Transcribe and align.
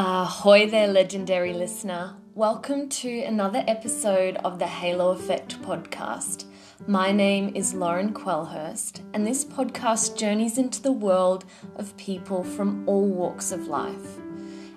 Ahoy 0.00 0.70
there, 0.70 0.86
legendary 0.86 1.52
listener. 1.52 2.14
Welcome 2.36 2.88
to 2.88 3.22
another 3.24 3.64
episode 3.66 4.36
of 4.44 4.60
the 4.60 4.66
Halo 4.68 5.10
Effect 5.10 5.60
podcast. 5.60 6.44
My 6.86 7.10
name 7.10 7.50
is 7.56 7.74
Lauren 7.74 8.14
Quelhurst, 8.14 9.00
and 9.12 9.26
this 9.26 9.44
podcast 9.44 10.16
journeys 10.16 10.56
into 10.56 10.80
the 10.80 10.92
world 10.92 11.46
of 11.74 11.96
people 11.96 12.44
from 12.44 12.88
all 12.88 13.08
walks 13.08 13.50
of 13.50 13.66
life. 13.66 14.20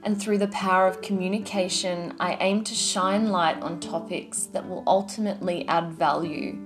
And 0.01 0.19
through 0.19 0.39
the 0.39 0.47
power 0.47 0.87
of 0.87 1.03
communication, 1.03 2.15
I 2.19 2.35
aim 2.39 2.63
to 2.63 2.73
shine 2.73 3.29
light 3.29 3.61
on 3.61 3.79
topics 3.79 4.47
that 4.47 4.67
will 4.67 4.83
ultimately 4.87 5.67
add 5.67 5.91
value. 5.91 6.57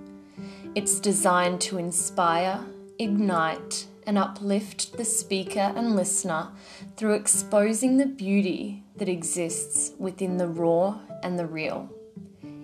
It's 0.75 1.01
designed 1.01 1.59
to 1.59 1.77
inspire, 1.77 2.63
ignite, 2.99 3.87
and 4.05 4.17
uplift 4.17 4.97
the 4.97 5.05
speaker 5.05 5.73
and 5.75 5.95
listener 5.95 6.49
through 6.97 7.13
exposing 7.13 7.97
the 7.97 8.05
beauty 8.05 8.83
that 8.97 9.09
exists 9.09 9.91
within 9.97 10.37
the 10.37 10.47
raw 10.47 10.99
and 11.23 11.37
the 11.37 11.45
real. 11.45 11.89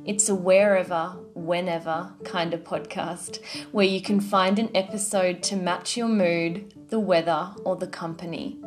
It's 0.03 0.29
a 0.29 0.35
wherever, 0.35 1.15
whenever 1.35 2.11
kind 2.23 2.53
of 2.53 2.63
podcast 2.63 3.43
where 3.71 3.85
you 3.85 4.01
can 4.01 4.19
find 4.19 4.57
an 4.57 4.71
episode 4.75 5.43
to 5.43 5.55
match 5.55 5.95
your 5.95 6.07
mood, 6.07 6.73
the 6.89 6.99
weather, 6.99 7.51
or 7.63 7.75
the 7.75 7.87
company. 7.87 8.57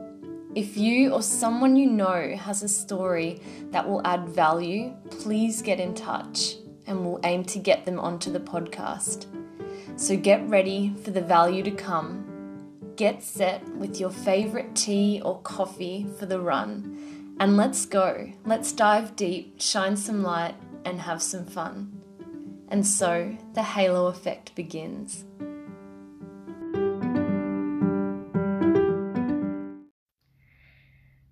If 0.54 0.76
you 0.76 1.12
or 1.12 1.22
someone 1.22 1.74
you 1.74 1.90
know 1.90 2.36
has 2.36 2.62
a 2.62 2.68
story 2.68 3.40
that 3.72 3.88
will 3.88 4.06
add 4.06 4.28
value, 4.28 4.94
please 5.10 5.60
get 5.60 5.80
in 5.80 5.94
touch 5.94 6.54
and 6.86 7.04
we'll 7.04 7.20
aim 7.24 7.44
to 7.46 7.58
get 7.58 7.84
them 7.84 7.98
onto 7.98 8.30
the 8.30 8.38
podcast. 8.38 9.26
So 9.96 10.16
get 10.16 10.48
ready 10.48 10.94
for 11.02 11.10
the 11.10 11.20
value 11.20 11.64
to 11.64 11.70
come. 11.72 12.23
Get 12.96 13.24
set 13.24 13.66
with 13.76 13.98
your 13.98 14.10
favorite 14.10 14.76
tea 14.76 15.20
or 15.24 15.40
coffee 15.40 16.06
for 16.16 16.26
the 16.26 16.38
run. 16.38 17.36
And 17.40 17.56
let's 17.56 17.86
go. 17.86 18.30
Let's 18.44 18.70
dive 18.70 19.16
deep, 19.16 19.60
shine 19.60 19.96
some 19.96 20.22
light, 20.22 20.54
and 20.84 21.00
have 21.00 21.20
some 21.20 21.44
fun. 21.44 22.00
And 22.68 22.86
so 22.86 23.36
the 23.54 23.64
halo 23.64 24.06
effect 24.06 24.54
begins. 24.54 25.24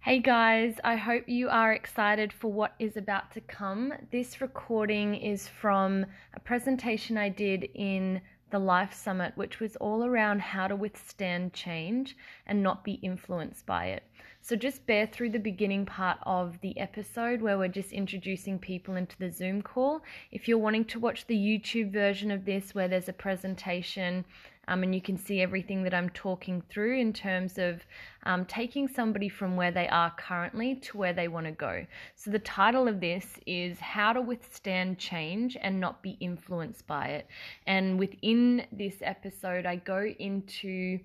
Hey 0.01 0.19
guys, 0.19 0.75
I 0.83 0.97
hope 0.97 1.29
you 1.29 1.49
are 1.49 1.73
excited 1.73 2.33
for 2.33 2.53
what 2.53 2.75
is 2.81 2.97
about 2.97 3.31
to 3.33 3.41
come. 3.41 3.93
This 4.11 4.41
recording 4.41 5.15
is 5.15 5.47
from 5.47 6.07
a 6.35 6.41
presentation 6.41 7.17
I 7.17 7.29
did 7.29 7.69
in 7.75 8.21
the 8.53 8.59
Life 8.59 8.93
Summit, 8.93 9.33
which 9.35 9.59
was 9.59 9.75
all 9.77 10.05
around 10.05 10.43
how 10.43 10.69
to 10.69 10.77
withstand 10.77 11.55
change 11.55 12.17
and 12.47 12.63
not 12.63 12.85
be 12.85 12.93
influenced 13.03 13.67
by 13.67 13.87
it. 13.87 14.05
So 14.43 14.57
just 14.57 14.87
bear 14.87 15.07
through 15.07 15.31
the 15.31 15.39
beginning 15.39 15.87
part 15.87 16.19
of 16.23 16.61
the 16.61 16.79
episode 16.79 17.41
where 17.41 17.57
we're 17.57 17.69
just 17.69 17.93
introducing 17.93 18.59
people 18.59 18.97
into 18.97 19.19
the 19.19 19.31
Zoom 19.31 19.63
call. 19.63 20.03
If 20.31 20.49
you're 20.49 20.59
wanting 20.59 20.85
to 20.87 21.01
watch 21.01 21.27
the 21.27 21.37
YouTube 21.37 21.93
version 21.93 22.31
of 22.31 22.45
this 22.45 22.75
where 22.75 22.89
there's 22.89 23.09
a 23.09 23.13
presentation 23.15 24.25
um, 24.69 24.83
and 24.83 24.95
you 24.95 25.01
can 25.01 25.17
see 25.17 25.41
everything 25.41 25.83
that 25.83 25.95
I'm 25.95 26.11
talking 26.11 26.63
through 26.71 26.99
in 26.99 27.13
terms 27.13 27.59
of 27.59 27.81
um, 28.25 28.45
taking 28.45 28.87
somebody 28.87 29.29
from 29.29 29.57
where 29.57 29.73
they 29.73 29.89
are 29.89 30.13
currently 30.17 30.77
to 30.77 30.97
where 30.97 31.13
they 31.13 31.29
want 31.29 31.47
to 31.47 31.53
go. 31.53 31.85
So, 32.15 32.31
the 32.31 32.39
title 32.39 32.87
of 32.87 33.01
this 33.01 33.27
is 33.47 33.81
How 33.81 34.13
to 34.13 34.21
Withstand 34.21 34.99
Change 34.99 35.57
and 35.61 35.81
Not 35.81 36.03
Be 36.03 36.17
Influenced 36.21 36.87
by 36.87 37.09
It. 37.09 37.27
And 37.67 37.99
within 37.99 38.67
this 38.71 38.95
episode, 39.03 39.67
I 39.67 39.77
go 39.77 40.05
into 40.19 41.01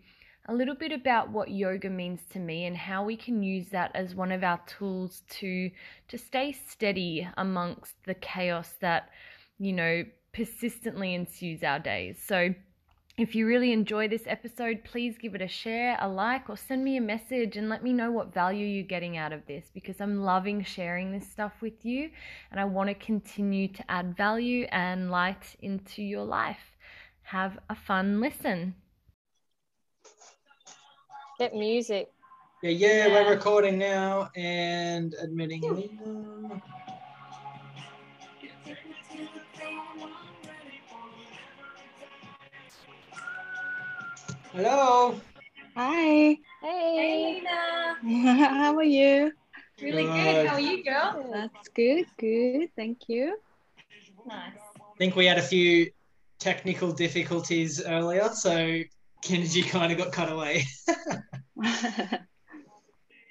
a 0.48 0.54
little 0.54 0.76
bit 0.76 0.92
about 0.92 1.30
what 1.30 1.50
yoga 1.50 1.90
means 1.90 2.22
to 2.32 2.40
me 2.40 2.66
and 2.66 2.78
how 2.78 3.04
we 3.04 3.18
can 3.18 3.44
use 3.44 3.68
that 3.70 3.92
as 3.96 4.16
one 4.16 4.32
of 4.32 4.44
our 4.44 4.60
tools 4.66 5.24
to 5.30 5.70
to 6.08 6.18
stay 6.18 6.54
steady 6.54 7.28
amongst 7.38 7.96
the 8.06 8.14
chaos 8.14 8.74
that 8.80 9.10
you 9.60 9.74
know 9.74 10.04
persistently 10.32 11.16
ensues 11.16 11.64
our 11.64 11.80
days. 11.80 12.22
So 12.26 12.54
if 13.18 13.34
you 13.34 13.48
really 13.48 13.74
enjoy 13.74 14.08
this 14.08 14.28
episode, 14.28 14.84
please 14.84 15.18
give 15.18 15.34
it 15.34 15.42
a 15.42 15.48
share, 15.48 15.98
a 16.00 16.08
like, 16.08 16.52
or 16.52 16.56
send 16.56 16.84
me 16.84 16.98
a 16.98 17.02
message 17.02 17.58
and 17.58 17.68
let 17.68 17.84
me 17.84 17.92
know 17.92 18.12
what 18.12 18.32
value 18.32 18.66
you're 18.66 18.86
getting 18.86 19.18
out 19.18 19.34
of 19.34 19.46
this 19.48 19.72
because 19.74 20.00
I'm 20.00 20.22
loving 20.22 20.64
sharing 20.64 21.12
this 21.12 21.28
stuff 21.28 21.54
with 21.60 21.84
you 21.84 22.12
and 22.52 22.60
I 22.60 22.66
want 22.66 22.90
to 22.90 22.94
continue 22.94 23.70
to 23.70 23.92
add 23.92 24.16
value 24.16 24.68
and 24.72 25.10
light 25.10 25.56
into 25.62 26.04
your 26.04 26.24
life. 26.24 26.78
Have 27.24 27.58
a 27.72 27.76
fun 27.76 28.22
listen. 28.22 28.76
Get 31.40 31.56
music. 31.56 32.12
Yeah, 32.62 32.70
yeah, 32.70 33.08
yeah. 33.08 33.08
we're 33.08 33.32
recording 33.32 33.80
now 33.80 34.30
and 34.36 35.16
admitting 35.20 35.64
Hello. 44.58 45.14
Hi. 45.76 46.36
Hey. 46.64 47.44
Hey, 47.44 47.44
Nina. 48.04 48.34
How 48.34 48.76
are 48.76 48.82
you? 48.82 49.32
Really 49.80 50.06
good. 50.06 50.14
good. 50.16 50.48
How 50.48 50.56
are 50.56 50.60
you, 50.60 50.84
girl? 50.84 51.30
That's 51.32 51.68
good. 51.76 52.06
Good. 52.18 52.70
Thank 52.76 53.08
you. 53.08 53.38
Nice. 54.26 54.54
I 54.80 54.98
think 54.98 55.16
we 55.16 55.28
had 55.28 55.38
a 55.38 55.44
few 55.44 55.92
technical 56.40 56.92
difficulties 56.92 57.86
earlier, 57.86 58.30
so 58.34 58.80
Kennedy 59.24 59.62
kind 59.62 59.92
of 59.92 60.00
got 60.00 60.12
cut 60.12 60.32
away. 60.32 60.66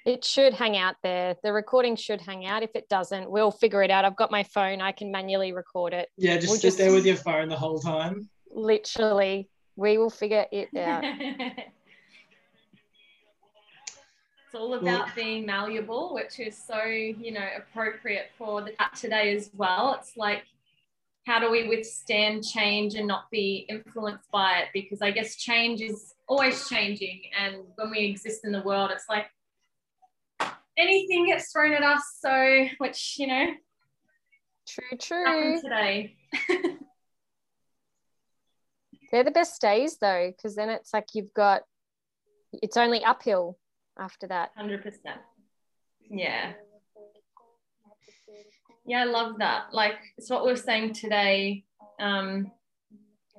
it 0.05 0.23
should 0.23 0.53
hang 0.53 0.77
out 0.77 0.95
there. 1.03 1.35
The 1.43 1.51
recording 1.51 1.97
should 1.97 2.21
hang 2.21 2.45
out. 2.45 2.63
If 2.63 2.73
it 2.73 2.87
doesn't, 2.87 3.29
we'll 3.29 3.51
figure 3.51 3.83
it 3.83 3.91
out. 3.91 4.05
I've 4.05 4.15
got 4.15 4.31
my 4.31 4.43
phone. 4.43 4.79
I 4.79 4.93
can 4.93 5.11
manually 5.11 5.51
record 5.51 5.93
it. 5.93 6.07
Yeah, 6.15 6.35
just 6.35 6.47
we'll 6.47 6.55
sit 6.55 6.67
just, 6.67 6.77
there 6.77 6.93
with 6.93 7.05
your 7.05 7.17
phone 7.17 7.49
the 7.49 7.57
whole 7.57 7.79
time. 7.79 8.29
Literally 8.49 9.49
we 9.77 9.97
will 9.97 10.09
figure 10.09 10.45
it 10.51 10.67
out. 10.77 11.03
it's 11.05 11.71
all 14.53 14.73
about 14.73 15.15
being 15.15 15.45
malleable, 15.45 16.13
which 16.13 16.39
is 16.39 16.57
so, 16.57 16.83
you 16.83 17.31
know, 17.31 17.47
appropriate 17.55 18.31
for 18.37 18.61
the 18.61 18.71
chat 18.71 18.95
today 18.95 19.35
as 19.35 19.51
well. 19.53 19.95
It's 19.97 20.17
like, 20.17 20.43
how 21.25 21.39
do 21.39 21.51
we 21.51 21.67
withstand 21.67 22.43
change 22.43 22.95
and 22.95 23.07
not 23.07 23.29
be 23.31 23.65
influenced 23.69 24.29
by 24.31 24.59
it? 24.59 24.69
Because 24.73 25.01
I 25.01 25.11
guess 25.11 25.35
change 25.35 25.81
is 25.81 26.15
always 26.27 26.67
changing. 26.67 27.21
And 27.39 27.57
when 27.75 27.91
we 27.91 27.99
exist 27.99 28.45
in 28.45 28.51
the 28.51 28.63
world, 28.63 28.91
it's 28.91 29.05
like 29.07 29.27
anything 30.77 31.27
gets 31.27 31.51
thrown 31.51 31.73
at 31.73 31.83
us. 31.83 32.01
So, 32.19 32.65
which, 32.79 33.17
you 33.19 33.27
know, 33.27 33.45
true, 34.67 34.97
true. 34.99 35.25
Happened 35.25 35.61
Today. 35.61 36.15
They're 39.11 39.23
the 39.23 39.31
best 39.31 39.61
days 39.61 39.97
though, 39.97 40.31
because 40.35 40.55
then 40.55 40.69
it's 40.69 40.93
like 40.93 41.09
you've 41.13 41.33
got, 41.33 41.63
it's 42.53 42.77
only 42.77 43.03
uphill 43.03 43.57
after 43.97 44.27
that. 44.27 44.51
100%. 44.59 44.81
Yeah. 46.09 46.53
Yeah, 48.85 49.01
I 49.01 49.05
love 49.05 49.39
that. 49.39 49.73
Like, 49.73 49.97
it's 50.17 50.29
what 50.29 50.45
we 50.45 50.51
are 50.51 50.55
saying 50.55 50.93
today. 50.93 51.65
Um, 51.99 52.51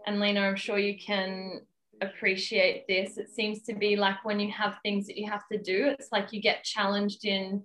and 0.07 0.21
Lena, 0.21 0.41
I'm 0.41 0.57
sure 0.57 0.79
you 0.79 0.99
can 0.99 1.63
appreciate 2.03 2.87
this. 2.87 3.17
It 3.17 3.31
seems 3.31 3.63
to 3.63 3.75
be 3.75 3.97
like 3.97 4.25
when 4.25 4.41
you 4.41 4.51
have 4.53 4.77
things 4.83 5.07
that 5.07 5.17
you 5.17 5.31
have 5.31 5.47
to 5.51 5.59
do, 5.59 5.87
it's 5.87 6.13
like 6.13 6.33
you 6.33 6.41
get 6.41 6.65
challenged 6.65 7.25
in 7.25 7.63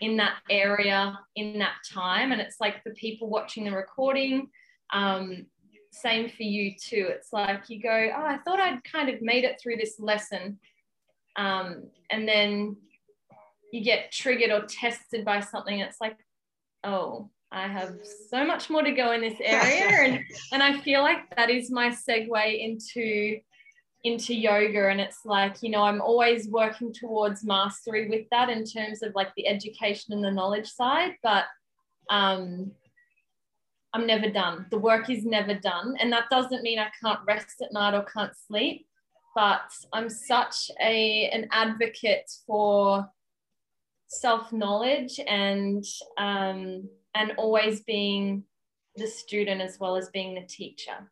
in 0.00 0.16
that 0.16 0.34
area 0.50 1.18
in 1.36 1.58
that 1.60 1.74
time 1.88 2.32
and 2.32 2.40
it's 2.40 2.56
like 2.60 2.82
the 2.82 2.90
people 2.90 3.28
watching 3.28 3.64
the 3.64 3.70
recording 3.70 4.48
um, 4.92 5.46
same 5.94 6.28
for 6.28 6.42
you 6.42 6.74
too. 6.74 7.06
It's 7.08 7.32
like 7.32 7.68
you 7.68 7.80
go, 7.82 8.10
oh, 8.16 8.24
I 8.24 8.38
thought 8.38 8.60
I'd 8.60 8.84
kind 8.84 9.08
of 9.08 9.22
made 9.22 9.44
it 9.44 9.60
through 9.60 9.76
this 9.76 9.98
lesson. 9.98 10.58
Um, 11.36 11.84
and 12.10 12.28
then 12.28 12.76
you 13.72 13.82
get 13.82 14.12
triggered 14.12 14.50
or 14.50 14.66
tested 14.66 15.24
by 15.24 15.40
something. 15.40 15.78
It's 15.78 16.00
like, 16.00 16.16
oh, 16.84 17.30
I 17.50 17.68
have 17.68 17.96
so 18.30 18.44
much 18.44 18.68
more 18.70 18.82
to 18.82 18.92
go 18.92 19.12
in 19.12 19.20
this 19.20 19.38
area. 19.40 19.84
and, 20.12 20.24
and 20.52 20.62
I 20.62 20.80
feel 20.80 21.02
like 21.02 21.34
that 21.36 21.50
is 21.50 21.70
my 21.70 21.88
segue 21.88 22.60
into 22.60 23.40
into 24.04 24.34
yoga 24.34 24.90
and 24.90 25.00
it's 25.00 25.24
like 25.24 25.62
you 25.62 25.70
know 25.70 25.82
i'm 25.82 26.02
always 26.02 26.46
working 26.48 26.92
towards 26.92 27.42
mastery 27.42 28.06
with 28.06 28.28
that 28.30 28.50
in 28.50 28.62
terms 28.62 29.02
of 29.02 29.14
like 29.14 29.34
the 29.34 29.48
education 29.48 30.12
and 30.12 30.22
the 30.22 30.30
knowledge 30.30 30.70
side 30.70 31.14
but 31.22 31.46
um 32.10 32.70
I'm 33.94 34.06
never 34.06 34.28
done. 34.28 34.66
The 34.70 34.78
work 34.78 35.08
is 35.08 35.24
never 35.24 35.54
done. 35.54 35.96
And 36.00 36.12
that 36.12 36.24
doesn't 36.28 36.62
mean 36.62 36.80
I 36.80 36.88
can't 37.00 37.20
rest 37.26 37.62
at 37.62 37.72
night 37.72 37.94
or 37.94 38.04
can't 38.04 38.32
sleep, 38.36 38.86
but 39.36 39.70
I'm 39.92 40.10
such 40.10 40.70
a, 40.80 41.30
an 41.30 41.48
advocate 41.52 42.28
for 42.46 43.08
self-knowledge 44.08 45.20
and 45.26 45.84
um, 46.18 46.88
and 47.14 47.32
always 47.38 47.80
being 47.84 48.44
the 48.96 49.06
student 49.06 49.60
as 49.60 49.78
well 49.78 49.96
as 49.96 50.08
being 50.10 50.34
the 50.34 50.46
teacher. 50.46 51.10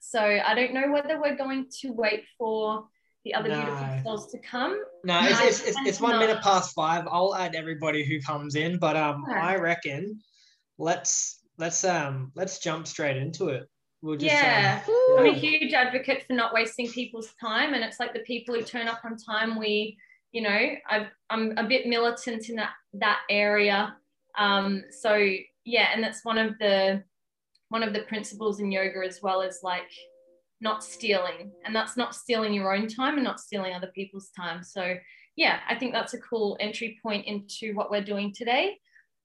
So 0.00 0.20
I 0.20 0.54
don't 0.54 0.72
know 0.72 0.90
whether 0.92 1.20
we're 1.20 1.36
going 1.36 1.66
to 1.80 1.90
wait 1.90 2.24
for 2.38 2.86
the 3.24 3.34
other 3.34 3.48
No. 3.48 3.56
beautiful 3.56 4.00
souls 4.04 4.32
to 4.32 4.38
come. 4.38 4.80
No, 5.04 5.18
it's, 5.22 5.40
it's, 5.40 5.68
it's, 5.68 5.78
it's 5.86 6.00
one 6.00 6.18
minute 6.18 6.40
past 6.40 6.74
five. 6.74 7.06
I'll 7.10 7.34
add 7.34 7.56
everybody 7.56 8.04
who 8.04 8.20
comes 8.20 8.54
in, 8.54 8.78
but 8.78 8.96
um, 8.96 9.24
Okay. 9.28 9.38
I 9.38 9.56
reckon 9.56 10.20
let's 10.78 11.37
let's 11.58 11.84
um 11.84 12.32
let's 12.34 12.58
jump 12.58 12.86
straight 12.86 13.16
into 13.16 13.48
it. 13.48 13.68
We'll 14.00 14.16
just 14.16 14.32
Yeah. 14.32 14.80
um, 14.86 15.18
I'm 15.18 15.26
a 15.26 15.32
huge 15.34 15.72
advocate 15.72 16.24
for 16.26 16.32
not 16.32 16.54
wasting 16.54 16.88
people's 16.88 17.34
time, 17.40 17.74
and 17.74 17.82
it's 17.82 17.98
like 17.98 18.12
the 18.12 18.20
people 18.20 18.54
who 18.54 18.62
turn 18.62 18.86
up 18.86 19.00
on 19.04 19.16
time. 19.16 19.58
We, 19.58 19.98
you 20.30 20.42
know, 20.42 20.76
I, 20.88 21.08
I'm 21.30 21.58
a 21.58 21.64
bit 21.66 21.86
militant 21.86 22.48
in 22.48 22.56
that 22.56 22.70
that 22.94 23.20
area. 23.28 23.96
Um, 24.38 24.84
so 24.90 25.16
yeah, 25.64 25.88
and 25.92 26.02
that's 26.02 26.24
one 26.24 26.38
of 26.38 26.56
the 26.58 27.02
one 27.70 27.82
of 27.82 27.92
the 27.92 28.02
principles 28.02 28.60
in 28.60 28.72
yoga 28.72 29.00
as 29.04 29.20
well 29.20 29.42
as 29.42 29.60
like 29.62 29.90
not 30.60 30.84
stealing, 30.84 31.50
and 31.64 31.74
that's 31.74 31.96
not 31.96 32.14
stealing 32.14 32.52
your 32.52 32.74
own 32.74 32.86
time 32.86 33.14
and 33.14 33.24
not 33.24 33.40
stealing 33.40 33.74
other 33.74 33.90
people's 33.94 34.30
time. 34.36 34.62
So 34.62 34.94
yeah, 35.34 35.58
I 35.68 35.74
think 35.74 35.92
that's 35.92 36.14
a 36.14 36.18
cool 36.18 36.56
entry 36.60 36.98
point 37.02 37.26
into 37.26 37.74
what 37.74 37.90
we're 37.90 38.04
doing 38.04 38.32
today. 38.32 38.78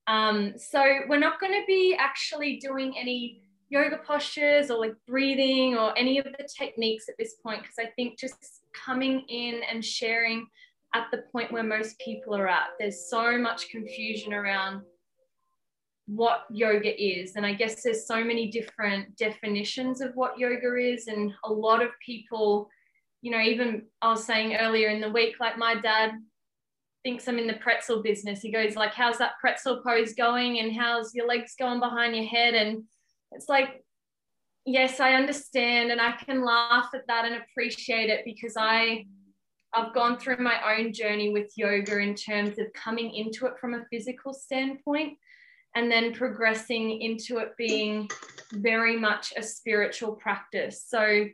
Um, 0.08 0.54
so 0.58 1.00
we're 1.08 1.20
not 1.20 1.40
going 1.40 1.54
to 1.54 1.66
be 1.66 1.96
actually 1.98 2.58
doing 2.58 2.96
any 2.98 3.42
yoga 3.70 3.98
postures 3.98 4.70
or 4.70 4.80
like 4.80 4.94
breathing 5.08 5.76
or 5.76 5.98
any 5.98 6.20
of 6.20 6.26
the 6.26 6.48
techniques 6.58 7.10
at 7.10 7.16
this 7.18 7.36
point 7.36 7.62
because 7.62 7.80
I 7.80 7.88
think 7.96 8.20
just 8.20 8.62
coming 8.74 9.22
in 9.30 9.62
and 9.72 9.84
sharing 9.84 10.46
at 10.94 11.08
the 11.12 11.24
point 11.32 11.52
where 11.52 11.64
most 11.64 11.98
people 12.00 12.36
are 12.36 12.48
at, 12.48 12.68
there's 12.80 13.10
so 13.10 13.38
much 13.38 13.70
confusion 13.70 14.34
around 14.34 14.84
what 16.06 16.46
yoga 16.52 17.02
is. 17.02 17.36
And 17.36 17.46
I 17.46 17.54
guess 17.54 17.82
there's 17.82 18.06
so 18.06 18.24
many 18.24 18.52
different 18.52 19.16
definitions 19.18 20.02
of 20.02 20.12
what 20.16 20.38
yoga 20.38 20.76
is. 20.76 21.08
And 21.08 21.32
a 21.44 21.52
lot 21.52 21.82
of 21.82 21.90
people, 22.06 22.70
you 23.22 23.32
know, 23.32 23.40
even 23.40 23.84
I 24.02 24.10
was 24.10 24.24
saying 24.24 24.56
earlier 24.56 24.90
in 24.90 25.02
the 25.02 25.10
week, 25.10 25.36
like 25.40 25.58
my 25.58 25.76
dad 25.76 26.12
thinks 27.04 27.28
I'm 27.28 27.38
in 27.38 27.48
the 27.48 27.56
pretzel 27.56 28.02
business. 28.02 28.42
He 28.42 28.52
goes 28.52 28.76
like, 28.76 28.94
how's 28.94 29.18
that 29.18 29.34
pretzel 29.40 29.82
pose 29.82 30.14
going? 30.14 30.60
And 30.60 30.74
how's 30.74 31.14
your 31.14 31.28
legs 31.28 31.56
going 31.60 31.80
behind 31.80 32.16
your 32.16 32.26
head? 32.26 32.54
And 32.54 32.84
it's 33.32 33.50
like, 33.50 33.84
yes, 34.66 35.00
I 35.00 35.14
understand. 35.14 35.92
And 35.92 36.00
I 36.00 36.14
can 36.14 36.46
laugh 36.46 36.90
at 36.96 37.08
that 37.08 37.26
and 37.26 37.36
appreciate 37.36 38.10
it 38.10 38.24
because 38.24 38.56
I, 38.58 39.06
I've 39.74 39.94
gone 39.94 40.18
through 40.18 40.38
my 40.38 40.78
own 40.78 40.94
journey 40.94 41.32
with 41.34 41.52
yoga 41.58 41.98
in 42.00 42.16
terms 42.16 42.58
of 42.58 42.72
coming 42.74 43.14
into 43.14 43.46
it 43.48 43.54
from 43.60 43.74
a 43.74 43.86
physical 43.92 44.34
standpoint 44.34 45.18
and 45.76 45.92
then 45.92 46.14
progressing 46.14 47.02
into 47.02 47.40
it 47.40 47.58
being 47.58 48.08
very 48.54 48.98
much 48.98 49.34
a 49.36 49.44
spiritual 49.44 50.14
practice. 50.14 50.86
So 50.88 51.26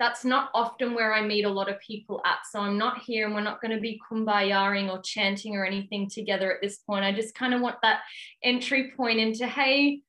that's 0.00 0.24
not 0.24 0.50
often 0.54 0.94
where 0.94 1.12
I 1.12 1.20
meet 1.20 1.44
a 1.44 1.50
lot 1.50 1.70
of 1.70 1.78
people 1.78 2.22
at. 2.24 2.38
So 2.50 2.58
I'm 2.60 2.78
not 2.78 3.02
here 3.02 3.26
and 3.26 3.34
we're 3.34 3.42
not 3.42 3.60
going 3.60 3.74
to 3.74 3.80
be 3.80 4.00
kumbayaing 4.10 4.90
or 4.90 5.02
chanting 5.02 5.54
or 5.54 5.66
anything 5.66 6.08
together 6.08 6.50
at 6.50 6.62
this 6.62 6.78
point. 6.78 7.04
I 7.04 7.12
just 7.12 7.34
kind 7.34 7.52
of 7.52 7.60
want 7.60 7.76
that 7.82 8.00
entry 8.42 8.92
point 8.96 9.20
into, 9.20 9.46
hey, 9.46 10.00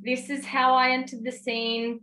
this 0.00 0.30
is 0.30 0.46
how 0.46 0.74
I 0.74 0.90
entered 0.90 1.24
the 1.24 1.32
scene. 1.32 2.02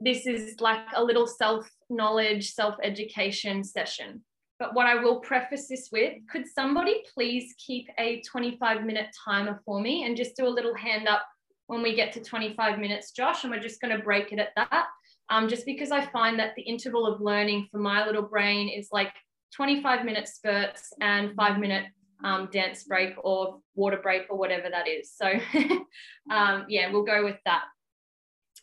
This 0.00 0.26
is 0.26 0.58
like 0.58 0.80
a 0.96 1.04
little 1.04 1.26
self 1.26 1.70
knowledge, 1.90 2.52
self 2.52 2.76
education 2.82 3.62
session. 3.62 4.24
But 4.58 4.74
what 4.74 4.86
I 4.86 4.94
will 4.94 5.20
preface 5.20 5.68
this 5.68 5.90
with 5.92 6.14
could 6.30 6.46
somebody 6.48 7.02
please 7.12 7.54
keep 7.58 7.88
a 7.98 8.22
25 8.22 8.84
minute 8.84 9.08
timer 9.22 9.60
for 9.66 9.82
me 9.82 10.06
and 10.06 10.16
just 10.16 10.34
do 10.34 10.46
a 10.46 10.48
little 10.48 10.74
hand 10.74 11.08
up 11.08 11.26
when 11.66 11.82
we 11.82 11.94
get 11.94 12.12
to 12.14 12.20
25 12.20 12.78
minutes, 12.78 13.10
Josh? 13.10 13.44
And 13.44 13.52
we're 13.52 13.60
just 13.60 13.82
going 13.82 13.94
to 13.94 14.02
break 14.02 14.32
it 14.32 14.38
at 14.38 14.54
that. 14.56 14.86
Um, 15.30 15.48
just 15.48 15.64
because 15.64 15.90
I 15.90 16.04
find 16.06 16.38
that 16.38 16.54
the 16.56 16.62
interval 16.62 17.06
of 17.06 17.20
learning 17.20 17.68
for 17.70 17.78
my 17.78 18.04
little 18.06 18.22
brain 18.22 18.68
is 18.68 18.88
like 18.92 19.12
25 19.54 20.04
minute 20.04 20.28
spurts 20.28 20.92
and 21.00 21.34
five 21.34 21.58
minute 21.58 21.86
um, 22.24 22.48
dance 22.52 22.84
break 22.84 23.14
or 23.22 23.58
water 23.74 23.98
break 24.02 24.26
or 24.30 24.36
whatever 24.36 24.68
that 24.70 24.88
is. 24.88 25.10
So, 25.10 25.26
um, 26.30 26.66
yeah, 26.68 26.90
we'll 26.90 27.04
go 27.04 27.24
with 27.24 27.38
that. 27.44 27.62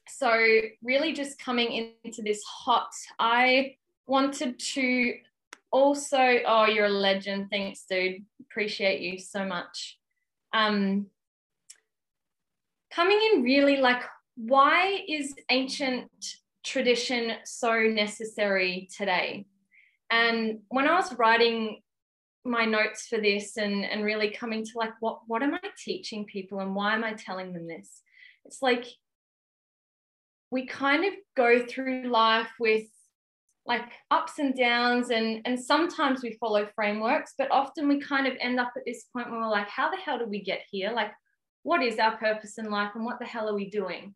So, 0.07 0.31
really, 0.83 1.13
just 1.13 1.39
coming 1.39 1.93
into 2.03 2.21
this 2.21 2.41
hot, 2.43 2.91
I 3.19 3.75
wanted 4.07 4.59
to 4.59 5.13
also, 5.71 6.39
oh, 6.45 6.65
you're 6.65 6.85
a 6.85 6.89
legend. 6.89 7.49
Thanks, 7.51 7.85
dude. 7.87 8.25
Appreciate 8.41 9.01
you 9.01 9.19
so 9.19 9.45
much. 9.45 9.99
Um, 10.53 11.07
coming 12.91 13.19
in 13.33 13.43
really 13.43 13.77
like, 13.77 14.01
why 14.35 15.03
is 15.07 15.35
ancient 15.49 16.09
tradition 16.63 17.33
so 17.45 17.81
necessary 17.81 18.89
today? 18.95 19.45
And 20.11 20.59
when 20.69 20.87
I 20.87 20.95
was 20.95 21.17
writing 21.17 21.81
my 22.45 22.65
notes 22.65 23.07
for 23.07 23.19
this 23.19 23.57
and, 23.57 23.85
and 23.85 24.03
really 24.03 24.31
coming 24.31 24.63
to 24.65 24.71
like, 24.75 24.93
what, 24.99 25.19
what 25.27 25.43
am 25.43 25.53
I 25.53 25.59
teaching 25.77 26.25
people 26.25 26.59
and 26.59 26.75
why 26.75 26.95
am 26.95 27.03
I 27.03 27.13
telling 27.13 27.53
them 27.53 27.67
this? 27.67 28.01
It's 28.45 28.61
like 28.61 28.85
we 30.51 30.65
kind 30.65 31.05
of 31.05 31.13
go 31.35 31.65
through 31.65 32.09
life 32.09 32.49
with 32.59 32.85
like 33.65 33.91
ups 34.09 34.39
and 34.39 34.55
downs 34.55 35.11
and 35.11 35.41
and 35.45 35.59
sometimes 35.59 36.23
we 36.23 36.37
follow 36.39 36.67
frameworks 36.73 37.33
but 37.37 37.51
often 37.51 37.87
we 37.87 37.99
kind 37.99 38.25
of 38.25 38.33
end 38.39 38.59
up 38.59 38.71
at 38.75 38.83
this 38.85 39.05
point 39.13 39.29
where 39.29 39.39
we're 39.39 39.49
like 39.49 39.67
how 39.69 39.91
the 39.91 39.97
hell 39.97 40.17
did 40.17 40.29
we 40.29 40.41
get 40.41 40.61
here 40.71 40.91
like 40.91 41.11
what 41.63 41.83
is 41.83 41.99
our 41.99 42.17
purpose 42.17 42.57
in 42.57 42.71
life 42.71 42.91
and 42.95 43.05
what 43.05 43.19
the 43.19 43.25
hell 43.25 43.47
are 43.47 43.53
we 43.53 43.69
doing 43.69 44.15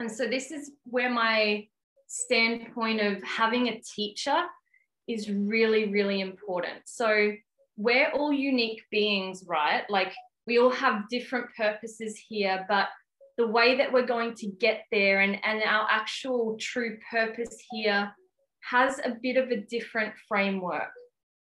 and 0.00 0.10
so 0.10 0.26
this 0.26 0.50
is 0.50 0.72
where 0.84 1.10
my 1.10 1.66
standpoint 2.06 3.00
of 3.00 3.22
having 3.22 3.68
a 3.68 3.80
teacher 3.80 4.42
is 5.08 5.30
really 5.30 5.90
really 5.92 6.20
important 6.20 6.78
so 6.84 7.32
we're 7.76 8.10
all 8.10 8.32
unique 8.32 8.82
beings 8.90 9.44
right 9.46 9.84
like 9.90 10.14
we 10.46 10.58
all 10.58 10.70
have 10.70 11.08
different 11.08 11.46
purposes 11.56 12.20
here 12.28 12.64
but 12.68 12.88
the 13.36 13.46
way 13.46 13.76
that 13.76 13.92
we're 13.92 14.06
going 14.06 14.34
to 14.34 14.46
get 14.46 14.84
there 14.90 15.20
and 15.20 15.38
and 15.44 15.62
our 15.62 15.86
actual 15.90 16.56
true 16.58 16.96
purpose 17.10 17.56
here 17.70 18.12
has 18.70 18.98
a 19.04 19.16
bit 19.22 19.36
of 19.36 19.50
a 19.50 19.56
different 19.56 20.12
framework. 20.28 20.90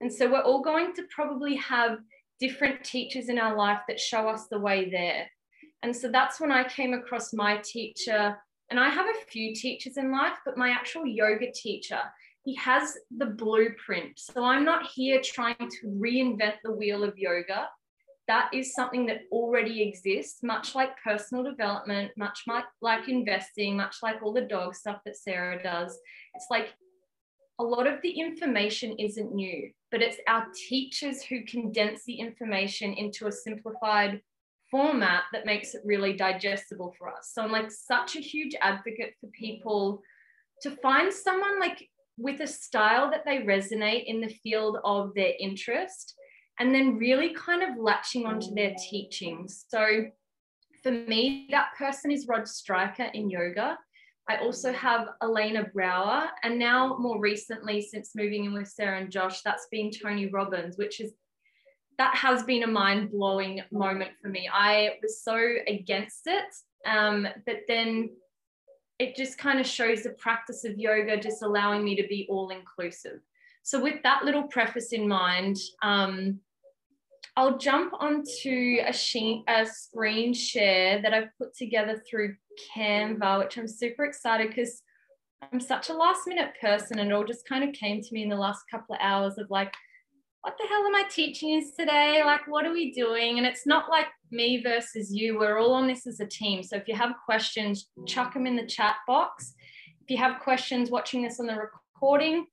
And 0.01 0.11
so 0.11 0.29
we're 0.29 0.41
all 0.41 0.61
going 0.61 0.93
to 0.95 1.03
probably 1.13 1.55
have 1.55 1.97
different 2.39 2.83
teachers 2.83 3.29
in 3.29 3.39
our 3.39 3.55
life 3.55 3.79
that 3.87 3.99
show 3.99 4.27
us 4.27 4.47
the 4.47 4.59
way 4.59 4.89
there. 4.89 5.25
And 5.81 5.95
so 5.95 6.09
that's 6.11 6.39
when 6.39 6.51
I 6.51 6.67
came 6.67 6.93
across 6.93 7.33
my 7.33 7.61
teacher. 7.63 8.37
And 8.69 8.79
I 8.79 8.89
have 8.89 9.05
a 9.05 9.25
few 9.29 9.53
teachers 9.53 9.97
in 9.97 10.11
life, 10.11 10.37
but 10.45 10.57
my 10.57 10.69
actual 10.69 11.05
yoga 11.05 11.51
teacher, 11.51 11.99
he 12.43 12.55
has 12.55 12.97
the 13.15 13.27
blueprint. 13.27 14.19
So 14.19 14.43
I'm 14.43 14.65
not 14.65 14.87
here 14.87 15.21
trying 15.23 15.55
to 15.57 15.87
reinvent 15.87 16.55
the 16.63 16.71
wheel 16.71 17.03
of 17.03 17.17
yoga. 17.17 17.69
That 18.27 18.49
is 18.53 18.73
something 18.73 19.05
that 19.05 19.21
already 19.31 19.83
exists, 19.83 20.41
much 20.41 20.73
like 20.73 20.89
personal 21.03 21.43
development, 21.43 22.11
much 22.17 22.39
like, 22.47 22.65
like 22.81 23.07
investing, 23.07 23.77
much 23.77 23.97
like 24.01 24.23
all 24.23 24.33
the 24.33 24.41
dog 24.41 24.73
stuff 24.73 25.01
that 25.05 25.17
Sarah 25.17 25.61
does. 25.61 25.95
It's 26.33 26.47
like 26.49 26.73
a 27.59 27.63
lot 27.63 27.87
of 27.87 28.01
the 28.01 28.09
information 28.09 28.95
isn't 28.99 29.33
new, 29.33 29.71
but 29.91 30.01
it's 30.01 30.17
our 30.27 30.47
teachers 30.67 31.21
who 31.21 31.45
condense 31.45 32.03
the 32.05 32.19
information 32.19 32.93
into 32.93 33.27
a 33.27 33.31
simplified 33.31 34.21
format 34.71 35.23
that 35.33 35.45
makes 35.45 35.75
it 35.75 35.81
really 35.85 36.13
digestible 36.13 36.93
for 36.97 37.09
us. 37.09 37.31
So 37.33 37.41
I'm 37.41 37.51
like 37.51 37.71
such 37.71 38.15
a 38.15 38.21
huge 38.21 38.55
advocate 38.61 39.13
for 39.19 39.27
people 39.27 40.01
to 40.61 40.71
find 40.71 41.13
someone 41.13 41.59
like 41.59 41.89
with 42.17 42.39
a 42.41 42.47
style 42.47 43.11
that 43.11 43.25
they 43.25 43.39
resonate 43.39 44.05
in 44.05 44.21
the 44.21 44.33
field 44.43 44.77
of 44.83 45.13
their 45.15 45.33
interest 45.39 46.15
and 46.59 46.73
then 46.73 46.97
really 46.97 47.33
kind 47.33 47.61
of 47.63 47.77
latching 47.77 48.25
onto 48.25 48.53
their 48.53 48.73
teachings. 48.89 49.65
So 49.67 50.05
for 50.81 50.91
me, 50.91 51.47
that 51.51 51.69
person 51.77 52.11
is 52.11 52.27
Rod 52.27 52.47
Stryker 52.47 53.09
in 53.13 53.29
yoga. 53.29 53.77
I 54.29 54.37
also 54.37 54.71
have 54.73 55.09
Elena 55.21 55.65
Brower, 55.71 56.29
and 56.41 56.57
now 56.57 56.97
more 56.97 57.19
recently, 57.19 57.81
since 57.81 58.15
moving 58.15 58.45
in 58.45 58.53
with 58.53 58.67
Sarah 58.67 58.99
and 58.99 59.11
Josh, 59.11 59.41
that's 59.41 59.67
been 59.69 59.91
Tony 59.91 60.27
Robbins, 60.27 60.77
which 60.77 60.99
is 60.99 61.13
that 61.97 62.15
has 62.15 62.43
been 62.43 62.63
a 62.63 62.67
mind 62.67 63.11
blowing 63.11 63.61
moment 63.71 64.11
for 64.21 64.29
me. 64.29 64.49
I 64.51 64.95
was 65.01 65.21
so 65.23 65.37
against 65.67 66.27
it, 66.27 66.53
um, 66.85 67.27
but 67.45 67.61
then 67.67 68.09
it 68.99 69.15
just 69.15 69.37
kind 69.37 69.59
of 69.59 69.65
shows 69.65 70.03
the 70.03 70.11
practice 70.11 70.63
of 70.63 70.77
yoga 70.77 71.17
just 71.17 71.41
allowing 71.41 71.83
me 71.83 71.95
to 71.95 72.07
be 72.07 72.27
all 72.29 72.49
inclusive. 72.49 73.19
So, 73.63 73.81
with 73.81 74.01
that 74.03 74.23
little 74.23 74.43
preface 74.43 74.93
in 74.93 75.07
mind, 75.07 75.57
um, 75.81 76.39
I'll 77.37 77.57
jump 77.57 77.93
onto 77.99 78.77
a, 78.85 78.93
sheet, 78.93 79.43
a 79.47 79.65
screen 79.65 80.33
share 80.33 81.01
that 81.01 81.13
I've 81.13 81.35
put 81.37 81.55
together 81.55 82.01
through 82.09 82.35
Canva, 82.73 83.39
which 83.39 83.57
I'm 83.57 83.67
super 83.67 84.05
excited 84.05 84.49
because 84.49 84.81
I'm 85.51 85.59
such 85.59 85.89
a 85.89 85.93
last 85.93 86.21
minute 86.27 86.53
person 86.61 86.99
and 86.99 87.09
it 87.09 87.13
all 87.13 87.25
just 87.25 87.47
kind 87.47 87.67
of 87.67 87.73
came 87.73 88.01
to 88.01 88.13
me 88.13 88.23
in 88.23 88.29
the 88.29 88.37
last 88.37 88.63
couple 88.71 88.95
of 88.95 89.01
hours 89.01 89.37
of 89.37 89.49
like, 89.49 89.73
what 90.45 90.59
the 90.59 90.67
hell 90.67 90.85
am 90.85 90.93
I 90.93 91.05
teaching 91.09 91.49
you 91.49 91.71
today? 91.75 92.21
Like, 92.23 92.47
what 92.47 92.67
are 92.67 92.71
we 92.71 92.91
doing? 92.91 93.39
And 93.39 93.47
it's 93.47 93.65
not 93.65 93.89
like 93.89 94.05
me 94.29 94.61
versus 94.61 95.11
you. 95.11 95.39
We're 95.39 95.57
all 95.57 95.73
on 95.73 95.87
this 95.87 96.05
as 96.05 96.19
a 96.19 96.27
team. 96.27 96.61
So 96.61 96.75
if 96.75 96.87
you 96.87 96.95
have 96.95 97.15
questions, 97.25 97.87
chuck 98.05 98.35
them 98.35 98.45
in 98.45 98.55
the 98.55 98.67
chat 98.67 98.97
box. 99.07 99.55
If 100.03 100.11
you 100.11 100.17
have 100.17 100.41
questions 100.41 100.91
watching 100.91 101.23
this 101.23 101.39
on 101.39 101.47
the 101.47 101.55
recording, 101.55 102.45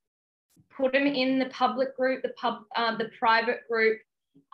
put 0.75 0.93
them 0.93 1.07
in 1.07 1.39
the 1.39 1.51
public 1.51 1.95
group, 1.95 2.23
the 2.23 2.31
pub, 2.31 2.61
uh, 2.75 2.97
the 2.97 3.11
private 3.19 3.61
group. 3.71 3.99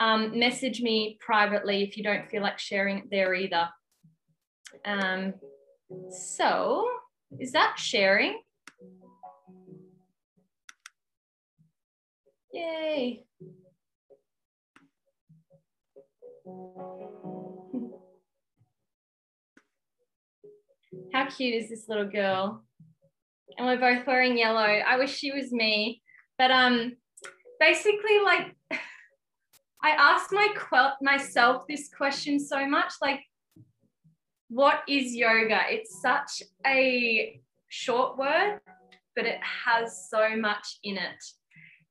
Um, 0.01 0.37
message 0.37 0.81
me 0.81 1.17
privately 1.21 1.85
if 1.85 1.97
you 1.97 2.03
don't 2.03 2.29
feel 2.29 2.43
like 2.43 2.59
sharing 2.59 2.99
it 2.99 3.11
there 3.13 3.35
either. 3.35 3.69
Um, 4.85 5.35
so, 6.11 6.89
is 7.39 7.53
that 7.53 7.77
sharing? 7.79 8.41
Yay. 12.53 13.25
How 21.13 21.27
cute 21.29 21.63
is 21.63 21.69
this 21.69 21.89
little 21.89 22.07
girl? 22.07 22.65
And 23.57 23.67
we're 23.67 23.79
both 23.79 24.07
wearing 24.07 24.39
yellow. 24.39 24.61
I 24.61 24.97
wish 24.97 25.17
she 25.17 25.33
was 25.33 25.53
me. 25.53 26.03
But 26.39 26.51
um 26.51 26.97
basically 27.61 28.21
like 28.25 28.55
I 29.83 29.91
asked 29.91 30.33
my 30.33 30.49
myself 31.03 31.65
this 31.69 31.89
question 31.97 32.41
so 32.41 32.67
much 32.67 32.93
like 33.03 33.21
what 34.49 34.81
is 34.89 35.15
yoga? 35.15 35.61
It's 35.69 36.01
such 36.01 36.43
a 36.67 37.41
short 37.69 38.17
word, 38.17 38.61
but 39.15 39.27
it 39.27 39.39
has 39.43 40.09
so 40.11 40.37
much 40.37 40.79
in 40.83 40.97
it. 40.97 41.25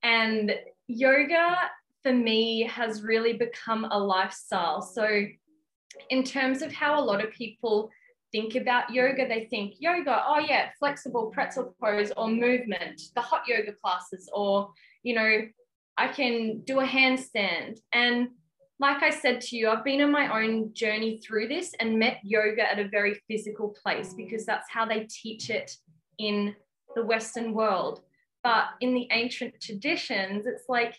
And 0.03 0.53
yoga 0.87 1.55
for 2.03 2.13
me 2.13 2.63
has 2.63 3.03
really 3.03 3.33
become 3.33 3.85
a 3.91 3.97
lifestyle. 3.97 4.81
So, 4.81 5.25
in 6.09 6.23
terms 6.23 6.61
of 6.61 6.71
how 6.71 6.99
a 6.99 7.03
lot 7.03 7.23
of 7.23 7.31
people 7.31 7.89
think 8.31 8.55
about 8.55 8.91
yoga, 8.91 9.27
they 9.27 9.45
think 9.49 9.75
yoga, 9.79 10.21
oh 10.27 10.39
yeah, 10.39 10.69
flexible 10.77 11.31
pretzel 11.33 11.75
pose 11.81 12.11
or 12.15 12.27
movement, 12.27 13.01
the 13.15 13.21
hot 13.21 13.43
yoga 13.47 13.73
classes, 13.73 14.29
or, 14.33 14.71
you 15.03 15.15
know, 15.15 15.41
I 15.97 16.07
can 16.07 16.61
do 16.61 16.79
a 16.79 16.85
handstand. 16.85 17.79
And 17.93 18.29
like 18.79 19.01
I 19.01 19.09
said 19.09 19.41
to 19.41 19.57
you, 19.57 19.69
I've 19.69 19.83
been 19.83 20.01
on 20.01 20.11
my 20.11 20.43
own 20.43 20.73
journey 20.73 21.19
through 21.19 21.47
this 21.47 21.73
and 21.79 21.97
met 21.97 22.19
yoga 22.23 22.69
at 22.69 22.79
a 22.79 22.87
very 22.87 23.19
physical 23.27 23.75
place 23.81 24.13
because 24.13 24.45
that's 24.45 24.69
how 24.69 24.85
they 24.85 25.07
teach 25.09 25.49
it 25.49 25.71
in 26.19 26.55
the 26.95 27.03
Western 27.03 27.53
world. 27.53 28.01
But 28.47 28.67
in 28.79 28.93
the 28.93 29.09
ancient 29.11 29.59
traditions, 29.59 30.45
it's 30.45 30.69
like 30.69 30.95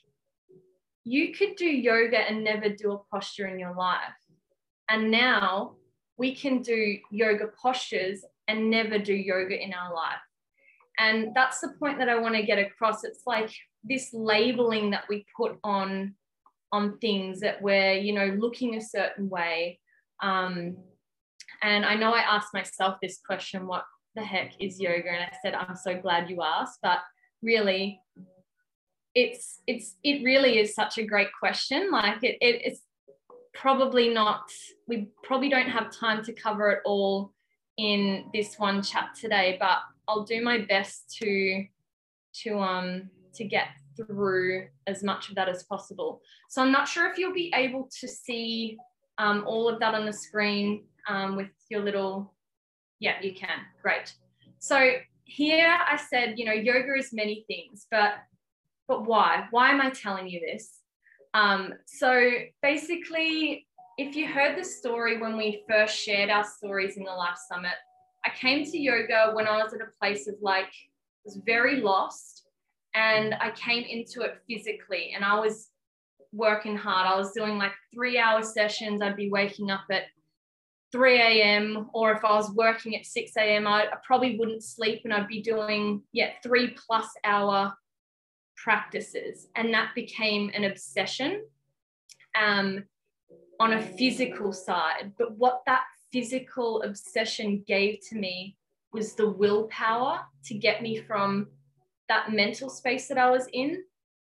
you 1.05 1.33
could 1.33 1.57
do 1.57 1.65
yoga 1.65 2.19
and 2.19 2.45
never 2.45 2.69
do 2.69 2.93
a 2.93 2.99
posture 3.11 3.47
in 3.47 3.59
your 3.59 3.75
life. 3.75 4.21
And 4.91 5.11
now 5.11 5.77
we 6.19 6.35
can 6.35 6.61
do 6.61 6.99
yoga 7.11 7.47
postures 7.59 8.23
and 8.49 8.69
never 8.69 8.99
do 8.99 9.15
yoga 9.15 9.59
in 9.59 9.73
our 9.73 9.95
life. 9.95 10.21
And 10.99 11.35
that's 11.35 11.61
the 11.61 11.73
point 11.81 11.99
that 12.01 12.11
I 12.11 12.19
want 12.19 12.35
to 12.35 12.43
get 12.43 12.59
across. 12.59 13.03
It's 13.03 13.23
like 13.27 13.51
this 13.83 14.11
labeling 14.13 14.91
that 14.91 15.05
we 15.09 15.25
put 15.35 15.57
on 15.65 16.17
on 16.71 16.99
things 16.99 17.41
that 17.41 17.63
we're 17.63 17.95
you 17.95 18.13
know 18.13 18.37
looking 18.39 18.75
a 18.75 18.81
certain 18.83 19.31
way 19.31 19.81
um, 20.23 20.77
and 21.63 21.87
i 21.87 21.95
know 21.95 22.13
i 22.13 22.21
asked 22.21 22.53
myself 22.53 22.99
this 23.01 23.21
question 23.27 23.67
what 23.67 23.85
the 24.17 24.23
heck 24.23 24.53
is 24.61 24.79
yoga 24.79 25.09
and 25.09 25.23
i 25.23 25.33
said 25.41 25.55
i'm 25.55 25.75
so 25.75 25.99
glad 25.99 26.29
you 26.29 26.43
asked 26.43 26.79
but 26.83 26.99
really 27.43 28.01
it's 29.15 29.61
it's 29.67 29.97
it 30.05 30.23
really 30.25 30.59
is 30.59 30.75
such 30.75 30.99
a 30.99 31.05
great 31.05 31.29
question 31.39 31.91
like 31.91 32.23
it, 32.23 32.37
it 32.41 32.61
it's 32.65 32.81
probably 33.55 34.09
not 34.09 34.43
we 34.87 35.09
probably 35.23 35.49
don't 35.49 35.69
have 35.69 35.91
time 35.91 36.23
to 36.23 36.33
cover 36.33 36.71
it 36.71 36.81
all 36.85 37.33
in 37.77 38.25
this 38.33 38.57
one 38.59 38.83
chat 38.83 39.09
today 39.19 39.57
but 39.59 39.79
i'll 40.07 40.25
do 40.25 40.43
my 40.43 40.59
best 40.59 41.17
to 41.19 41.65
to 42.33 42.59
um 42.59 43.11
to 43.35 43.45
get 43.45 43.69
through 43.97 44.67
as 44.87 45.03
much 45.03 45.29
of 45.29 45.35
that 45.37 45.49
as 45.49 45.63
possible. 45.65 46.21
So 46.49 46.63
I'm 46.63 46.73
not 46.73 46.89
sure 46.89 47.11
if 47.11 47.19
you'll 47.19 47.35
be 47.35 47.53
able 47.55 47.89
to 48.01 48.09
see 48.09 48.77
um, 49.19 49.45
all 49.47 49.69
of 49.69 49.81
that 49.81 49.95
on 49.95 50.07
the 50.07 50.13
screen 50.13 50.85
um, 51.09 51.37
with 51.37 51.49
your 51.69 51.83
little, 51.83 52.35
yeah, 53.01 53.15
you 53.23 53.35
can, 53.35 53.61
great. 53.83 54.15
So 54.59 54.93
here 55.29 55.69
I 55.69 55.97
said, 55.97 56.39
you 56.39 56.47
know, 56.47 56.53
yoga 56.53 56.95
is 56.95 57.13
many 57.13 57.45
things, 57.47 57.87
but 57.91 58.15
but 58.89 59.07
why? 59.07 59.47
Why 59.51 59.71
am 59.71 59.83
I 59.83 59.91
telling 59.91 60.29
you 60.29 60.41
this? 60.41 60.81
Um, 61.35 61.75
so 61.85 62.31
basically, 62.63 63.67
if 63.99 64.17
you 64.17 64.27
heard 64.27 64.57
the 64.57 64.65
story 64.65 65.21
when 65.21 65.37
we 65.37 65.63
first 65.69 65.99
shared 65.99 66.31
our 66.31 66.45
stories 66.45 66.97
in 66.97 67.05
the 67.05 67.13
Life 67.13 67.37
Summit, 67.53 67.75
I 68.25 68.31
came 68.31 68.65
to 68.65 68.79
yoga 68.79 69.33
when 69.35 69.47
I 69.47 69.63
was 69.63 69.75
at 69.75 69.83
a 69.83 69.91
place 70.01 70.27
of 70.27 70.37
like, 70.41 70.73
was 71.25 71.39
very 71.45 71.83
lost 71.83 72.47
and 72.95 73.35
I 73.35 73.51
came 73.51 73.85
into 73.85 74.23
it 74.23 74.39
physically 74.49 75.13
and 75.15 75.23
I 75.23 75.39
was 75.39 75.69
working 76.33 76.77
hard. 76.77 77.07
I 77.07 77.19
was 77.19 77.33
doing 77.33 77.59
like 77.59 77.73
three 77.93 78.19
hour 78.19 78.43
sessions. 78.43 79.03
I'd 79.03 79.17
be 79.17 79.29
waking 79.29 79.71
up 79.71 79.85
at 79.91 80.05
3 80.93 81.21
a.m. 81.21 81.91
or 81.93 82.13
if 82.13 82.25
I 82.25 82.35
was 82.35 82.51
working 82.53 82.97
at 82.97 83.07
6 83.07 83.33
a.m., 83.37 83.67
I, 83.67 83.85
I 83.85 83.97
probably 84.05 84.39
wouldn't 84.39 84.63
sleep 84.63 85.03
and 85.05 85.13
I'd 85.13 85.29
be 85.29 85.43
doing, 85.43 86.03
yeah, 86.13 86.31
three 86.43 86.75
plus 86.87 87.09
hour 87.25 87.75
practices. 88.57 89.49
And 89.55 89.73
that 89.75 89.95
became 89.95 90.51
an 90.55 90.65
obsession 90.65 91.43
um, 92.41 92.85
on 93.61 93.75
a 93.75 93.83
physical 93.83 94.53
side. 94.53 95.13
But 95.19 95.37
what 95.37 95.63
that 95.67 95.83
physical 96.13 96.83
obsession 96.83 97.65
gave 97.67 97.99
to 98.09 98.17
me 98.17 98.57
was 98.93 99.15
the 99.15 99.29
willpower 99.29 100.21
to 100.47 100.55
get 100.55 100.83
me 100.83 100.97
from 100.97 101.49
that 102.09 102.33
mental 102.33 102.71
space 102.71 103.09
that 103.09 103.19
I 103.19 103.31
was 103.31 103.47
in 103.53 103.83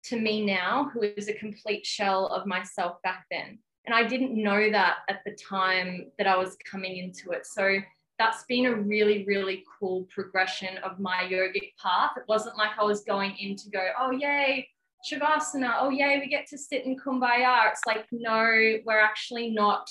to 0.04 0.18
me 0.18 0.44
now, 0.44 0.90
who 0.92 1.02
is 1.02 1.28
a 1.28 1.34
complete 1.34 1.86
shell 1.86 2.26
of 2.26 2.46
myself 2.46 3.00
back 3.02 3.24
then. 3.30 3.58
And 3.90 3.98
I 3.98 4.06
didn't 4.06 4.40
know 4.40 4.70
that 4.70 4.98
at 5.08 5.24
the 5.24 5.32
time 5.32 6.12
that 6.16 6.28
I 6.28 6.36
was 6.36 6.56
coming 6.64 6.98
into 6.98 7.32
it. 7.32 7.44
So 7.44 7.78
that's 8.20 8.44
been 8.44 8.66
a 8.66 8.74
really, 8.76 9.24
really 9.24 9.64
cool 9.80 10.06
progression 10.14 10.78
of 10.84 11.00
my 11.00 11.24
yogic 11.28 11.72
path. 11.82 12.12
It 12.16 12.22
wasn't 12.28 12.56
like 12.56 12.70
I 12.78 12.84
was 12.84 13.02
going 13.02 13.34
in 13.40 13.56
to 13.56 13.68
go, 13.68 13.84
oh, 13.98 14.12
yay, 14.12 14.68
Shavasana, 15.10 15.78
oh, 15.80 15.90
yay, 15.90 16.20
we 16.20 16.28
get 16.28 16.46
to 16.50 16.56
sit 16.56 16.84
in 16.84 17.00
Kumbaya. 17.00 17.68
It's 17.68 17.80
like, 17.84 18.06
no, 18.12 18.76
we're 18.86 19.00
actually 19.00 19.50
not 19.50 19.90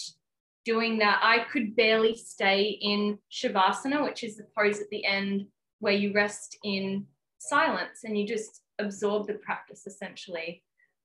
doing 0.64 0.98
that. 1.00 1.20
I 1.22 1.40
could 1.52 1.76
barely 1.76 2.16
stay 2.16 2.80
in 2.82 3.20
Shavasana, 3.30 4.02
which 4.02 4.24
is 4.24 4.38
the 4.38 4.48
pose 4.58 4.80
at 4.80 4.90
the 4.92 5.04
end 5.04 5.46
where 5.80 5.92
you 5.92 6.14
rest 6.14 6.58
in 6.64 7.06
silence 7.40 8.06
and 8.06 8.18
you 8.18 8.26
just 8.26 8.62
absorb 8.80 9.28
the 9.28 9.34
practice 9.34 9.86
essentially. 9.86 10.64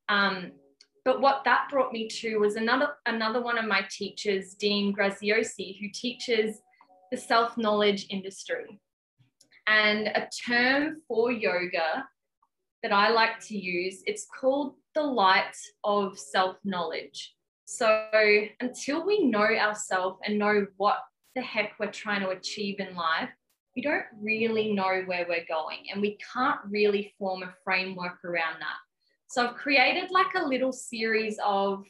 Um, 0.09 0.53
but 1.05 1.21
what 1.21 1.43
that 1.45 1.69
brought 1.71 1.93
me 1.93 2.09
to 2.09 2.39
was 2.39 2.57
another 2.57 2.95
another 3.07 3.43
one 3.43 3.59
of 3.59 3.67
my 3.67 3.83
teachers, 3.91 4.55
Dean 4.55 4.95
Graziosi, 4.95 5.79
who 5.81 5.89
teaches 5.93 6.63
the 7.11 7.17
self-knowledge 7.17 8.07
industry. 8.11 8.81
And 9.67 10.09
a 10.09 10.29
term 10.47 11.03
for 11.09 11.31
yoga 11.31 12.07
that 12.83 12.93
I 12.93 13.11
like 13.11 13.39
to 13.47 13.57
use, 13.57 14.03
it's 14.07 14.27
called 14.41 14.75
the 14.95 15.03
light 15.03 15.57
of 15.85 16.19
self-knowledge. 16.19 17.35
So 17.65 18.09
until 18.61 19.07
we 19.07 19.25
know 19.25 19.41
ourselves 19.41 20.21
and 20.25 20.39
know 20.39 20.67
what 20.77 20.99
the 21.35 21.43
heck 21.43 21.73
we're 21.81 21.91
trying 21.91 22.21
to 22.21 22.29
achieve 22.31 22.79
in 22.79 22.95
life, 22.95 23.31
we 23.75 23.83
don't 23.83 24.05
really 24.21 24.73
know 24.73 25.03
where 25.07 25.27
we're 25.29 25.47
going 25.49 25.87
and 25.91 26.01
we 26.01 26.19
can't 26.33 26.61
really 26.69 27.15
form 27.19 27.43
a 27.43 27.55
framework 27.65 28.25
around 28.25 28.61
that. 28.61 28.84
So 29.35 29.45
I've 29.45 29.57
created 29.57 30.13
like 30.13 30.33
a 30.37 30.47
little 30.47 30.71
series 30.71 31.41
of 31.45 31.85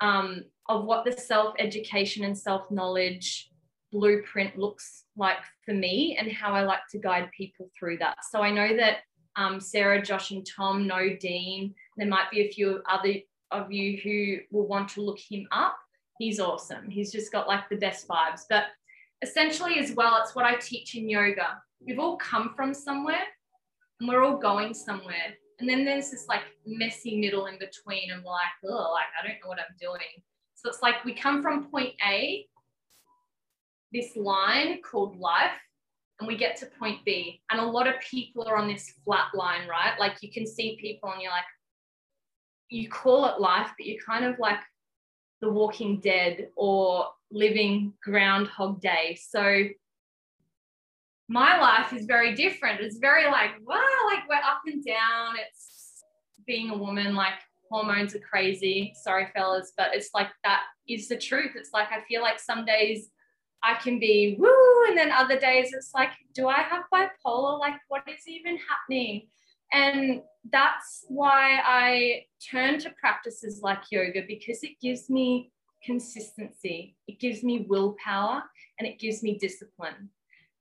um, 0.00 0.44
of 0.66 0.86
what 0.86 1.04
the 1.04 1.12
self 1.12 1.54
education 1.58 2.24
and 2.24 2.36
self 2.36 2.70
knowledge 2.70 3.50
blueprint 3.92 4.58
looks 4.58 5.04
like 5.14 5.36
for 5.66 5.74
me 5.74 6.16
and 6.18 6.32
how 6.32 6.54
I 6.54 6.62
like 6.62 6.86
to 6.92 6.98
guide 6.98 7.28
people 7.36 7.68
through 7.78 7.98
that. 7.98 8.16
So 8.30 8.40
I 8.40 8.50
know 8.50 8.74
that 8.78 9.00
um, 9.36 9.60
Sarah, 9.60 10.00
Josh, 10.00 10.30
and 10.30 10.46
Tom 10.56 10.86
know 10.86 11.14
Dean. 11.20 11.74
There 11.98 12.08
might 12.08 12.30
be 12.30 12.40
a 12.40 12.50
few 12.50 12.80
other 12.88 13.16
of 13.50 13.70
you 13.70 13.98
who 14.02 14.38
will 14.50 14.66
want 14.66 14.88
to 14.92 15.02
look 15.02 15.18
him 15.18 15.46
up. 15.52 15.76
He's 16.18 16.40
awesome. 16.40 16.88
He's 16.88 17.12
just 17.12 17.30
got 17.30 17.46
like 17.46 17.68
the 17.68 17.76
best 17.76 18.08
vibes. 18.08 18.44
But 18.48 18.68
essentially 19.22 19.78
as 19.78 19.92
well 19.92 20.20
it's 20.22 20.34
what 20.34 20.44
i 20.44 20.54
teach 20.56 20.94
in 20.94 21.08
yoga 21.08 21.58
we've 21.80 21.98
all 21.98 22.18
come 22.18 22.52
from 22.54 22.74
somewhere 22.74 23.24
and 23.98 24.08
we're 24.10 24.22
all 24.22 24.36
going 24.36 24.74
somewhere 24.74 25.34
and 25.58 25.68
then 25.68 25.84
there's 25.84 26.10
this 26.10 26.26
like 26.28 26.42
messy 26.66 27.18
middle 27.18 27.46
in 27.46 27.58
between. 27.58 28.10
And 28.10 28.22
we're 28.24 28.32
like 28.32 28.42
oh 28.64 28.92
like 28.92 29.06
i 29.18 29.26
don't 29.26 29.38
know 29.42 29.48
what 29.48 29.58
i'm 29.58 29.76
doing. 29.80 30.22
So 30.54 30.68
it's 30.68 30.82
like 30.82 31.04
we 31.04 31.14
come 31.14 31.42
from 31.42 31.70
point 31.70 31.94
a 32.06 32.46
this 33.92 34.16
line 34.16 34.80
called 34.82 35.18
life 35.18 35.56
and 36.18 36.26
we 36.26 36.36
get 36.36 36.56
to 36.56 36.66
point 36.78 37.04
b. 37.04 37.40
And 37.50 37.60
a 37.60 37.64
lot 37.64 37.86
of 37.86 37.94
people 38.00 38.44
are 38.46 38.56
on 38.56 38.68
this 38.68 38.92
flat 39.04 39.26
line 39.34 39.68
right? 39.68 39.98
Like 39.98 40.22
you 40.22 40.30
can 40.30 40.46
see 40.46 40.78
people 40.80 41.10
and 41.10 41.22
you're 41.22 41.30
like 41.30 41.44
you 42.68 42.88
call 42.88 43.26
it 43.26 43.40
life 43.40 43.70
but 43.78 43.86
you're 43.86 44.02
kind 44.04 44.24
of 44.24 44.38
like 44.38 44.58
the 45.40 45.48
walking 45.48 46.00
dead 46.00 46.48
or 46.56 47.08
living 47.30 47.92
Groundhog 48.02 48.80
Day. 48.80 49.18
So 49.20 49.64
my 51.28 51.58
life 51.58 51.92
is 51.92 52.06
very 52.06 52.34
different. 52.34 52.80
It's 52.80 52.98
very 52.98 53.26
like, 53.26 53.50
wow, 53.64 53.82
like 54.06 54.28
we're 54.28 54.36
up 54.36 54.62
and 54.66 54.84
down. 54.84 55.34
It's 55.46 56.04
being 56.46 56.70
a 56.70 56.76
woman, 56.76 57.14
like 57.14 57.34
hormones 57.70 58.14
are 58.14 58.20
crazy. 58.20 58.94
Sorry, 59.02 59.28
fellas, 59.34 59.72
but 59.76 59.88
it's 59.92 60.10
like 60.14 60.28
that 60.44 60.62
is 60.88 61.08
the 61.08 61.16
truth. 61.18 61.52
It's 61.56 61.72
like 61.72 61.88
I 61.90 62.02
feel 62.08 62.22
like 62.22 62.38
some 62.38 62.64
days 62.64 63.10
I 63.62 63.74
can 63.74 63.98
be 63.98 64.36
woo, 64.38 64.84
and 64.88 64.96
then 64.96 65.10
other 65.10 65.38
days 65.38 65.72
it's 65.72 65.92
like, 65.94 66.10
do 66.34 66.46
I 66.46 66.60
have 66.60 66.84
bipolar? 66.92 67.58
Like, 67.58 67.74
what 67.88 68.02
is 68.06 68.28
even 68.28 68.58
happening? 68.58 69.28
And 69.72 70.22
that's 70.52 71.04
why 71.08 71.60
I 71.64 72.24
turn 72.48 72.78
to 72.80 72.90
practices 72.90 73.60
like 73.62 73.82
yoga 73.90 74.22
because 74.28 74.62
it 74.62 74.78
gives 74.80 75.10
me 75.10 75.50
consistency, 75.82 76.96
it 77.08 77.18
gives 77.18 77.42
me 77.42 77.66
willpower, 77.68 78.44
and 78.78 78.86
it 78.86 79.00
gives 79.00 79.22
me 79.24 79.38
discipline. 79.38 80.10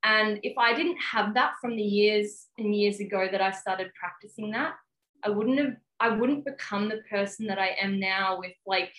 And 0.06 0.40
if 0.44 0.56
I 0.56 0.76
didn't 0.76 0.98
have 0.98 1.34
that 1.34 1.54
from 1.60 1.76
the 1.76 1.82
years 1.82 2.46
and 2.60 2.76
years 2.76 3.00
ago 3.00 3.28
that 3.32 3.42
I 3.42 3.50
started 3.50 3.90
practicing 4.00 4.52
that, 4.52 4.76
I 5.24 5.30
wouldn't 5.30 5.58
have, 5.58 5.78
I 6.00 6.10
wouldn't 6.10 6.46
become 6.46 6.90
the 6.90 7.02
person 7.10 7.48
that 7.48 7.58
I 7.58 7.76
am 7.82 8.00
now 8.00 8.38
with 8.38 8.54
like, 8.68 8.94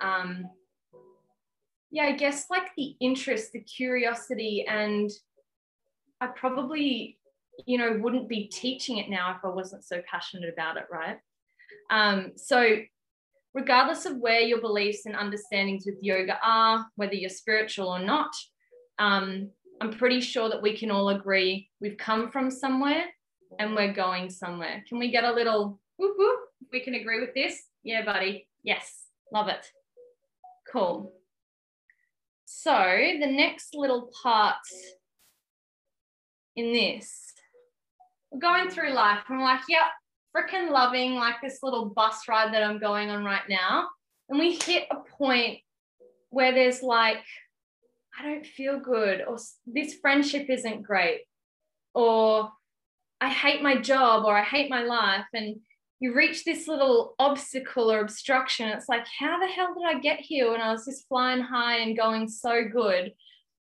um, 0.00 0.46
yeah, 1.92 2.06
I 2.06 2.12
guess 2.12 2.46
like 2.50 2.74
the 2.76 2.96
interest, 2.98 3.52
the 3.52 3.60
curiosity, 3.60 4.66
and 4.68 5.08
I 6.20 6.26
probably, 6.26 7.16
you 7.64 7.78
know, 7.78 7.96
wouldn't 8.02 8.28
be 8.28 8.48
teaching 8.48 8.98
it 8.98 9.08
now 9.08 9.36
if 9.36 9.44
I 9.44 9.48
wasn't 9.48 9.84
so 9.84 10.02
passionate 10.10 10.52
about 10.52 10.76
it, 10.76 10.86
right? 10.90 11.18
Um, 11.90 12.32
so, 12.34 12.78
regardless 13.54 14.06
of 14.06 14.16
where 14.16 14.40
your 14.40 14.60
beliefs 14.60 15.06
and 15.06 15.14
understandings 15.14 15.86
with 15.86 16.02
yoga 16.02 16.36
are, 16.44 16.84
whether 16.96 17.14
you're 17.14 17.30
spiritual 17.30 17.90
or 17.90 18.00
not, 18.00 18.34
um, 18.98 19.50
I'm 19.80 19.92
pretty 19.92 20.20
sure 20.20 20.48
that 20.48 20.62
we 20.62 20.76
can 20.76 20.90
all 20.90 21.10
agree 21.10 21.68
we've 21.80 21.98
come 21.98 22.30
from 22.30 22.50
somewhere 22.50 23.04
and 23.58 23.74
we're 23.74 23.92
going 23.92 24.30
somewhere. 24.30 24.84
Can 24.88 24.98
we 24.98 25.10
get 25.10 25.24
a 25.24 25.32
little 25.32 25.78
whoop 25.96 26.14
whoop? 26.16 26.38
We 26.72 26.80
can 26.80 26.94
agree 26.94 27.20
with 27.20 27.34
this? 27.34 27.64
Yeah, 27.82 28.04
buddy. 28.04 28.48
Yes, 28.62 29.04
love 29.32 29.48
it. 29.48 29.66
Cool. 30.72 31.12
So 32.44 32.72
the 32.72 33.26
next 33.26 33.74
little 33.74 34.10
part 34.22 34.56
in 36.56 36.72
this, 36.72 37.32
we're 38.30 38.40
going 38.40 38.70
through 38.70 38.92
life 38.92 39.20
we're 39.28 39.40
like, 39.40 39.60
yep, 39.68 39.86
freaking 40.34 40.70
loving 40.70 41.14
like 41.14 41.36
this 41.42 41.58
little 41.62 41.86
bus 41.86 42.22
ride 42.28 42.52
that 42.54 42.62
I'm 42.62 42.78
going 42.78 43.10
on 43.10 43.24
right 43.24 43.48
now. 43.48 43.88
And 44.28 44.38
we 44.38 44.54
hit 44.54 44.84
a 44.90 44.96
point 45.16 45.58
where 46.30 46.52
there's 46.52 46.82
like, 46.82 47.22
I 48.18 48.22
don't 48.22 48.46
feel 48.46 48.78
good, 48.78 49.22
or 49.26 49.38
this 49.66 49.94
friendship 49.94 50.46
isn't 50.48 50.82
great, 50.82 51.22
or 51.94 52.50
I 53.20 53.30
hate 53.30 53.62
my 53.62 53.80
job, 53.80 54.24
or 54.24 54.36
I 54.36 54.44
hate 54.44 54.70
my 54.70 54.82
life. 54.82 55.26
And 55.32 55.60
you 56.00 56.14
reach 56.14 56.44
this 56.44 56.68
little 56.68 57.14
obstacle 57.18 57.90
or 57.90 58.00
obstruction. 58.00 58.68
It's 58.68 58.88
like, 58.88 59.06
how 59.18 59.38
the 59.38 59.46
hell 59.46 59.74
did 59.74 59.96
I 59.96 60.00
get 60.00 60.20
here 60.20 60.50
when 60.50 60.60
I 60.60 60.70
was 60.70 60.84
just 60.84 61.08
flying 61.08 61.40
high 61.40 61.78
and 61.78 61.96
going 61.96 62.28
so 62.28 62.64
good? 62.70 63.12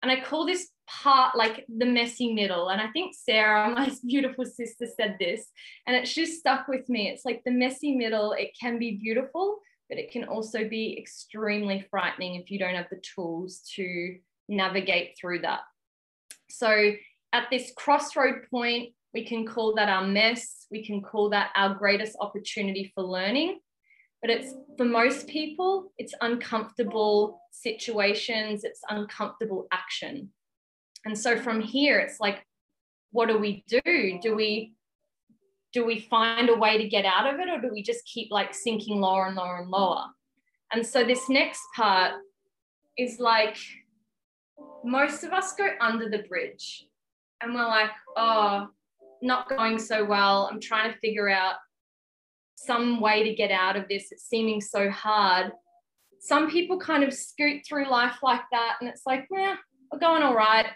And 0.02 0.10
I 0.10 0.20
call 0.20 0.44
this 0.44 0.68
part 0.86 1.36
like 1.36 1.64
the 1.68 1.86
messy 1.86 2.32
middle. 2.34 2.68
And 2.68 2.80
I 2.80 2.88
think 2.88 3.14
Sarah, 3.14 3.70
my 3.74 3.90
beautiful 4.06 4.44
sister, 4.44 4.86
said 4.96 5.16
this, 5.18 5.46
and 5.86 5.96
it's 5.96 6.12
just 6.12 6.40
stuck 6.40 6.68
with 6.68 6.88
me. 6.88 7.08
It's 7.08 7.24
like 7.24 7.42
the 7.44 7.50
messy 7.50 7.94
middle, 7.94 8.32
it 8.32 8.50
can 8.60 8.78
be 8.78 8.96
beautiful, 8.96 9.58
but 9.88 9.98
it 9.98 10.10
can 10.10 10.24
also 10.24 10.68
be 10.68 10.98
extremely 10.98 11.86
frightening 11.90 12.34
if 12.34 12.50
you 12.50 12.58
don't 12.58 12.74
have 12.74 12.90
the 12.90 13.00
tools 13.14 13.60
to 13.76 14.16
navigate 14.48 15.16
through 15.18 15.40
that. 15.40 15.60
So 16.50 16.92
at 17.32 17.48
this 17.50 17.72
crossroad 17.76 18.46
point, 18.50 18.94
we 19.12 19.24
can 19.24 19.46
call 19.46 19.74
that 19.76 19.88
our 19.88 20.06
mess. 20.06 20.66
We 20.70 20.84
can 20.84 21.00
call 21.00 21.30
that 21.30 21.50
our 21.54 21.74
greatest 21.74 22.16
opportunity 22.20 22.92
for 22.94 23.04
learning. 23.04 23.60
But 24.20 24.30
it's 24.30 24.54
for 24.76 24.84
most 24.86 25.28
people, 25.28 25.92
it's 25.98 26.14
uncomfortable 26.20 27.40
situations, 27.52 28.64
it's 28.64 28.80
uncomfortable 28.88 29.66
action. 29.70 30.30
And 31.04 31.16
so 31.16 31.38
from 31.38 31.60
here, 31.60 31.98
it's 31.98 32.20
like, 32.20 32.44
what 33.12 33.28
do 33.28 33.38
we 33.38 33.64
do? 33.68 34.18
Do 34.22 34.34
we 34.34 34.72
do 35.72 35.84
we 35.84 35.98
find 35.98 36.48
a 36.48 36.54
way 36.54 36.78
to 36.78 36.88
get 36.88 37.04
out 37.04 37.32
of 37.32 37.40
it 37.40 37.48
or 37.48 37.60
do 37.60 37.68
we 37.72 37.82
just 37.82 38.04
keep 38.06 38.30
like 38.30 38.54
sinking 38.54 39.00
lower 39.00 39.26
and 39.26 39.34
lower 39.34 39.58
and 39.58 39.68
lower? 39.68 40.06
And 40.72 40.86
so 40.86 41.04
this 41.04 41.28
next 41.28 41.62
part 41.74 42.12
is 42.96 43.18
like 43.18 43.56
most 44.84 45.24
of 45.24 45.32
us 45.32 45.54
go 45.54 45.68
under 45.80 46.08
the 46.08 46.24
bridge 46.28 46.86
and 47.40 47.54
we're 47.54 47.66
like, 47.66 47.90
oh, 48.16 48.68
not 49.22 49.48
going 49.48 49.78
so 49.78 50.04
well. 50.04 50.48
I'm 50.50 50.60
trying 50.60 50.92
to 50.92 50.98
figure 50.98 51.28
out 51.28 51.54
some 52.56 53.00
way 53.00 53.22
to 53.24 53.34
get 53.34 53.50
out 53.50 53.76
of 53.76 53.88
this. 53.88 54.12
It's 54.12 54.28
seeming 54.28 54.60
so 54.60 54.90
hard. 54.90 55.52
Some 56.20 56.50
people 56.50 56.78
kind 56.78 57.04
of 57.04 57.12
scoot 57.12 57.62
through 57.66 57.90
life 57.90 58.16
like 58.22 58.40
that, 58.50 58.76
and 58.80 58.88
it's 58.88 59.02
like, 59.04 59.26
yeah, 59.30 59.56
we're 59.92 59.98
going 59.98 60.22
all 60.22 60.34
right. 60.34 60.66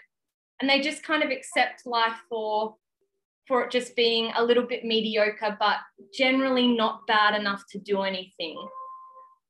And 0.61 0.69
they 0.69 0.81
just 0.81 1.03
kind 1.03 1.23
of 1.23 1.31
accept 1.31 1.85
life 1.85 2.17
for 2.29 2.75
for 3.47 3.63
it 3.63 3.71
just 3.71 3.95
being 3.95 4.31
a 4.37 4.43
little 4.43 4.63
bit 4.63 4.85
mediocre, 4.85 5.57
but 5.59 5.77
generally 6.13 6.67
not 6.67 7.07
bad 7.07 7.33
enough 7.33 7.63
to 7.71 7.79
do 7.79 8.03
anything. 8.03 8.63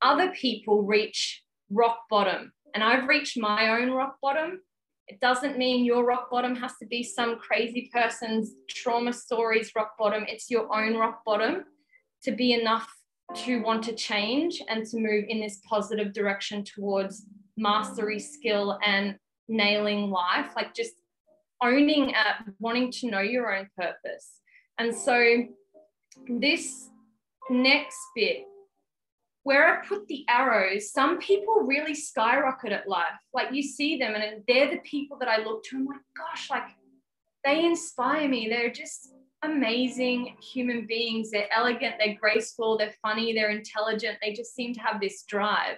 Other 0.01 0.31
people 0.31 0.83
reach 0.83 1.43
rock 1.69 2.03
bottom, 2.09 2.53
and 2.73 2.83
I've 2.83 3.07
reached 3.07 3.37
my 3.37 3.79
own 3.79 3.91
rock 3.91 4.17
bottom 4.21 4.61
it 5.09 5.19
doesn't 5.19 5.57
mean 5.57 5.85
your 5.85 6.05
rock 6.05 6.29
bottom 6.29 6.55
has 6.57 6.73
to 6.77 6.85
be 6.85 7.01
some 7.01 7.39
crazy 7.39 7.89
person's 7.91 8.53
trauma 8.69 9.11
stories 9.11 9.71
rock 9.75 9.97
bottom. 9.97 10.23
It's 10.27 10.51
your 10.51 10.71
own 10.71 10.95
rock 10.95 11.25
bottom 11.25 11.63
to 12.23 12.31
be 12.31 12.53
enough 12.53 12.87
to 13.37 13.61
want 13.63 13.83
to 13.85 13.95
change 13.95 14.61
and 14.69 14.85
to 14.85 14.97
move 14.97 15.25
in 15.27 15.41
this 15.41 15.61
positive 15.67 16.13
direction 16.13 16.63
towards 16.63 17.25
mastery, 17.57 18.19
skill, 18.19 18.77
and 18.85 19.15
nailing 19.47 20.11
life. 20.11 20.51
Like 20.55 20.75
just 20.75 20.93
owning 21.61 22.13
at 22.13 22.45
wanting 22.59 22.91
to 22.91 23.09
know 23.09 23.21
your 23.21 23.51
own 23.51 23.67
purpose. 23.75 24.41
And 24.77 24.93
so 24.95 25.43
this 26.27 26.87
next 27.49 27.97
bit 28.15 28.43
where 29.49 29.67
I 29.67 29.83
put 29.83 30.05
the 30.07 30.23
arrows, 30.29 30.91
some 30.91 31.17
people 31.17 31.61
really 31.61 31.95
skyrocket 31.95 32.71
at 32.71 32.87
life. 32.87 33.19
Like 33.33 33.47
you 33.51 33.63
see 33.63 33.97
them, 33.97 34.13
and 34.13 34.43
they're 34.47 34.69
the 34.69 34.81
people 34.81 35.17
that 35.17 35.27
I 35.27 35.43
look 35.43 35.63
to. 35.63 35.75
I'm 35.75 35.87
like, 35.87 36.01
gosh, 36.15 36.51
like 36.51 36.67
they 37.43 37.65
inspire 37.65 38.29
me. 38.29 38.47
They're 38.47 38.71
just 38.71 39.15
amazing 39.41 40.37
human 40.39 40.85
beings. 40.85 41.31
They're 41.31 41.51
elegant, 41.51 41.95
they're 41.97 42.13
graceful, 42.13 42.77
they're 42.77 42.93
funny, 43.01 43.33
they're 43.33 43.49
intelligent. 43.49 44.19
They 44.21 44.33
just 44.33 44.53
seem 44.53 44.71
to 44.75 44.81
have 44.81 45.01
this 45.01 45.23
drive. 45.23 45.77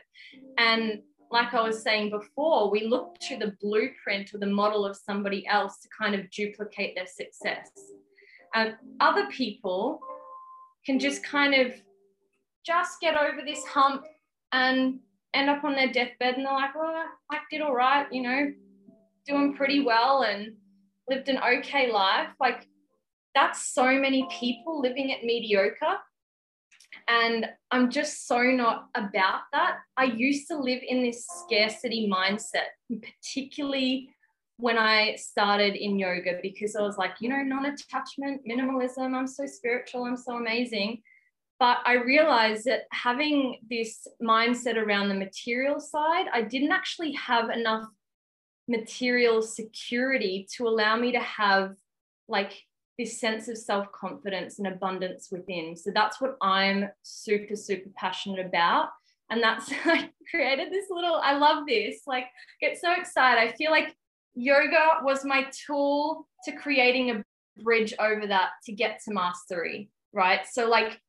And 0.58 1.02
like 1.32 1.54
I 1.54 1.62
was 1.62 1.82
saying 1.82 2.10
before, 2.10 2.70
we 2.70 2.88
look 2.88 3.20
to 3.30 3.38
the 3.38 3.56
blueprint 3.62 4.34
or 4.34 4.40
the 4.40 4.48
model 4.48 4.86
of 4.86 4.98
somebody 4.98 5.48
else 5.48 5.78
to 5.78 5.88
kind 5.98 6.14
of 6.14 6.30
duplicate 6.32 6.94
their 6.96 7.08
success. 7.08 7.72
And 8.54 8.76
other 9.00 9.28
people 9.28 10.02
can 10.86 11.00
just 11.00 11.24
kind 11.24 11.54
of 11.54 11.72
just 12.66 13.00
get 13.02 13.18
over 13.18 13.42
this 13.46 13.66
hump 13.66 14.04
and 14.52 15.00
end 15.34 15.50
up 15.50 15.64
on 15.64 15.74
their 15.74 15.92
deathbed 15.92 16.36
and 16.36 16.46
they're 16.46 16.54
like, 16.54 16.72
oh, 16.76 16.82
well, 16.82 17.06
I 17.32 17.40
did 17.50 17.62
all 17.62 17.74
right, 17.74 18.12
you 18.12 18.22
know, 18.22 18.52
doing 19.26 19.54
pretty 19.54 19.84
well 19.84 20.24
and 20.24 20.54
lived 21.10 21.30
an 21.30 21.38
okay 21.38 21.92
life. 21.92 22.30
Like 22.40 22.68
that's 23.34 23.74
so 23.74 24.00
many 24.00 24.28
people 24.32 24.82
living 24.82 25.12
at 25.12 25.24
mediocre. 25.24 25.98
And 27.08 27.48
I'm 27.72 27.90
just 27.90 28.28
so 28.28 28.42
not 28.42 28.90
about 28.96 29.42
that. 29.54 29.78
I 29.98 30.06
used 30.06 30.48
to 30.50 30.58
live 30.58 30.82
in 30.86 31.02
this 31.02 31.26
scarcity 31.26 32.10
mindset, 32.12 32.72
particularly 32.90 34.10
when 34.58 34.78
I 34.78 35.16
started 35.16 35.76
in 35.76 35.98
yoga, 35.98 36.40
because 36.42 36.76
I 36.76 36.82
was 36.82 36.98
like, 36.98 37.14
you 37.20 37.30
know, 37.30 37.42
non 37.42 37.66
attachment, 37.66 38.42
minimalism, 38.48 39.16
I'm 39.16 39.28
so 39.28 39.46
spiritual, 39.46 40.06
I'm 40.06 40.18
so 40.18 40.36
amazing. 40.36 41.02
But 41.62 41.78
I 41.86 41.94
realized 41.94 42.66
that 42.66 42.86
having 42.92 43.60
this 43.70 44.08
mindset 44.20 44.78
around 44.78 45.10
the 45.10 45.14
material 45.14 45.80
side, 45.80 46.26
I 46.34 46.42
didn't 46.42 46.72
actually 46.72 47.12
have 47.12 47.52
enough 47.52 47.86
material 48.68 49.44
security 49.44 50.48
to 50.56 50.68
allow 50.68 50.96
me 50.96 51.12
to 51.12 51.20
have 51.20 51.76
like 52.28 52.54
this 52.98 53.20
sense 53.20 53.48
of 53.48 53.60
self 53.60 53.92
confidence 53.92 54.58
and 54.58 54.70
abundance 54.70 55.30
within. 55.32 55.76
So 55.76 55.92
that's 55.94 56.20
what 56.20 56.36
I'm 56.42 56.90
super, 57.04 57.56
super 57.56 57.92
passionate 57.96 58.44
about. 58.44 58.90
And 59.30 59.44
that's, 59.44 59.72
I 59.86 60.10
created 60.32 60.72
this 60.72 60.88
little, 60.90 61.18
I 61.18 61.38
love 61.38 61.68
this, 61.68 62.02
like, 62.08 62.26
get 62.60 62.82
so 62.82 62.92
excited. 62.94 63.40
I 63.40 63.56
feel 63.56 63.70
like 63.70 63.96
yoga 64.34 65.04
was 65.04 65.24
my 65.24 65.46
tool 65.68 66.28
to 66.46 66.54
creating 66.54 67.12
a 67.12 67.24
bridge 67.62 67.94
over 68.00 68.26
that 68.26 68.50
to 68.66 68.72
get 68.72 69.00
to 69.06 69.14
mastery, 69.14 69.92
right? 70.12 70.42
So, 70.52 70.68
like, 70.68 71.00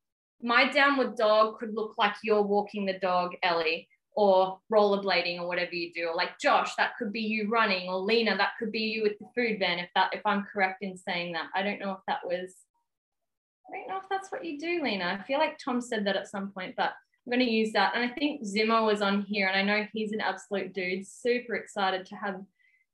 my 0.43 0.71
downward 0.71 1.17
dog 1.17 1.59
could 1.59 1.75
look 1.75 1.95
like 1.99 2.15
you're 2.23 2.43
walking 2.43 2.85
the 2.87 2.99
dog, 2.99 3.35
Ellie. 3.43 3.89
or 4.15 4.59
rollerblading 4.71 5.41
or 5.41 5.49
whatever 5.49 5.75
you 5.75 5.91
do. 5.93 6.09
Or 6.09 6.15
like 6.15 6.39
josh 6.39 6.75
that 6.77 6.93
could 6.99 7.13
be 7.13 7.23
you 7.23 7.49
running 7.49 7.89
or 7.89 7.97
lena 7.97 8.37
that 8.37 8.53
could 8.59 8.71
be 8.71 8.81
you 8.81 9.03
with 9.03 9.19
the 9.19 9.27
food 9.35 9.59
van 9.59 9.79
if 9.79 9.89
that 9.95 10.11
if 10.13 10.21
i'm 10.27 10.45
correct 10.53 10.83
in 10.83 10.97
saying 10.97 11.33
that. 11.33 11.49
I 11.55 11.63
don't 11.63 11.81
know 11.81 11.93
if 11.93 12.01
that 12.07 12.21
was 12.25 12.55
i 13.69 13.77
don't 13.77 13.89
know 13.89 13.97
if 13.97 14.09
that's 14.11 14.31
what 14.31 14.45
you 14.45 14.59
do 14.59 14.83
lena. 14.83 15.19
I 15.19 15.27
feel 15.27 15.39
like 15.39 15.57
tom 15.59 15.81
said 15.81 16.05
that 16.07 16.17
at 16.17 16.29
some 16.29 16.51
point 16.51 16.75
but 16.77 16.93
i'm 17.25 17.33
going 17.33 17.47
to 17.47 17.51
use 17.51 17.73
that. 17.73 17.93
And 17.95 18.05
i 18.05 18.09
think 18.15 18.45
zimmer 18.45 18.83
was 18.85 19.01
on 19.01 19.23
here 19.23 19.47
and 19.49 19.57
i 19.57 19.63
know 19.63 19.87
he's 19.93 20.13
an 20.13 20.21
absolute 20.21 20.75
dude. 20.75 21.07
Super 21.07 21.55
excited 21.55 22.05
to 22.07 22.17
have 22.17 22.39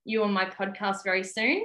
you 0.04 0.22
on 0.22 0.32
my 0.32 0.44
podcast 0.46 1.02
very 1.02 1.24
soon. 1.24 1.64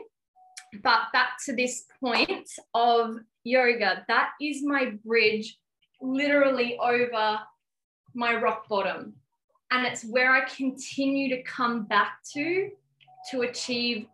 But 0.81 1.11
back 1.13 1.33
to 1.45 1.55
this 1.55 1.85
point 2.03 2.49
of 2.73 3.17
yoga 3.43 4.03
that 4.07 4.29
is 4.41 4.63
my 4.63 4.93
bridge 5.05 5.57
literally 6.03 6.77
over 6.77 7.39
my 8.13 8.35
rock 8.35 8.67
bottom 8.67 9.15
and 9.73 9.87
it's 9.87 10.05
where 10.05 10.31
I 10.31 10.47
continue 10.47 11.29
to 11.29 11.41
come 11.43 11.85
back 11.85 12.19
to 12.33 12.69
to 13.31 13.41
achieve 13.41 14.05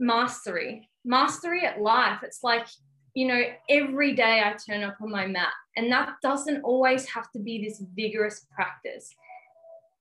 mastery. 0.00 0.88
Mastery 1.04 1.64
at 1.64 1.80
life. 1.80 2.20
It's 2.22 2.42
like, 2.42 2.66
you 3.14 3.26
know, 3.26 3.42
every 3.68 4.14
day 4.14 4.42
I 4.44 4.54
turn 4.54 4.82
up 4.82 4.96
on 5.02 5.10
my 5.10 5.26
mat, 5.26 5.52
and 5.76 5.92
that 5.92 6.14
doesn't 6.22 6.62
always 6.62 7.06
have 7.10 7.30
to 7.32 7.38
be 7.38 7.62
this 7.62 7.82
vigorous 7.94 8.46
practice. 8.54 9.14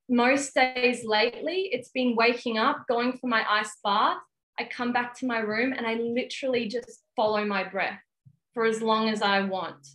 Most 0.10 0.54
days 0.54 1.04
lately, 1.04 1.70
it's 1.74 1.90
been 1.90 2.16
waking 2.16 2.58
up, 2.58 2.86
going 2.88 3.18
for 3.18 3.28
my 3.28 3.44
ice 3.50 3.76
bath. 3.84 4.18
I 4.58 4.64
come 4.64 4.94
back 4.94 5.14
to 5.20 5.26
my 5.26 5.40
room 5.40 5.74
and 5.74 5.86
I 5.86 5.96
literally 5.96 6.68
just 6.68 7.04
follow 7.16 7.44
my 7.44 7.66
breath 7.66 8.00
for 8.54 8.66
as 8.66 8.82
long 8.82 9.10
as 9.10 9.22
I 9.22 9.42
want. 9.42 9.86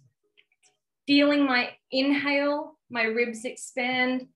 Feeling 1.07 1.45
my 1.47 1.71
inhale, 1.91 2.79
my 2.91 3.05
ribs 3.05 3.45
expand, 3.45 4.27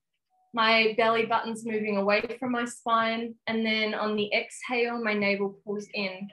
my 0.52 0.94
belly 0.96 1.26
button's 1.26 1.66
moving 1.66 1.98
away 1.98 2.36
from 2.40 2.52
my 2.52 2.64
spine. 2.64 3.34
And 3.46 3.64
then 3.64 3.94
on 3.94 4.16
the 4.16 4.30
exhale, 4.32 5.02
my 5.02 5.12
navel 5.12 5.58
pulls 5.64 5.86
in. 5.92 6.28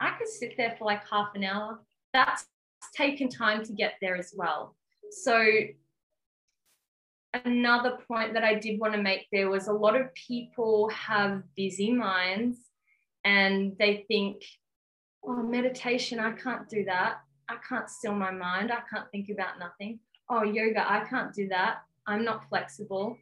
I 0.00 0.16
could 0.18 0.28
sit 0.28 0.54
there 0.56 0.74
for 0.78 0.84
like 0.84 1.02
half 1.08 1.28
an 1.34 1.44
hour. 1.44 1.80
That's 2.12 2.46
taken 2.94 3.28
time 3.28 3.64
to 3.64 3.72
get 3.72 3.94
there 4.00 4.16
as 4.16 4.34
well. 4.36 4.74
So, 5.10 5.46
another 7.44 7.98
point 8.08 8.34
that 8.34 8.44
I 8.44 8.54
did 8.54 8.80
want 8.80 8.94
to 8.94 9.00
make 9.00 9.26
there 9.30 9.48
was 9.48 9.68
a 9.68 9.72
lot 9.72 9.98
of 9.98 10.12
people 10.14 10.90
have 10.90 11.42
busy 11.56 11.92
minds 11.92 12.58
and 13.24 13.76
they 13.78 14.04
think, 14.08 14.42
oh, 15.24 15.42
meditation, 15.42 16.18
I 16.18 16.32
can't 16.32 16.68
do 16.68 16.84
that. 16.86 17.18
I 17.52 17.56
can't 17.68 17.88
still 17.88 18.14
my 18.14 18.30
mind. 18.30 18.72
I 18.72 18.80
can't 18.92 19.10
think 19.10 19.28
about 19.28 19.58
nothing. 19.58 20.00
Oh, 20.28 20.42
yoga, 20.42 20.90
I 20.90 21.04
can't 21.04 21.34
do 21.34 21.48
that. 21.48 21.82
I'm 22.06 22.24
not 22.24 22.48
flexible 22.48 23.18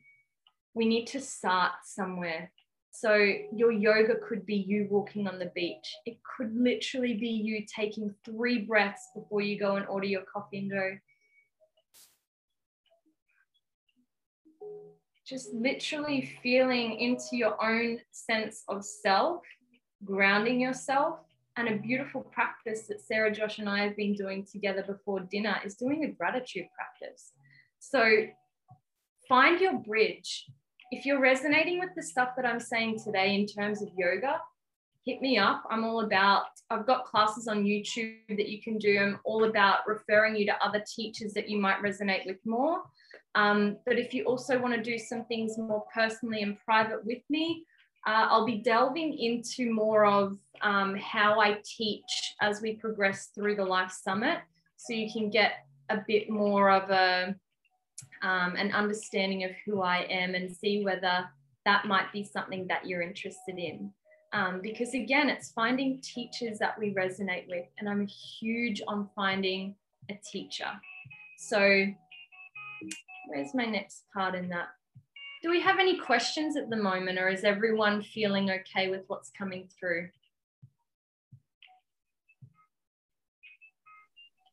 we 0.74 0.86
need 0.86 1.06
to 1.08 1.20
start 1.20 1.72
somewhere. 1.84 2.50
So 2.92 3.14
your 3.54 3.72
yoga 3.72 4.16
could 4.16 4.44
be 4.46 4.56
you 4.56 4.88
walking 4.90 5.28
on 5.28 5.38
the 5.38 5.52
beach. 5.54 5.94
It 6.06 6.18
could 6.36 6.54
literally 6.54 7.14
be 7.14 7.28
you 7.28 7.64
taking 7.72 8.14
three 8.24 8.62
breaths 8.62 9.08
before 9.14 9.42
you 9.42 9.58
go 9.58 9.76
and 9.76 9.86
order 9.86 10.06
your 10.06 10.24
coffee 10.32 10.58
and 10.58 10.70
go. 10.70 10.98
Just 15.24 15.52
literally 15.54 16.36
feeling 16.42 16.98
into 16.98 17.36
your 17.36 17.62
own 17.64 18.00
sense 18.10 18.64
of 18.68 18.84
self, 18.84 19.42
grounding 20.04 20.60
yourself. 20.60 21.20
And 21.56 21.68
a 21.68 21.76
beautiful 21.76 22.22
practice 22.22 22.86
that 22.88 23.00
Sarah, 23.00 23.32
Josh, 23.32 23.58
and 23.58 23.68
I 23.68 23.80
have 23.84 23.96
been 23.96 24.14
doing 24.14 24.46
together 24.50 24.82
before 24.82 25.20
dinner 25.20 25.56
is 25.64 25.74
doing 25.74 26.04
a 26.04 26.08
gratitude 26.08 26.66
practice. 26.74 27.32
So 27.80 28.26
find 29.28 29.60
your 29.60 29.78
bridge 29.78 30.46
if 30.90 31.06
you're 31.06 31.20
resonating 31.20 31.78
with 31.78 31.90
the 31.94 32.02
stuff 32.02 32.30
that 32.36 32.44
I'm 32.44 32.60
saying 32.60 32.98
today 33.04 33.34
in 33.34 33.46
terms 33.46 33.80
of 33.80 33.88
yoga, 33.96 34.40
hit 35.04 35.22
me 35.22 35.38
up. 35.38 35.62
I'm 35.70 35.84
all 35.84 36.00
about, 36.00 36.46
I've 36.68 36.86
got 36.86 37.04
classes 37.04 37.46
on 37.46 37.64
YouTube 37.64 38.16
that 38.28 38.48
you 38.48 38.60
can 38.60 38.76
do. 38.76 38.98
I'm 38.98 39.20
all 39.24 39.44
about 39.44 39.86
referring 39.86 40.36
you 40.36 40.46
to 40.46 40.64
other 40.64 40.82
teachers 40.94 41.32
that 41.34 41.48
you 41.48 41.58
might 41.58 41.80
resonate 41.80 42.26
with 42.26 42.38
more. 42.44 42.82
Um, 43.36 43.76
but 43.86 43.98
if 43.98 44.12
you 44.12 44.24
also 44.24 44.58
want 44.58 44.74
to 44.74 44.82
do 44.82 44.98
some 44.98 45.24
things 45.26 45.56
more 45.56 45.84
personally 45.94 46.42
and 46.42 46.58
private 46.64 47.04
with 47.06 47.22
me, 47.30 47.64
uh, 48.06 48.26
I'll 48.30 48.46
be 48.46 48.58
delving 48.58 49.16
into 49.16 49.72
more 49.72 50.06
of 50.06 50.38
um, 50.62 50.94
how 50.96 51.40
I 51.40 51.58
teach 51.64 52.34
as 52.40 52.62
we 52.62 52.74
progress 52.74 53.30
through 53.34 53.56
the 53.56 53.64
Life 53.64 53.92
Summit. 53.92 54.38
So 54.76 54.94
you 54.94 55.12
can 55.12 55.30
get 55.30 55.66
a 55.90 55.98
bit 56.06 56.30
more 56.30 56.70
of 56.70 56.90
a 56.90 57.34
um, 58.22 58.56
an 58.56 58.72
understanding 58.72 59.44
of 59.44 59.50
who 59.64 59.82
I 59.82 60.06
am 60.10 60.34
and 60.34 60.54
see 60.54 60.84
whether 60.84 61.28
that 61.64 61.86
might 61.86 62.10
be 62.12 62.24
something 62.24 62.66
that 62.68 62.86
you're 62.86 63.02
interested 63.02 63.58
in. 63.58 63.92
Um, 64.32 64.60
because 64.62 64.94
again, 64.94 65.28
it's 65.28 65.50
finding 65.50 66.00
teachers 66.00 66.58
that 66.58 66.78
we 66.78 66.94
resonate 66.94 67.48
with, 67.48 67.66
and 67.78 67.88
I'm 67.88 68.06
huge 68.06 68.80
on 68.86 69.08
finding 69.14 69.74
a 70.08 70.18
teacher. 70.24 70.70
So, 71.38 71.86
where's 73.28 73.54
my 73.54 73.66
next 73.66 74.04
part 74.14 74.34
in 74.34 74.48
that? 74.50 74.68
Do 75.42 75.50
we 75.50 75.61
have 75.61 75.79
any 75.79 75.98
questions 75.98 76.57
at 76.57 76.68
the 76.68 76.76
moment, 76.76 77.18
or 77.18 77.29
is 77.29 77.44
everyone 77.44 78.03
feeling 78.03 78.50
okay 78.50 78.88
with 78.88 79.05
what's 79.07 79.31
coming 79.31 79.68
through? 79.79 80.11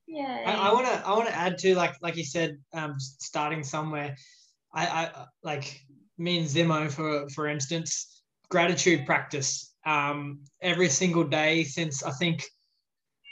Yeah. 0.08 0.44
I 0.46 0.72
want 0.72 0.88
to 0.88 1.06
I 1.06 1.12
want 1.12 1.28
to 1.28 1.36
add 1.36 1.58
to 1.60 1.76
like 1.76 1.96
like 2.02 2.16
you 2.16 2.24
said, 2.24 2.58
um, 2.74 2.96
starting 2.98 3.64
somewhere. 3.64 4.16
I, 4.74 4.88
I 4.88 5.26
like 5.44 5.82
me 6.18 6.40
and 6.40 6.48
Zimo 6.48 6.90
for 6.90 7.28
for 7.30 7.48
instance, 7.48 8.24
gratitude 8.50 9.06
practice. 9.06 9.74
Um, 9.86 10.40
every 10.62 10.90
single 10.90 11.24
day 11.24 11.64
since 11.64 12.04
I 12.04 12.12
think 12.12 12.46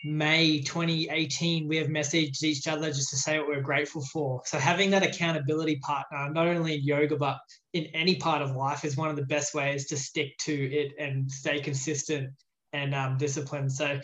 May 0.06 0.62
2018, 0.62 1.68
we 1.68 1.78
have 1.78 1.88
messaged 1.88 2.44
each 2.44 2.68
other 2.68 2.92
just 2.92 3.10
to 3.10 3.18
say 3.18 3.40
what 3.40 3.48
we're 3.48 3.62
grateful 3.62 4.04
for. 4.06 4.42
So 4.46 4.60
having 4.60 4.92
that 4.92 5.02
accountability 5.02 5.78
partner, 5.78 6.30
not 6.32 6.46
only 6.46 6.76
in 6.76 6.84
yoga 6.84 7.18
but 7.18 7.40
in 7.74 7.86
any 7.86 8.16
part 8.16 8.44
of 8.44 8.56
life, 8.56 8.86
is 8.86 8.96
one 8.96 9.10
of 9.10 9.16
the 9.16 9.26
best 9.26 9.56
ways 9.56 9.88
to 9.88 9.98
stick 9.98 10.38
to 10.42 10.54
it 10.54 10.94
and 11.00 11.30
stay 11.30 11.60
consistent 11.60 12.30
and 12.72 12.94
um, 12.94 13.18
disciplined. 13.18 13.72
So 13.72 14.00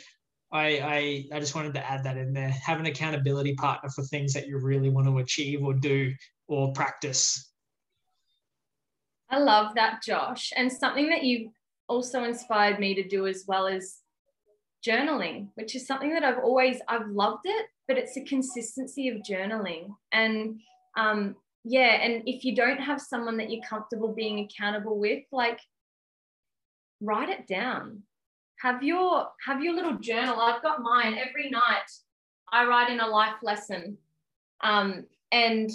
I, 0.51 0.65
I 1.31 1.35
I 1.35 1.39
just 1.39 1.53
wanted 1.53 1.75
to 1.75 1.87
add 1.87 2.03
that 2.05 2.17
in 2.17 2.33
there. 2.33 2.49
Have 2.49 2.79
an 2.79 2.87
accountability 2.87 3.53
partner 3.53 3.89
for 3.91 4.03
things 4.03 4.33
that 4.33 4.47
you 4.47 4.57
really 4.57 4.89
want 4.89 5.05
to 5.05 5.19
achieve 5.19 5.63
or 5.63 5.75
do 5.75 6.11
or 6.47 6.73
practice. 6.73 7.51
I 9.29 9.37
love 9.37 9.75
that, 9.75 10.01
Josh. 10.03 10.51
And 10.55 10.71
something 10.71 11.09
that 11.09 11.23
you've 11.23 11.51
also 11.87 12.23
inspired 12.23 12.79
me 12.79 12.95
to 12.95 13.07
do 13.07 13.27
as 13.27 13.45
well 13.47 13.67
is 13.67 14.00
journaling, 14.85 15.49
which 15.55 15.75
is 15.75 15.85
something 15.85 16.13
that 16.13 16.23
I've 16.23 16.39
always 16.39 16.79
I've 16.87 17.07
loved 17.07 17.45
it, 17.45 17.67
but 17.87 17.97
it's 17.97 18.17
a 18.17 18.23
consistency 18.23 19.09
of 19.09 19.17
journaling. 19.17 19.95
And 20.11 20.59
um, 20.97 21.35
yeah, 21.63 22.01
and 22.01 22.23
if 22.25 22.43
you 22.43 22.55
don't 22.55 22.79
have 22.79 23.01
someone 23.01 23.37
that 23.37 23.51
you're 23.51 23.63
comfortable 23.67 24.13
being 24.13 24.39
accountable 24.39 24.99
with, 24.99 25.23
like 25.31 25.59
write 26.99 27.29
it 27.29 27.47
down 27.47 28.03
have 28.61 28.83
your 28.83 29.27
have 29.45 29.63
your 29.63 29.73
little 29.73 29.97
journal. 29.97 30.39
I've 30.39 30.61
got 30.61 30.81
mine 30.81 31.17
every 31.17 31.49
night. 31.49 31.89
I 32.51 32.65
write 32.65 32.91
in 32.91 32.99
a 32.99 33.07
life 33.07 33.35
lesson, 33.41 33.97
um, 34.61 35.05
and 35.31 35.69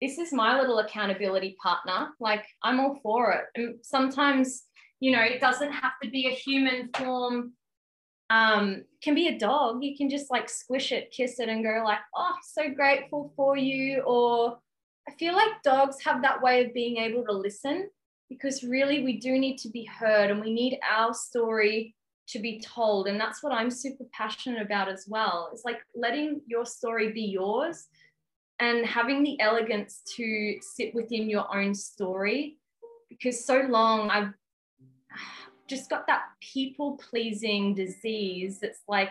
this 0.00 0.18
is 0.18 0.32
my 0.32 0.60
little 0.60 0.78
accountability 0.78 1.56
partner. 1.62 2.10
Like 2.20 2.44
I'm 2.62 2.80
all 2.80 3.00
for 3.02 3.32
it. 3.32 3.44
And 3.54 3.76
sometimes, 3.82 4.64
you 5.00 5.10
know, 5.10 5.22
it 5.22 5.40
doesn't 5.40 5.72
have 5.72 5.92
to 6.02 6.10
be 6.10 6.26
a 6.26 6.30
human 6.30 6.90
form. 6.96 7.52
Um, 8.30 8.84
can 9.02 9.14
be 9.14 9.28
a 9.28 9.38
dog. 9.38 9.82
You 9.82 9.96
can 9.96 10.10
just 10.10 10.30
like 10.30 10.50
squish 10.50 10.92
it, 10.92 11.10
kiss 11.10 11.40
it, 11.40 11.48
and 11.48 11.64
go 11.64 11.82
like, 11.84 12.00
"Oh, 12.14 12.34
so 12.42 12.68
grateful 12.70 13.32
for 13.36 13.56
you." 13.56 14.02
Or 14.02 14.58
I 15.08 15.12
feel 15.12 15.34
like 15.34 15.62
dogs 15.62 16.02
have 16.04 16.22
that 16.22 16.42
way 16.42 16.64
of 16.64 16.74
being 16.74 16.98
able 16.98 17.24
to 17.24 17.32
listen 17.32 17.88
because 18.28 18.62
really 18.62 19.02
we 19.02 19.18
do 19.18 19.38
need 19.38 19.56
to 19.58 19.70
be 19.70 19.84
heard, 19.84 20.30
and 20.30 20.40
we 20.40 20.52
need 20.52 20.78
our 20.88 21.14
story 21.14 21.94
to 22.28 22.38
be 22.38 22.60
told. 22.60 23.08
And 23.08 23.18
that's 23.18 23.42
what 23.42 23.52
I'm 23.52 23.70
super 23.70 24.04
passionate 24.12 24.60
about 24.62 24.88
as 24.88 25.06
well. 25.08 25.48
It's 25.52 25.64
like 25.64 25.78
letting 25.94 26.42
your 26.46 26.66
story 26.66 27.10
be 27.12 27.22
yours 27.22 27.86
and 28.60 28.84
having 28.84 29.22
the 29.22 29.40
elegance 29.40 30.02
to 30.16 30.56
sit 30.60 30.94
within 30.94 31.30
your 31.30 31.46
own 31.54 31.74
story. 31.74 32.58
Because 33.08 33.44
so 33.44 33.60
long 33.68 34.10
I've 34.10 34.34
just 35.68 35.90
got 35.90 36.06
that 36.06 36.22
people 36.40 37.00
pleasing 37.10 37.74
disease 37.74 38.58
that's 38.60 38.82
like, 38.88 39.10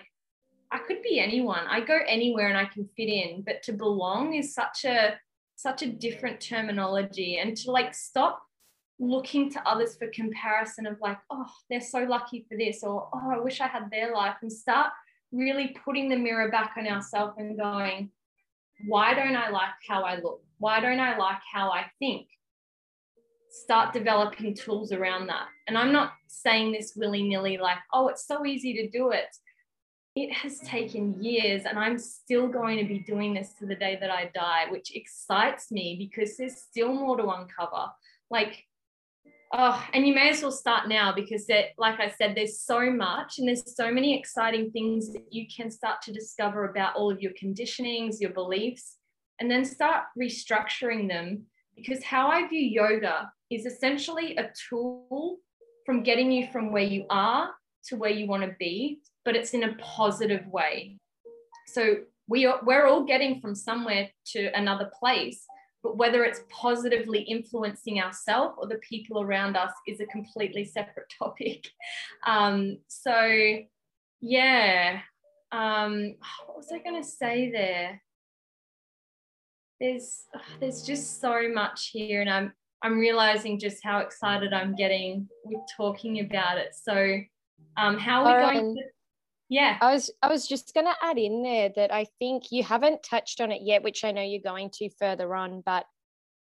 I 0.71 0.79
could 0.79 1.01
be 1.01 1.19
anyone. 1.19 1.65
I 1.69 1.79
go 1.81 1.99
anywhere 2.07 2.49
and 2.49 2.57
I 2.57 2.65
can 2.65 2.89
fit 2.97 3.09
in, 3.09 3.41
but 3.41 3.63
to 3.63 3.73
belong 3.73 4.33
is 4.33 4.53
such 4.53 4.85
a 4.85 5.15
such 5.55 5.81
a 5.81 5.87
different 5.87 6.39
terminology 6.39 7.37
and 7.37 7.57
to 7.57 7.71
like 7.71 7.95
stop 7.95 8.39
looking 8.99 9.51
to 9.51 9.67
others 9.67 9.95
for 9.95 10.07
comparison 10.07 10.85
of 10.85 10.97
like, 11.01 11.17
oh, 11.31 11.49
they're 11.69 11.81
so 11.81 12.03
lucky 12.03 12.45
for 12.47 12.57
this, 12.57 12.83
or 12.83 13.09
oh, 13.13 13.31
I 13.31 13.39
wish 13.39 13.61
I 13.61 13.67
had 13.67 13.89
their 13.91 14.13
life, 14.13 14.35
and 14.41 14.51
start 14.51 14.91
really 15.31 15.75
putting 15.83 16.09
the 16.09 16.15
mirror 16.15 16.49
back 16.49 16.73
on 16.77 16.87
ourselves 16.87 17.35
and 17.37 17.57
going, 17.57 18.11
why 18.87 19.13
don't 19.13 19.35
I 19.35 19.49
like 19.49 19.69
how 19.87 20.03
I 20.03 20.19
look? 20.19 20.41
Why 20.59 20.79
don't 20.79 20.99
I 20.99 21.17
like 21.17 21.39
how 21.51 21.71
I 21.71 21.85
think? 21.99 22.27
Start 23.61 23.93
developing 23.93 24.53
tools 24.53 24.91
around 24.91 25.27
that. 25.27 25.47
And 25.67 25.77
I'm 25.77 25.91
not 25.91 26.13
saying 26.27 26.71
this 26.71 26.93
willy 26.95 27.23
nilly, 27.23 27.57
like, 27.57 27.77
oh, 27.93 28.07
it's 28.07 28.25
so 28.25 28.45
easy 28.45 28.73
to 28.73 28.89
do 28.89 29.11
it. 29.11 29.35
It 30.15 30.33
has 30.33 30.59
taken 30.59 31.21
years, 31.21 31.63
and 31.65 31.77
I'm 31.77 31.99
still 31.99 32.47
going 32.47 32.77
to 32.79 32.85
be 32.85 32.99
doing 32.99 33.33
this 33.33 33.53
to 33.59 33.67
the 33.67 33.75
day 33.75 33.97
that 34.01 34.09
I 34.09 34.31
die, 34.33 34.65
which 34.71 34.95
excites 34.95 35.71
me 35.71 35.95
because 35.99 36.37
there's 36.37 36.57
still 36.57 36.93
more 36.93 37.17
to 37.17 37.29
uncover. 37.29 37.85
Like, 38.31 38.65
oh, 39.53 39.85
and 39.93 40.07
you 40.07 40.15
may 40.15 40.29
as 40.29 40.41
well 40.41 40.51
start 40.51 40.87
now 40.87 41.13
because, 41.13 41.47
like 41.77 41.99
I 41.99 42.09
said, 42.09 42.35
there's 42.35 42.61
so 42.61 42.89
much 42.89 43.37
and 43.37 43.47
there's 43.47 43.75
so 43.75 43.91
many 43.91 44.17
exciting 44.17 44.71
things 44.71 45.13
that 45.13 45.31
you 45.31 45.45
can 45.55 45.69
start 45.69 46.01
to 46.03 46.11
discover 46.11 46.69
about 46.69 46.95
all 46.95 47.11
of 47.11 47.21
your 47.21 47.33
conditionings, 47.41 48.19
your 48.19 48.31
beliefs, 48.31 48.95
and 49.39 49.51
then 49.51 49.63
start 49.63 50.05
restructuring 50.19 51.07
them. 51.07 51.43
Because 51.75 52.03
how 52.03 52.29
I 52.29 52.47
view 52.47 52.59
yoga 52.59 53.31
is 53.49 53.65
essentially 53.65 54.35
a 54.37 54.49
tool 54.69 55.37
from 55.85 56.03
getting 56.03 56.31
you 56.31 56.47
from 56.51 56.71
where 56.71 56.83
you 56.83 57.05
are 57.09 57.51
to 57.85 57.95
where 57.95 58.11
you 58.11 58.27
want 58.27 58.43
to 58.43 58.55
be, 58.59 58.99
but 59.23 59.35
it's 59.35 59.53
in 59.53 59.63
a 59.63 59.75
positive 59.75 60.45
way. 60.47 60.97
So 61.67 61.97
we 62.27 62.45
are, 62.45 62.59
we're 62.63 62.87
all 62.87 63.03
getting 63.05 63.39
from 63.39 63.55
somewhere 63.55 64.09
to 64.33 64.57
another 64.57 64.91
place, 64.99 65.45
but 65.81 65.97
whether 65.97 66.23
it's 66.23 66.41
positively 66.49 67.21
influencing 67.21 68.01
ourselves 68.01 68.55
or 68.57 68.67
the 68.67 68.79
people 68.79 69.21
around 69.21 69.55
us 69.55 69.71
is 69.87 70.01
a 70.01 70.05
completely 70.07 70.65
separate 70.65 71.11
topic. 71.19 71.69
Um, 72.25 72.79
so 72.87 73.59
yeah, 74.19 74.99
um, 75.51 76.15
what 76.45 76.57
was 76.57 76.71
I 76.73 76.79
going 76.79 77.01
to 77.01 77.07
say 77.07 77.51
there? 77.51 78.01
There's 79.79 80.23
there's 80.59 80.81
just 80.81 81.21
so 81.21 81.49
much 81.53 81.91
here, 81.93 82.21
and 82.21 82.29
I'm 82.29 82.53
I'm 82.81 82.99
realizing 82.99 83.59
just 83.59 83.83
how 83.83 83.99
excited 83.99 84.53
I'm 84.53 84.75
getting 84.75 85.27
with 85.43 85.61
talking 85.75 86.19
about 86.19 86.57
it. 86.57 86.75
So, 86.75 87.19
um, 87.75 87.97
how 87.97 88.25
are 88.25 88.47
we 88.47 88.53
going? 88.53 88.75
To, 88.75 88.81
yeah, 89.49 89.77
I 89.81 89.93
was 89.93 90.11
I 90.21 90.27
was 90.27 90.47
just 90.47 90.73
going 90.73 90.85
to 90.85 90.95
add 91.01 91.17
in 91.17 91.41
there 91.41 91.69
that 91.75 91.93
I 91.93 92.05
think 92.19 92.51
you 92.51 92.63
haven't 92.63 93.03
touched 93.03 93.41
on 93.41 93.51
it 93.51 93.61
yet, 93.63 93.83
which 93.83 94.03
I 94.03 94.11
know 94.11 94.21
you're 94.21 94.41
going 94.41 94.69
to 94.75 94.89
further 94.99 95.33
on, 95.35 95.61
but 95.65 95.85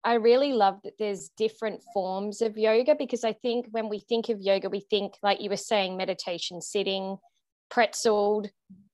I 0.04 0.14
really 0.16 0.54
love 0.54 0.80
that 0.84 0.94
there's 0.98 1.30
different 1.38 1.82
forms 1.94 2.42
of 2.42 2.58
yoga 2.58 2.96
because 2.96 3.24
I 3.24 3.34
think 3.34 3.68
when 3.72 3.90
we 3.90 4.00
think 4.00 4.30
of 4.30 4.42
yoga, 4.42 4.70
we 4.70 4.80
think 4.80 5.14
like 5.22 5.42
you 5.42 5.50
were 5.50 5.58
saying, 5.58 5.98
meditation, 5.98 6.62
sitting, 6.62 7.18
pretzeled 7.72 8.50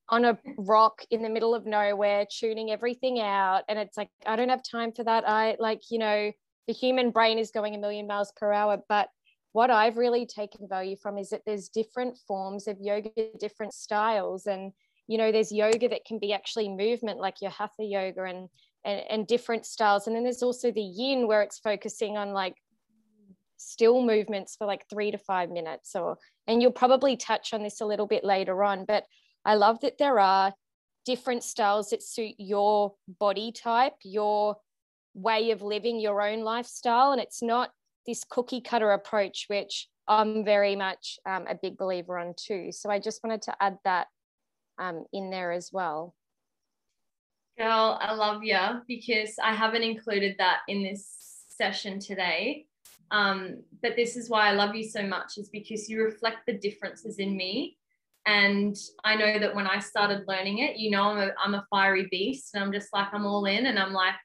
on 0.10 0.26
a 0.26 0.38
rock 0.58 1.04
in 1.10 1.22
the 1.22 1.30
middle 1.30 1.56
of 1.56 1.66
nowhere, 1.66 2.26
tuning 2.30 2.72
everything 2.72 3.20
out, 3.20 3.64
and 3.68 3.80
it's 3.80 3.98
like 3.98 4.10
I 4.26 4.36
don't 4.36 4.50
have 4.50 4.62
time 4.64 4.92
for 4.92 5.04
that. 5.04 5.28
I 5.28 5.56
like 5.60 5.84
you 5.90 6.00
know 6.00 6.32
the 6.68 6.74
human 6.74 7.12
brain 7.12 7.38
is 7.38 7.52
going 7.52 7.76
a 7.76 7.80
million 7.80 8.08
miles 8.08 8.32
per 8.36 8.52
hour. 8.52 8.78
But 8.90 9.10
what 9.52 9.72
I've 9.72 9.98
really 9.98 10.26
taken 10.26 10.68
value 10.68 10.96
from 11.02 11.18
is 11.18 11.30
that 11.30 11.42
there's 11.46 11.70
different 11.70 12.18
forms 12.28 12.68
of 12.68 12.78
yoga, 12.80 13.12
different 13.40 13.74
styles. 13.74 14.48
And, 14.48 14.72
you 15.08 15.18
know, 15.18 15.32
there's 15.32 15.52
yoga 15.52 15.88
that 15.90 16.06
can 16.06 16.20
be 16.20 16.34
actually 16.34 16.70
movement, 16.70 17.20
like 17.20 17.42
your 17.42 17.52
hatha 17.52 17.84
yoga 17.84 18.24
and, 18.24 18.50
and, 18.84 19.02
and 19.10 19.28
different 19.28 19.66
styles. 19.66 20.08
And 20.08 20.16
then 20.16 20.24
there's 20.24 20.44
also 20.44 20.72
the 20.72 20.82
yin 20.82 21.28
where 21.28 21.42
it's 21.42 21.60
focusing 21.60 22.18
on 22.18 22.34
like 22.34 22.56
still 23.58 24.02
movements 24.02 24.56
for 24.56 24.68
like 24.68 24.86
three 24.90 25.12
to 25.12 25.18
five 25.18 25.50
minutes 25.50 25.96
or 25.96 26.18
and 26.48 26.62
you'll 26.62 26.72
probably 26.72 27.18
touch 27.18 27.54
on 27.54 27.64
this 27.64 27.82
a 27.82 27.86
little 27.86 28.06
bit 28.06 28.24
later 28.24 28.64
on 28.64 28.86
but 28.86 29.06
i 29.46 29.56
love 29.56 29.80
that 29.82 29.98
there 29.98 30.20
are 30.20 30.54
different 31.06 31.44
styles 31.44 31.90
that 31.90 32.04
suit 32.04 32.36
your 32.38 32.94
body 33.20 33.52
type 33.52 33.94
your 34.04 34.56
way 35.16 35.50
of 35.50 35.64
living 35.64 36.00
your 36.00 36.22
own 36.22 36.42
lifestyle. 36.42 37.12
And 37.12 37.20
it's 37.20 37.42
not 37.42 37.72
this 38.06 38.24
cookie 38.30 38.62
cutter 38.62 38.92
approach, 38.92 39.46
which 39.48 39.88
I'm 40.08 40.46
very 40.46 40.76
much 40.76 41.18
um, 41.26 41.46
a 41.48 41.56
big 41.56 41.78
believer 41.78 42.20
on 42.20 42.36
too. 42.38 42.72
So 42.72 42.92
I 42.92 43.00
just 43.00 43.24
wanted 43.24 43.42
to 43.44 43.56
add 43.60 43.78
that 43.86 44.08
um, 44.78 45.06
in 45.12 45.32
there 45.32 45.52
as 45.52 45.72
well. 45.74 46.14
Girl, 47.58 47.98
I 48.02 48.14
love 48.14 48.44
you 48.44 48.60
because 48.88 49.36
I 49.42 49.56
haven't 49.56 49.84
included 49.84 50.36
that 50.38 50.60
in 50.68 50.84
this 50.84 51.08
session 51.48 52.00
today. 52.00 52.66
Um, 53.12 53.64
but 53.82 53.96
this 53.96 54.18
is 54.18 54.30
why 54.30 54.50
I 54.50 54.52
love 54.52 54.76
you 54.76 54.84
so 54.84 55.02
much, 55.04 55.38
is 55.38 55.50
because 55.50 55.90
you 55.90 56.04
reflect 56.04 56.40
the 56.46 56.58
differences 56.58 57.18
in 57.18 57.36
me. 57.38 57.78
And 58.28 58.76
I 59.04 59.16
know 59.16 59.40
that 59.40 59.56
when 59.56 59.68
I 59.68 59.80
started 59.80 60.28
learning 60.28 60.60
it, 60.60 60.78
you 60.78 60.92
know, 60.92 61.04
I'm 61.04 61.18
a, 61.18 61.32
I'm 61.42 61.54
a 61.54 61.66
fiery 61.70 62.08
beast 62.12 62.54
and 62.54 62.64
I'm 62.64 62.74
just 62.74 62.90
like, 62.92 63.08
I'm 63.14 63.26
all 63.26 63.46
in 63.46 63.68
and 63.68 63.80
I'm 63.80 63.94
like, 63.94 64.16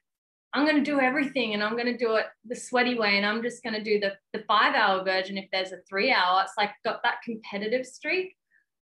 I'm 0.53 0.65
going 0.65 0.83
to 0.83 0.91
do 0.91 0.99
everything 0.99 1.53
and 1.53 1.63
I'm 1.63 1.77
going 1.77 1.85
to 1.85 1.97
do 1.97 2.15
it 2.15 2.25
the 2.45 2.55
sweaty 2.55 2.97
way 2.97 3.15
and 3.17 3.25
I'm 3.25 3.41
just 3.41 3.63
going 3.63 3.73
to 3.73 3.83
do 3.83 3.99
the, 3.99 4.13
the 4.33 4.43
five 4.45 4.75
hour 4.75 5.03
version 5.03 5.37
if 5.37 5.45
there's 5.51 5.71
a 5.71 5.77
three 5.89 6.11
hour. 6.11 6.41
It's 6.43 6.53
like 6.57 6.71
got 6.83 7.01
that 7.03 7.21
competitive 7.23 7.85
streak. 7.85 8.35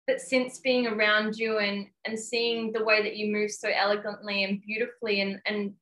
But 0.06 0.21
since 0.21 0.60
being 0.60 0.88
around 0.88 1.36
you 1.36 1.58
and, 1.58 1.88
and 2.06 2.17
seeing 2.17 2.71
the 2.71 2.86
way 2.86 3.03
that 3.03 3.17
you 3.17 3.34
move 3.34 3.51
so 3.51 3.69
elegantly 3.69 4.45
and 4.45 4.62
beautifully 4.62 5.19
and, 5.19 5.41
and 5.45 5.73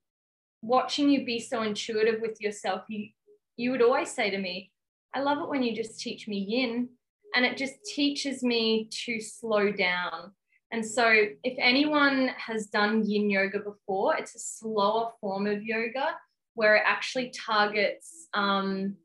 watching 0.63 1.09
you 1.09 1.23
be 1.23 1.39
so 1.39 1.61
intuitive 1.61 2.19
with 2.19 2.41
yourself, 2.41 2.81
you, 2.89 3.09
you 3.55 3.69
would 3.69 3.83
always 3.83 4.11
say 4.11 4.31
to 4.31 4.39
me, 4.39 4.71
I 5.13 5.21
love 5.21 5.37
it 5.37 5.49
when 5.49 5.61
you 5.61 5.75
just 5.75 5.99
teach 5.99 6.27
me 6.27 6.39
yin. 6.39 6.89
And 7.35 7.45
it 7.45 7.57
just 7.57 7.75
teaches 7.93 8.41
me 8.41 8.89
to 9.05 9.19
slow 9.19 9.71
down 9.71 10.31
and 10.71 10.85
so, 10.85 11.09
if 11.43 11.57
anyone 11.59 12.31
has 12.37 12.67
done 12.67 13.03
yin 13.05 13.29
yoga 13.29 13.59
before, 13.59 14.15
it's 14.17 14.35
a 14.35 14.39
slower 14.39 15.11
form 15.21 15.47
of 15.47 15.63
yoga 15.63 16.15
where 16.55 16.75
it 16.75 16.83
actually 16.85 17.31
targets 17.31 18.27
um, 18.33 18.95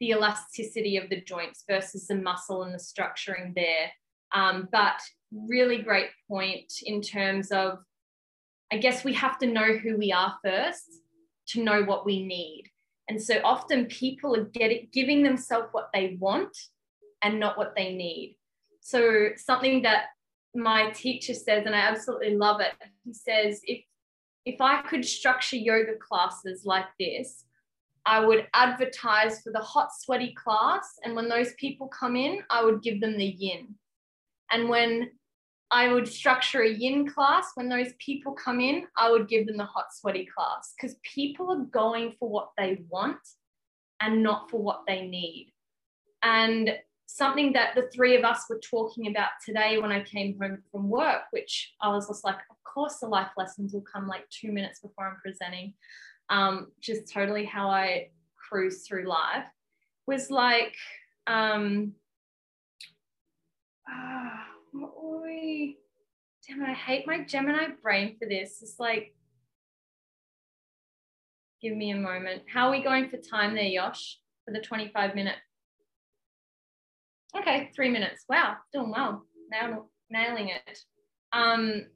the 0.00 0.10
elasticity 0.10 0.96
of 0.96 1.08
the 1.08 1.20
joints 1.20 1.64
versus 1.68 2.06
the 2.06 2.14
muscle 2.14 2.64
and 2.64 2.74
the 2.74 2.78
structuring 2.78 3.54
there. 3.54 3.90
Um, 4.34 4.68
but 4.70 5.00
really 5.32 5.78
great 5.78 6.08
point 6.28 6.72
in 6.82 7.00
terms 7.00 7.50
of, 7.50 7.78
I 8.72 8.76
guess 8.76 9.04
we 9.04 9.14
have 9.14 9.38
to 9.38 9.46
know 9.46 9.76
who 9.78 9.96
we 9.96 10.12
are 10.12 10.36
first 10.44 11.00
to 11.48 11.62
know 11.62 11.82
what 11.84 12.04
we 12.04 12.24
need. 12.26 12.64
And 13.08 13.22
so 13.22 13.40
often 13.44 13.86
people 13.86 14.34
are 14.34 14.44
getting 14.44 14.88
giving 14.92 15.22
themselves 15.22 15.68
what 15.70 15.90
they 15.94 16.16
want 16.18 16.56
and 17.22 17.38
not 17.38 17.56
what 17.56 17.74
they 17.76 17.94
need. 17.94 18.36
So 18.80 19.28
something 19.36 19.82
that 19.82 20.06
my 20.56 20.90
teacher 20.90 21.34
says, 21.34 21.66
and 21.66 21.74
I 21.74 21.80
absolutely 21.80 22.36
love 22.36 22.60
it. 22.60 22.72
He 23.04 23.12
says, 23.12 23.60
if 23.64 23.84
if 24.44 24.60
I 24.60 24.80
could 24.82 25.04
structure 25.04 25.56
yoga 25.56 25.96
classes 25.96 26.64
like 26.64 26.86
this, 27.00 27.44
I 28.06 28.24
would 28.24 28.46
advertise 28.54 29.42
for 29.42 29.50
the 29.50 29.58
hot, 29.58 29.88
sweaty 29.92 30.32
class. 30.34 30.94
And 31.04 31.16
when 31.16 31.28
those 31.28 31.52
people 31.54 31.88
come 31.88 32.14
in, 32.14 32.38
I 32.48 32.64
would 32.64 32.80
give 32.80 33.00
them 33.00 33.18
the 33.18 33.26
yin. 33.26 33.74
And 34.52 34.68
when 34.68 35.10
I 35.72 35.92
would 35.92 36.06
structure 36.06 36.62
a 36.62 36.70
yin 36.70 37.08
class, 37.08 37.50
when 37.56 37.68
those 37.68 37.92
people 37.98 38.32
come 38.32 38.60
in, 38.60 38.86
I 38.96 39.10
would 39.10 39.28
give 39.28 39.48
them 39.48 39.56
the 39.56 39.64
hot, 39.64 39.86
sweaty 39.92 40.28
class 40.32 40.74
because 40.76 40.96
people 41.02 41.50
are 41.50 41.64
going 41.64 42.14
for 42.20 42.28
what 42.28 42.50
they 42.56 42.84
want 42.88 43.18
and 44.00 44.22
not 44.22 44.48
for 44.48 44.62
what 44.62 44.82
they 44.86 45.08
need. 45.08 45.52
And 46.22 46.70
something 47.06 47.52
that 47.52 47.74
the 47.74 47.88
three 47.94 48.16
of 48.16 48.24
us 48.24 48.44
were 48.50 48.58
talking 48.58 49.06
about 49.06 49.30
today 49.44 49.78
when 49.78 49.92
I 49.92 50.02
came 50.02 50.36
home 50.40 50.58
from 50.70 50.88
work, 50.88 51.22
which 51.30 51.72
I 51.80 51.88
was 51.88 52.08
just 52.08 52.24
like, 52.24 52.38
of 52.50 52.56
course, 52.64 52.98
the 52.98 53.06
life 53.06 53.30
lessons 53.36 53.72
will 53.72 53.84
come 53.90 54.08
like 54.08 54.28
two 54.28 54.52
minutes 54.52 54.80
before 54.80 55.06
I'm 55.06 55.16
presenting, 55.22 55.74
um, 56.28 56.72
just 56.80 57.10
totally 57.10 57.44
how 57.44 57.70
I 57.70 58.10
cruise 58.48 58.86
through 58.86 59.08
life, 59.08 59.46
was 60.06 60.30
like, 60.30 60.74
um, 61.28 61.92
uh, 63.90 64.30
what 64.72 65.02
were 65.02 65.22
we? 65.22 65.78
Damn 66.46 66.64
I 66.64 66.74
hate 66.74 67.06
my 67.06 67.24
Gemini 67.24 67.68
brain 67.82 68.16
for 68.18 68.28
this. 68.28 68.58
It's 68.62 68.78
like, 68.78 69.14
give 71.62 71.76
me 71.76 71.90
a 71.90 71.96
moment. 71.96 72.42
How 72.52 72.68
are 72.68 72.72
we 72.72 72.82
going 72.82 73.08
for 73.08 73.16
time 73.16 73.54
there, 73.54 73.64
Yosh, 73.64 74.18
for 74.44 74.52
the 74.52 74.60
25 74.60 75.14
minute 75.14 75.36
Okay, 77.38 77.70
three 77.74 77.90
minutes. 77.90 78.24
Wow, 78.28 78.56
doing 78.72 78.90
well. 78.90 79.24
Now 79.50 79.86
nailing 80.10 80.48
it. 80.48 80.78
Um, 81.32 81.86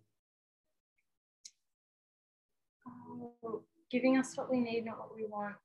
oh, 3.43 3.63
giving 3.91 4.19
us 4.19 4.37
what 4.37 4.51
we 4.51 4.61
need, 4.61 4.85
not 4.85 4.99
what 4.99 5.15
we 5.15 5.25
want. 5.25 5.57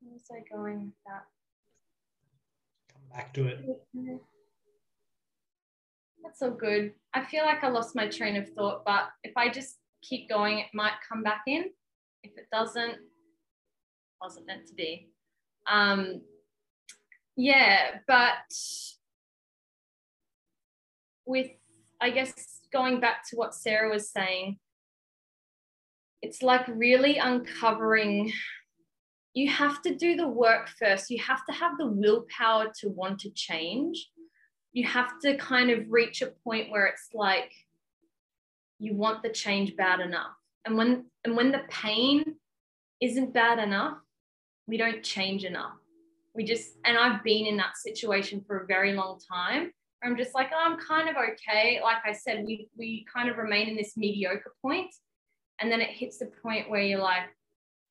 Where 0.00 0.12
was 0.12 0.24
I 0.30 0.42
going 0.54 0.86
with 0.86 0.94
that? 1.06 1.24
Come 2.92 3.02
back 3.12 3.32
to 3.34 3.46
it. 3.46 3.64
That's 6.22 6.42
all 6.42 6.50
good. 6.50 6.92
I 7.14 7.24
feel 7.24 7.44
like 7.44 7.64
I 7.64 7.68
lost 7.68 7.96
my 7.96 8.08
train 8.08 8.36
of 8.36 8.48
thought, 8.50 8.84
but 8.84 9.08
if 9.24 9.32
I 9.36 9.48
just 9.48 9.76
keep 10.02 10.28
going, 10.28 10.58
it 10.58 10.66
might 10.74 10.92
come 11.08 11.22
back 11.22 11.42
in. 11.46 11.64
If 12.22 12.32
it 12.36 12.48
doesn't, 12.52 12.90
it 12.90 13.00
wasn't 14.20 14.46
meant 14.46 14.66
to 14.66 14.74
be. 14.74 15.08
Um, 15.70 16.20
yeah, 17.36 18.00
but 18.06 18.34
with, 21.28 21.50
I 22.00 22.10
guess, 22.10 22.60
going 22.72 23.00
back 23.00 23.28
to 23.28 23.36
what 23.36 23.54
Sarah 23.54 23.90
was 23.90 24.10
saying, 24.10 24.58
it's 26.22 26.42
like 26.42 26.66
really 26.66 27.18
uncovering 27.18 28.32
you 29.34 29.48
have 29.50 29.82
to 29.82 29.94
do 29.94 30.16
the 30.16 30.26
work 30.26 30.68
first. 30.80 31.10
You 31.10 31.22
have 31.22 31.46
to 31.46 31.52
have 31.52 31.78
the 31.78 31.86
willpower 31.86 32.72
to 32.80 32.88
want 32.88 33.20
to 33.20 33.30
change. 33.30 34.08
You 34.72 34.84
have 34.88 35.12
to 35.22 35.36
kind 35.36 35.70
of 35.70 35.84
reach 35.88 36.22
a 36.22 36.32
point 36.44 36.70
where 36.70 36.86
it's 36.86 37.10
like 37.14 37.52
you 38.80 38.94
want 38.94 39.22
the 39.22 39.28
change 39.28 39.76
bad 39.76 40.00
enough. 40.00 40.34
And 40.64 40.76
when 40.76 41.04
and 41.24 41.36
when 41.36 41.52
the 41.52 41.62
pain 41.68 42.34
isn't 43.00 43.32
bad 43.32 43.60
enough, 43.60 43.98
we 44.66 44.76
don't 44.76 45.04
change 45.04 45.44
enough. 45.44 45.76
We 46.34 46.42
just 46.42 46.72
and 46.84 46.98
I've 46.98 47.22
been 47.22 47.46
in 47.46 47.56
that 47.58 47.76
situation 47.76 48.42
for 48.44 48.58
a 48.58 48.66
very 48.66 48.92
long 48.92 49.20
time. 49.32 49.70
I'm 50.02 50.16
just 50.16 50.34
like, 50.34 50.50
oh, 50.54 50.60
I'm 50.60 50.78
kind 50.78 51.08
of 51.08 51.16
okay. 51.16 51.80
Like 51.82 51.98
I 52.06 52.12
said, 52.12 52.44
we 52.46 52.68
we 52.76 53.04
kind 53.12 53.28
of 53.28 53.36
remain 53.36 53.68
in 53.68 53.76
this 53.76 53.96
mediocre 53.96 54.54
point, 54.62 54.94
and 55.60 55.70
then 55.70 55.80
it 55.80 55.90
hits 55.90 56.18
the 56.18 56.30
point 56.42 56.70
where 56.70 56.82
you're 56.82 57.00
like, 57.00 57.24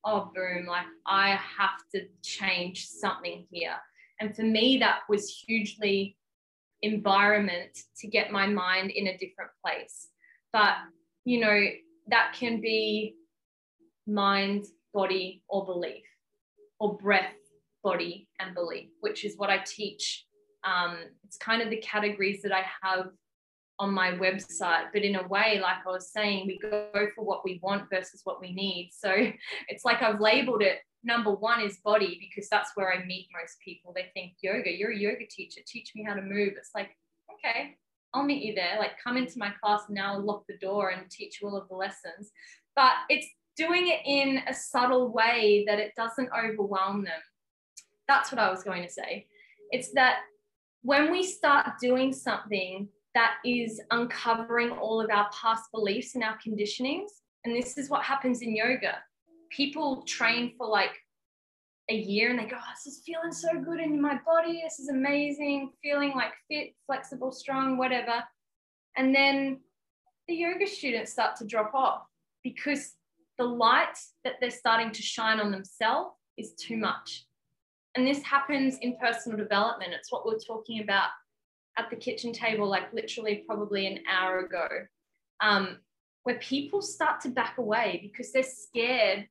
oh, 0.05 0.31
boom, 0.33 0.65
like 0.67 0.85
I 1.05 1.31
have 1.57 1.77
to 1.93 2.05
change 2.23 2.87
something 2.87 3.45
here. 3.51 3.75
And 4.19 4.35
for 4.35 4.43
me, 4.43 4.77
that 4.79 4.99
was 5.09 5.43
hugely 5.47 6.17
environment 6.81 7.77
to 7.99 8.07
get 8.07 8.31
my 8.31 8.47
mind 8.47 8.91
in 8.91 9.07
a 9.07 9.17
different 9.17 9.51
place. 9.63 10.07
But, 10.53 10.75
you 11.25 11.39
know, 11.39 11.65
that 12.07 12.33
can 12.33 12.61
be 12.61 13.15
mind, 14.07 14.65
body, 14.93 15.43
or 15.49 15.65
belief, 15.65 16.05
or 16.79 16.97
breath, 16.97 17.33
body, 17.83 18.27
and 18.39 18.55
belief, 18.55 18.89
which 19.01 19.25
is 19.25 19.37
what 19.37 19.49
I 19.49 19.59
teach. 19.65 20.25
Um, 20.67 20.97
it's 21.25 21.37
kind 21.37 21.61
of 21.61 21.69
the 21.69 21.77
categories 21.77 22.41
that 22.41 22.51
I 22.51 22.63
have 22.81 23.07
on 23.79 23.93
my 23.93 24.11
website. 24.11 24.85
But 24.91 25.03
in 25.03 25.15
a 25.15 25.27
way, 25.27 25.59
like 25.61 25.77
I 25.87 25.91
was 25.91 26.11
saying, 26.11 26.47
we 26.47 26.59
go 26.59 26.89
for 27.15 27.23
what 27.23 27.45
we 27.45 27.59
want 27.61 27.89
versus 27.89 28.21
what 28.23 28.41
we 28.41 28.51
need. 28.51 28.91
So 28.93 29.13
it's 29.69 29.85
like 29.85 30.01
I've 30.01 30.19
labeled 30.19 30.61
it 30.61 30.79
number 31.03 31.31
one 31.31 31.61
is 31.61 31.77
body 31.77 32.19
because 32.19 32.49
that's 32.49 32.71
where 32.75 32.93
I 32.93 33.05
meet 33.05 33.27
most 33.39 33.57
people. 33.63 33.93
They 33.95 34.07
think 34.13 34.33
yoga, 34.41 34.71
you're 34.71 34.91
a 34.91 34.97
yoga 34.97 35.25
teacher, 35.29 35.61
teach 35.65 35.93
me 35.95 36.03
how 36.03 36.13
to 36.13 36.21
move. 36.21 36.53
It's 36.57 36.71
like, 36.75 36.89
okay, 37.33 37.77
I'll 38.13 38.23
meet 38.23 38.43
you 38.43 38.55
there. 38.55 38.77
Like 38.77 38.91
come 39.03 39.17
into 39.17 39.39
my 39.39 39.51
class 39.61 39.83
now 39.89 40.19
lock 40.19 40.43
the 40.47 40.57
door 40.57 40.89
and 40.89 41.09
teach 41.09 41.41
you 41.41 41.47
all 41.47 41.57
of 41.57 41.67
the 41.69 41.75
lessons. 41.75 42.31
But 42.75 42.93
it's 43.09 43.27
doing 43.55 43.87
it 43.87 44.01
in 44.05 44.41
a 44.47 44.53
subtle 44.53 45.11
way 45.11 45.63
that 45.67 45.79
it 45.79 45.93
doesn't 45.95 46.29
overwhelm 46.37 47.03
them. 47.03 47.21
That's 48.07 48.31
what 48.31 48.39
I 48.39 48.51
was 48.51 48.63
going 48.63 48.83
to 48.83 48.89
say. 48.89 49.27
It's 49.71 49.91
that 49.93 50.19
when 50.81 51.11
we 51.11 51.23
start 51.23 51.67
doing 51.81 52.13
something 52.13 52.87
that 53.17 53.37
is 53.43 53.81
uncovering 53.89 54.69
all 54.69 55.01
of 55.01 55.09
our 55.09 55.27
past 55.31 55.63
beliefs 55.73 56.13
and 56.13 56.23
our 56.23 56.37
conditionings. 56.37 57.09
And 57.43 57.55
this 57.55 57.75
is 57.75 57.89
what 57.89 58.03
happens 58.03 58.43
in 58.43 58.55
yoga. 58.55 58.99
People 59.49 60.03
train 60.03 60.53
for 60.55 60.67
like 60.67 60.91
a 61.89 61.95
year 61.95 62.29
and 62.29 62.37
they 62.37 62.45
go, 62.45 62.57
oh, 62.59 62.71
this 62.75 62.93
is 62.93 63.01
feeling 63.03 63.31
so 63.31 63.49
good 63.59 63.79
in 63.79 63.99
my 63.99 64.19
body. 64.23 64.61
This 64.63 64.79
is 64.79 64.89
amazing. 64.89 65.71
Feeling 65.81 66.13
like 66.15 66.33
fit, 66.47 66.75
flexible, 66.85 67.31
strong, 67.31 67.77
whatever. 67.77 68.23
And 68.97 69.15
then 69.15 69.61
the 70.27 70.35
yoga 70.35 70.67
students 70.67 71.11
start 71.11 71.37
to 71.37 71.45
drop 71.45 71.73
off 71.73 72.01
because 72.43 72.93
the 73.37 73.45
light 73.45 73.97
that 74.25 74.33
they're 74.41 74.51
starting 74.51 74.91
to 74.91 75.01
shine 75.01 75.39
on 75.39 75.49
themselves 75.51 76.11
is 76.37 76.53
too 76.53 76.77
much. 76.77 77.25
And 77.97 78.05
this 78.05 78.21
happens 78.21 78.77
in 78.83 78.95
personal 78.97 79.39
development. 79.39 79.91
It's 79.91 80.11
what 80.11 80.23
we're 80.23 80.37
talking 80.37 80.83
about 80.83 81.09
at 81.79 81.89
the 81.89 81.95
kitchen 81.95 82.31
table, 82.31 82.69
like 82.69 82.93
literally 82.93 83.43
probably 83.47 83.87
an 83.87 83.99
hour 84.07 84.37
ago, 84.39 84.67
um, 85.41 85.79
where 86.21 86.37
people 86.37 86.79
start 86.83 87.21
to 87.21 87.29
back 87.29 87.57
away 87.57 87.99
because 88.03 88.31
they're 88.31 88.43
scared. 88.43 89.27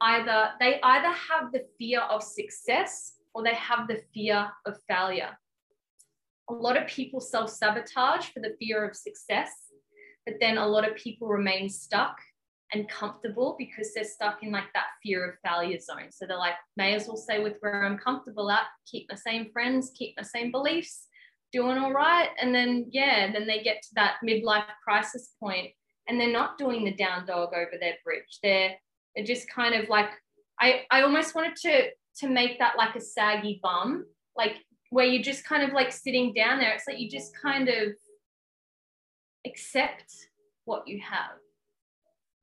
Either 0.00 0.50
they 0.60 0.78
either 0.84 1.08
have 1.08 1.50
the 1.50 1.64
fear 1.80 2.00
of 2.02 2.22
success 2.22 3.14
or 3.34 3.42
they 3.42 3.54
have 3.54 3.88
the 3.88 4.00
fear 4.14 4.50
of 4.66 4.78
failure. 4.88 5.36
A 6.48 6.54
lot 6.54 6.76
of 6.76 6.86
people 6.86 7.18
self 7.18 7.50
sabotage 7.50 8.28
for 8.28 8.38
the 8.38 8.54
fear 8.60 8.88
of 8.88 8.94
success, 8.94 9.50
but 10.24 10.36
then 10.40 10.58
a 10.58 10.66
lot 10.66 10.88
of 10.88 10.94
people 10.94 11.26
remain 11.26 11.68
stuck 11.68 12.20
and 12.72 12.88
comfortable 12.88 13.54
because 13.58 13.92
they're 13.94 14.04
stuck 14.04 14.42
in 14.42 14.50
like 14.50 14.72
that 14.74 14.86
fear 15.02 15.28
of 15.28 15.38
failure 15.44 15.78
zone. 15.78 16.10
So 16.10 16.26
they're 16.26 16.36
like, 16.36 16.54
may 16.76 16.94
as 16.94 17.06
well 17.06 17.16
stay 17.16 17.42
with 17.42 17.54
where 17.60 17.84
I'm 17.84 17.98
comfortable 17.98 18.50
at, 18.50 18.66
keep 18.90 19.06
my 19.08 19.16
same 19.16 19.50
friends, 19.52 19.92
keep 19.94 20.14
my 20.16 20.24
same 20.24 20.50
beliefs, 20.50 21.06
doing 21.52 21.78
all 21.78 21.92
right. 21.92 22.28
And 22.40 22.54
then, 22.54 22.86
yeah, 22.90 23.30
then 23.32 23.46
they 23.46 23.62
get 23.62 23.82
to 23.82 23.88
that 23.94 24.16
midlife 24.26 24.64
crisis 24.84 25.30
point 25.40 25.68
and 26.08 26.20
they're 26.20 26.32
not 26.32 26.58
doing 26.58 26.84
the 26.84 26.94
down 26.94 27.26
dog 27.26 27.50
over 27.54 27.72
their 27.80 27.94
bridge. 28.04 28.38
They're, 28.42 28.74
they're 29.14 29.24
just 29.24 29.48
kind 29.48 29.74
of 29.74 29.88
like, 29.88 30.10
I, 30.60 30.82
I 30.90 31.02
almost 31.02 31.34
wanted 31.34 31.56
to, 31.62 31.90
to 32.18 32.28
make 32.28 32.58
that 32.58 32.76
like 32.76 32.96
a 32.96 33.00
saggy 33.00 33.60
bum, 33.62 34.06
like 34.36 34.56
where 34.90 35.06
you're 35.06 35.22
just 35.22 35.44
kind 35.44 35.62
of 35.62 35.72
like 35.72 35.92
sitting 35.92 36.32
down 36.32 36.58
there. 36.58 36.72
It's 36.72 36.86
like 36.88 36.98
you 36.98 37.10
just 37.10 37.32
kind 37.40 37.68
of 37.68 37.92
accept 39.46 40.12
what 40.64 40.88
you 40.88 41.00
have. 41.00 41.38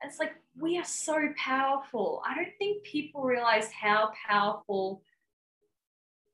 It's 0.03 0.19
like 0.19 0.33
we 0.59 0.77
are 0.77 0.85
so 0.85 1.29
powerful. 1.37 2.21
I 2.27 2.35
don't 2.35 2.53
think 2.57 2.83
people 2.83 3.23
realize 3.23 3.71
how 3.71 4.11
powerful 4.27 5.01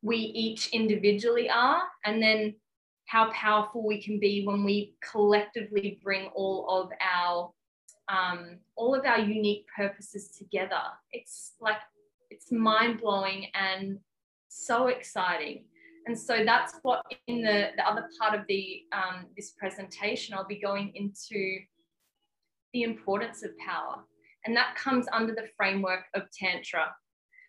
we 0.02 0.18
each 0.18 0.70
individually 0.70 1.50
are, 1.50 1.84
and 2.06 2.22
then 2.22 2.56
how 3.06 3.32
powerful 3.32 3.86
we 3.86 4.02
can 4.02 4.20
be 4.20 4.46
when 4.46 4.64
we 4.64 4.96
collectively 5.12 6.00
bring 6.04 6.28
all 6.36 6.70
of 6.70 6.92
our 7.02 7.52
um, 8.10 8.58
all 8.76 8.96
of 8.96 9.06
our 9.06 9.20
unique 9.20 9.66
purposes 9.76 10.30
together. 10.30 10.82
It's 11.12 11.54
like 11.60 11.78
it's 12.30 12.52
mind 12.52 13.02
blowing 13.02 13.48
and 13.54 14.00
so 14.48 14.88
exciting. 14.88 15.66
And 16.08 16.18
so 16.18 16.44
that's 16.44 16.74
what 16.82 17.04
in 17.28 17.44
the, 17.44 17.70
the 17.76 17.88
other 17.88 18.08
part 18.20 18.40
of 18.40 18.46
the 18.48 18.84
um, 18.92 19.28
this 19.36 19.52
presentation, 19.52 20.34
I'll 20.34 20.48
be 20.48 20.60
going 20.60 20.92
into 20.96 21.60
the 22.74 22.84
importance 22.84 23.44
of 23.44 23.52
power. 23.58 24.04
And 24.46 24.56
that 24.56 24.76
comes 24.76 25.08
under 25.12 25.34
the 25.34 25.48
framework 25.58 26.06
of 26.14 26.24
Tantra. 26.32 26.94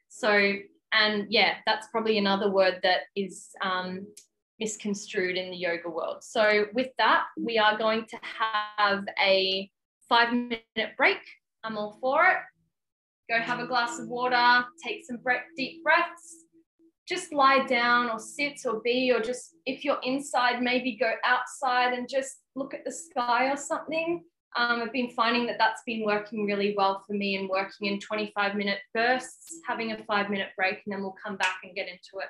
So 0.08 0.54
and 0.92 1.26
yeah, 1.30 1.54
that's 1.66 1.88
probably 1.88 2.18
another 2.18 2.50
word 2.50 2.80
that 2.82 3.02
is 3.14 3.50
um, 3.62 4.06
misconstrued 4.58 5.36
in 5.36 5.50
the 5.50 5.56
yoga 5.56 5.88
world. 5.88 6.22
So, 6.22 6.66
with 6.74 6.88
that, 6.98 7.24
we 7.38 7.58
are 7.58 7.78
going 7.78 8.06
to 8.06 8.18
have 8.68 9.04
a 9.22 9.70
five 10.08 10.32
minute 10.32 10.96
break. 10.96 11.18
I'm 11.62 11.76
all 11.76 11.98
for 12.00 12.26
it. 12.26 12.38
Go 13.28 13.40
have 13.40 13.60
a 13.60 13.66
glass 13.66 13.98
of 14.00 14.08
water, 14.08 14.64
take 14.84 15.04
some 15.04 15.18
deep 15.56 15.84
breaths, 15.84 16.46
just 17.08 17.32
lie 17.32 17.64
down 17.66 18.10
or 18.10 18.18
sit 18.18 18.60
or 18.66 18.80
be, 18.80 19.12
or 19.12 19.20
just 19.20 19.54
if 19.66 19.84
you're 19.84 20.00
inside, 20.02 20.60
maybe 20.60 20.96
go 20.96 21.12
outside 21.24 21.92
and 21.92 22.08
just 22.08 22.38
look 22.56 22.74
at 22.74 22.84
the 22.84 22.90
sky 22.90 23.50
or 23.50 23.56
something. 23.56 24.24
Um, 24.56 24.82
I've 24.82 24.92
been 24.92 25.10
finding 25.10 25.46
that 25.46 25.58
that's 25.58 25.82
been 25.86 26.04
working 26.04 26.44
really 26.44 26.74
well 26.76 27.04
for 27.06 27.12
me 27.12 27.36
and 27.36 27.48
working 27.48 27.86
in 27.86 28.00
25 28.00 28.56
minute 28.56 28.78
bursts, 28.92 29.60
having 29.66 29.92
a 29.92 30.04
five 30.04 30.28
minute 30.28 30.48
break, 30.56 30.80
and 30.84 30.92
then 30.92 31.02
we'll 31.02 31.14
come 31.24 31.36
back 31.36 31.58
and 31.62 31.74
get 31.74 31.86
into 31.86 32.18
it. 32.18 32.28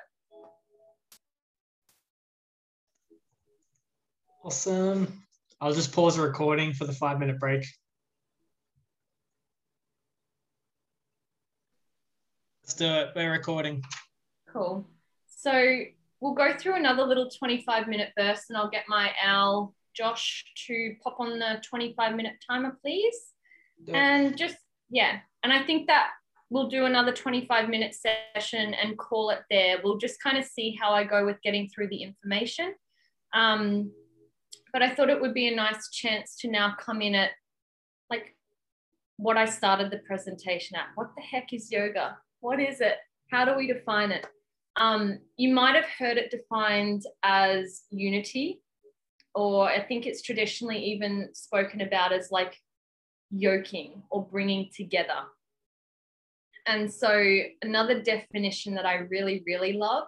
Awesome. 4.43 5.23
I'll 5.59 5.73
just 5.73 5.93
pause 5.93 6.15
the 6.15 6.23
recording 6.23 6.73
for 6.73 6.85
the 6.85 6.93
five 6.93 7.19
minute 7.19 7.39
break. 7.39 7.65
Let's 12.63 12.73
do 12.75 12.85
it. 12.85 13.09
We're 13.15 13.31
recording. 13.31 13.83
Cool. 14.51 14.87
So 15.27 15.81
we'll 16.19 16.33
go 16.33 16.55
through 16.57 16.75
another 16.75 17.03
little 17.03 17.29
25 17.29 17.87
minute 17.87 18.09
burst 18.15 18.49
and 18.49 18.57
I'll 18.57 18.69
get 18.69 18.85
my 18.87 19.11
owl 19.23 19.73
Josh 19.93 20.45
to 20.67 20.95
pop 21.03 21.19
on 21.19 21.39
the 21.39 21.61
25 21.67 22.15
minute 22.15 22.35
timer, 22.47 22.77
please. 22.81 23.15
And 23.93 24.37
just, 24.37 24.57
yeah. 24.89 25.19
And 25.43 25.51
I 25.51 25.63
think 25.63 25.87
that 25.87 26.09
we'll 26.49 26.67
do 26.67 26.85
another 26.85 27.11
25 27.11 27.69
minute 27.69 27.95
session 27.95 28.73
and 28.73 28.97
call 28.97 29.29
it 29.31 29.39
there. 29.49 29.77
We'll 29.83 29.97
just 29.97 30.21
kind 30.21 30.37
of 30.37 30.45
see 30.45 30.77
how 30.79 30.91
I 30.91 31.03
go 31.03 31.25
with 31.25 31.41
getting 31.41 31.69
through 31.69 31.87
the 31.87 32.03
information. 32.03 32.75
Um, 33.33 33.91
but 34.73 34.83
I 34.83 34.93
thought 34.93 35.09
it 35.09 35.19
would 35.19 35.33
be 35.33 35.47
a 35.47 35.55
nice 35.55 35.89
chance 35.89 36.35
to 36.41 36.49
now 36.49 36.75
come 36.79 37.01
in 37.01 37.15
at 37.15 37.31
like 38.09 38.35
what 39.17 39.37
I 39.37 39.45
started 39.45 39.91
the 39.91 39.99
presentation 39.99 40.77
at. 40.77 40.87
What 40.95 41.11
the 41.15 41.21
heck 41.21 41.53
is 41.53 41.71
yoga? 41.71 42.17
What 42.41 42.59
is 42.59 42.81
it? 42.81 42.97
How 43.31 43.45
do 43.45 43.55
we 43.55 43.67
define 43.67 44.11
it? 44.11 44.27
Um, 44.75 45.19
you 45.37 45.53
might 45.53 45.75
have 45.75 45.85
heard 45.85 46.17
it 46.17 46.31
defined 46.31 47.03
as 47.23 47.83
unity 47.89 48.61
or 49.33 49.69
I 49.69 49.81
think 49.81 50.05
it's 50.05 50.21
traditionally 50.21 50.77
even 50.77 51.29
spoken 51.33 51.81
about 51.81 52.11
as 52.11 52.31
like 52.31 52.57
yoking 53.31 54.03
or 54.09 54.25
bringing 54.25 54.69
together. 54.75 55.23
And 56.67 56.91
so, 56.91 57.39
another 57.61 58.01
definition 58.01 58.75
that 58.75 58.85
I 58.85 58.95
really, 58.95 59.43
really 59.45 59.73
love 59.73 60.03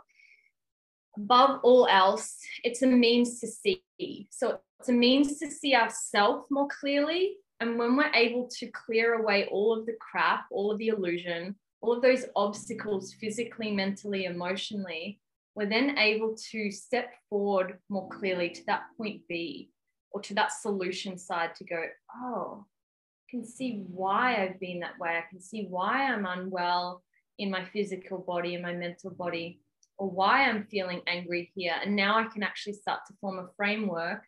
above 1.17 1.59
all 1.63 1.87
else, 1.87 2.37
it's 2.63 2.81
a 2.81 2.87
means 2.87 3.39
to 3.39 3.47
see. 3.47 3.83
So, 4.29 4.59
it's 4.79 4.89
a 4.89 4.93
means 4.93 5.39
to 5.39 5.49
see 5.49 5.73
ourselves 5.73 6.47
more 6.51 6.67
clearly. 6.67 7.37
And 7.59 7.79
when 7.79 7.95
we're 7.95 8.13
able 8.13 8.49
to 8.59 8.67
clear 8.71 9.13
away 9.15 9.47
all 9.49 9.77
of 9.77 9.85
the 9.85 9.95
crap, 9.99 10.45
all 10.51 10.71
of 10.71 10.77
the 10.77 10.89
illusion, 10.89 11.55
all 11.81 11.93
of 11.93 12.01
those 12.01 12.25
obstacles 12.35 13.13
physically, 13.13 13.71
mentally, 13.71 14.25
emotionally, 14.25 15.19
we're 15.55 15.69
then 15.69 15.97
able 15.97 16.35
to 16.51 16.71
step 16.71 17.13
forward 17.29 17.77
more 17.89 18.09
clearly 18.09 18.49
to 18.49 18.65
that 18.65 18.83
point 18.97 19.21
B 19.27 19.69
or 20.11 20.21
to 20.21 20.33
that 20.35 20.51
solution 20.51 21.17
side 21.17 21.55
to 21.55 21.63
go, 21.63 21.83
oh, 22.15 22.65
I 22.65 23.25
can 23.29 23.45
see 23.45 23.83
why 23.87 24.41
I've 24.41 24.59
been 24.59 24.79
that 24.79 24.97
way. 24.99 25.17
I 25.17 25.23
can 25.29 25.39
see 25.39 25.65
why 25.69 26.11
I'm 26.11 26.25
unwell 26.25 27.03
in 27.37 27.49
my 27.49 27.65
physical 27.65 28.19
body, 28.19 28.55
in 28.55 28.61
my 28.61 28.73
mental 28.73 29.11
body, 29.11 29.59
or 29.97 30.09
why 30.09 30.43
I'm 30.43 30.65
feeling 30.65 31.01
angry 31.07 31.51
here. 31.55 31.73
And 31.83 31.95
now 31.95 32.17
I 32.17 32.25
can 32.25 32.43
actually 32.43 32.73
start 32.73 33.01
to 33.07 33.13
form 33.21 33.39
a 33.39 33.47
framework 33.55 34.23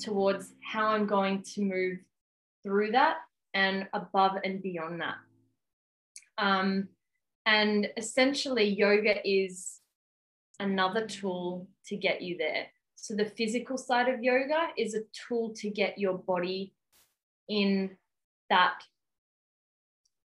towards 0.00 0.52
how 0.62 0.88
I'm 0.88 1.06
going 1.06 1.42
to 1.54 1.62
move 1.62 1.98
through 2.64 2.92
that 2.92 3.16
and 3.54 3.88
above 3.92 4.32
and 4.44 4.62
beyond 4.62 5.00
that. 5.00 5.16
Um, 6.38 6.88
and 7.46 7.88
essentially, 7.96 8.68
yoga 8.68 9.26
is 9.28 9.77
another 10.60 11.06
tool 11.06 11.68
to 11.86 11.96
get 11.96 12.22
you 12.22 12.36
there. 12.36 12.66
So, 12.94 13.14
the 13.14 13.24
physical 13.24 13.78
side 13.78 14.08
of 14.08 14.22
yoga 14.22 14.68
is 14.76 14.94
a 14.94 15.02
tool 15.28 15.54
to 15.56 15.70
get 15.70 15.98
your 15.98 16.18
body 16.18 16.74
in 17.48 17.96
that 18.50 18.82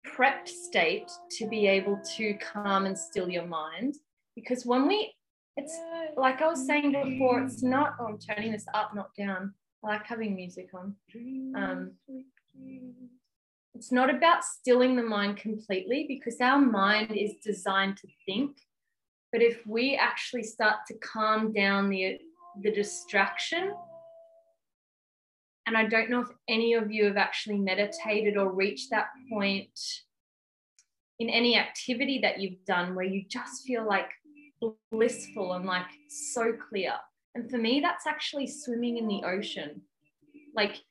prepped 0.06 0.48
state 0.48 1.10
to 1.38 1.46
be 1.48 1.66
able 1.66 2.00
to 2.16 2.34
calm 2.34 2.86
and 2.86 2.98
still 2.98 3.28
your 3.28 3.46
mind. 3.46 3.96
Because 4.34 4.64
when 4.64 4.86
we, 4.86 5.12
it's 5.56 5.76
like 6.16 6.40
I 6.40 6.46
was 6.46 6.66
saying 6.66 6.92
before, 6.92 7.42
it's 7.42 7.62
not, 7.62 7.94
oh, 8.00 8.06
I'm 8.06 8.18
turning 8.18 8.52
this 8.52 8.66
up, 8.72 8.94
not 8.94 9.10
down. 9.18 9.54
I 9.84 9.88
like 9.88 10.06
having 10.06 10.34
music 10.34 10.68
on. 10.74 10.94
Um, 11.56 11.92
it's 13.74 13.92
not 13.92 14.14
about 14.14 14.44
stilling 14.44 14.96
the 14.96 15.02
mind 15.02 15.38
completely 15.38 16.06
because 16.08 16.40
our 16.40 16.60
mind 16.60 17.12
is 17.16 17.34
designed 17.42 17.96
to 17.98 18.08
think. 18.26 18.58
But 19.32 19.42
if 19.42 19.64
we 19.66 19.96
actually 19.96 20.42
start 20.42 20.86
to 20.88 20.94
calm 20.94 21.52
down 21.52 21.88
the, 21.88 22.18
the 22.62 22.72
distraction, 22.72 23.72
and 25.66 25.76
I 25.76 25.86
don't 25.86 26.10
know 26.10 26.20
if 26.20 26.28
any 26.48 26.74
of 26.74 26.90
you 26.90 27.04
have 27.04 27.16
actually 27.16 27.58
meditated 27.58 28.36
or 28.36 28.52
reached 28.52 28.90
that 28.90 29.08
point 29.30 29.78
in 31.20 31.28
any 31.30 31.56
activity 31.56 32.18
that 32.22 32.40
you've 32.40 32.64
done 32.64 32.94
where 32.94 33.04
you 33.04 33.24
just 33.28 33.62
feel 33.64 33.86
like 33.86 34.10
blissful 34.90 35.52
and 35.52 35.66
like 35.66 35.86
so 36.08 36.52
clear. 36.68 36.94
And 37.34 37.48
for 37.48 37.58
me, 37.58 37.80
that's 37.80 38.06
actually 38.06 38.48
swimming 38.48 38.96
in 38.96 39.06
the 39.06 39.22
ocean. 39.22 39.82
Like 40.56 40.82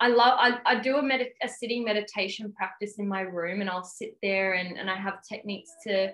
I 0.00 0.08
love 0.08 0.38
I, 0.38 0.58
I 0.64 0.80
do 0.80 0.96
a, 0.96 1.02
med- 1.02 1.32
a 1.42 1.48
sitting 1.48 1.84
meditation 1.84 2.52
practice 2.52 2.98
in 2.98 3.06
my 3.06 3.20
room 3.20 3.60
and 3.60 3.68
I'll 3.68 3.84
sit 3.84 4.16
there 4.22 4.54
and, 4.54 4.78
and 4.78 4.88
I 4.88 4.96
have 4.96 5.22
techniques 5.28 5.70
to 5.86 6.12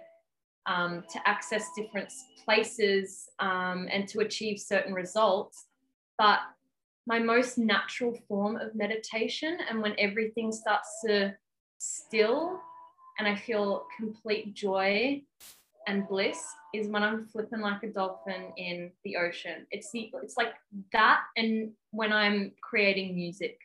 um, 0.67 1.05
to 1.13 1.29
access 1.29 1.69
different 1.77 2.13
places 2.45 3.29
um, 3.39 3.89
and 3.91 4.09
to 4.09 4.21
achieve 4.21 4.59
certain 4.59 4.95
results. 4.95 5.67
But 6.19 6.41
my 7.07 7.19
most 7.19 7.59
natural 7.59 8.17
form 8.29 8.57
of 8.57 8.75
meditation 8.75 9.59
and 9.69 9.83
when 9.83 9.95
everything 9.99 10.53
starts 10.53 10.89
to 11.05 11.35
still 11.79 12.61
and 13.19 13.29
I 13.29 13.37
feel 13.37 13.85
complete 13.99 14.55
joy 14.55 15.23
and 15.87 16.09
bliss 16.09 16.43
is 16.75 16.89
when 16.89 17.03
I'm 17.03 17.27
flipping 17.27 17.61
like 17.61 17.83
a 17.83 17.89
dolphin 17.89 18.53
in 18.57 18.91
the 19.05 19.17
ocean. 19.17 19.67
It's 19.71 19.91
the 19.91 20.11
it's 20.23 20.37
like 20.37 20.55
that 20.93 21.21
and 21.37 21.73
when 21.91 22.13
I'm 22.13 22.53
creating 22.63 23.15
music. 23.15 23.59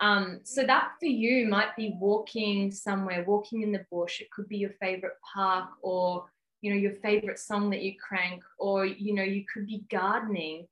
Um, 0.00 0.40
so 0.44 0.64
that 0.64 0.92
for 0.98 1.06
you 1.06 1.46
might 1.46 1.76
be 1.76 1.94
walking 1.98 2.72
somewhere, 2.72 3.24
walking 3.26 3.62
in 3.62 3.72
the 3.72 3.84
bush. 3.90 4.20
It 4.20 4.30
could 4.30 4.48
be 4.48 4.56
your 4.56 4.72
favorite 4.80 5.18
park 5.34 5.68
or 5.82 6.24
you 6.62 6.70
know 6.70 6.78
your 6.78 6.94
favorite 7.02 7.38
song 7.38 7.70
that 7.70 7.82
you 7.82 7.94
crank, 7.98 8.42
or 8.58 8.86
you 8.86 9.14
know 9.14 9.22
you 9.22 9.44
could 9.52 9.66
be 9.66 9.84
gardening 9.90 10.66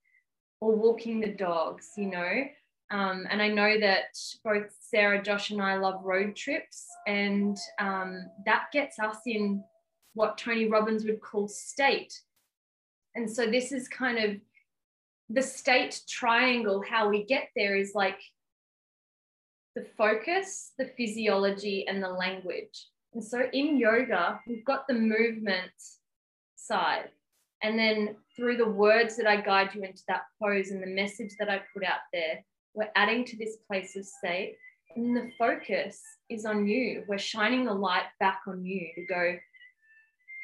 or 0.61 0.75
walking 0.75 1.21
the 1.21 1.33
dogs. 1.33 1.93
You 1.97 2.07
know, 2.07 2.45
um, 2.91 3.27
and 3.31 3.43
I 3.43 3.49
know 3.49 3.79
that 3.81 4.17
both 4.45 4.75
Sarah, 4.81 5.23
Josh, 5.23 5.51
and 5.51 5.61
I 5.61 5.77
love 5.77 6.03
road 6.03 6.35
trips, 6.35 6.87
and 7.07 7.57
um, 7.79 8.31
that 8.47 8.67
gets 8.73 8.99
us 8.99 9.19
in 9.27 9.63
what 10.15 10.39
Tony 10.39 10.69
Robbins 10.69 11.05
would 11.05 11.21
call 11.21 11.49
state. 11.49 12.19
And 13.15 13.31
so 13.31 13.47
this 13.47 13.73
is 13.73 13.89
kind 13.89 14.19
of 14.19 14.37
the 15.29 15.43
state 15.43 16.01
triangle. 16.09 16.83
How 16.89 17.09
we 17.09 17.25
get 17.25 17.49
there 17.55 17.77
is 17.77 17.93
like 17.95 18.19
the 19.79 19.87
focus, 19.97 20.73
the 20.77 20.91
physiology, 20.97 21.87
and 21.87 22.03
the 22.03 22.09
language. 22.09 22.89
And 23.15 23.23
so 23.23 23.43
in 23.53 23.79
yoga, 23.79 24.41
we've 24.49 24.65
got 24.65 24.89
the 24.89 24.95
movement 24.95 25.71
side. 26.57 27.11
And 27.63 27.79
then 27.79 28.17
through 28.37 28.57
the 28.57 28.69
words 28.69 29.17
that 29.17 29.27
I 29.27 29.41
guide 29.41 29.75
you 29.75 29.83
into 29.83 30.03
that 30.09 30.23
pose 30.43 30.71
and 30.71 30.83
the 30.83 30.89
message 30.89 31.31
that 31.39 31.49
I 31.49 31.63
put 31.73 31.85
out 31.85 32.01
there, 32.13 32.45
we're 32.75 32.91
adding 32.97 33.25
to 33.27 33.37
this 33.37 33.57
place 33.69 33.97
of 33.97 34.05
state. 34.05 34.57
And 34.97 35.17
the 35.17 35.31
focus 35.39 36.01
is 36.29 36.45
on 36.45 36.67
you. 36.67 37.05
We're 37.07 37.19
shining 37.19 37.65
the 37.65 37.75
light 37.75 38.07
back 38.19 38.41
on 38.49 38.65
you 38.65 38.89
to 38.97 39.07
go, 39.07 39.37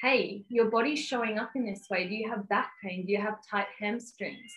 hey, 0.00 0.44
your 0.48 0.70
body's 0.70 1.04
showing 1.04 1.38
up 1.38 1.50
in 1.56 1.66
this 1.66 1.86
way. 1.90 2.08
Do 2.08 2.14
you 2.14 2.30
have 2.30 2.48
back 2.48 2.70
pain? 2.82 3.04
Do 3.06 3.12
you 3.12 3.20
have 3.20 3.38
tight 3.50 3.66
hamstrings? 3.80 4.52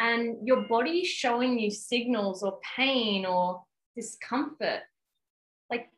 And 0.00 0.36
your 0.44 0.62
body's 0.68 1.08
showing 1.08 1.58
you 1.58 1.70
signals 1.70 2.42
or 2.42 2.58
pain 2.76 3.26
or 3.26 3.62
discomfort, 3.98 4.82
like 5.70 5.88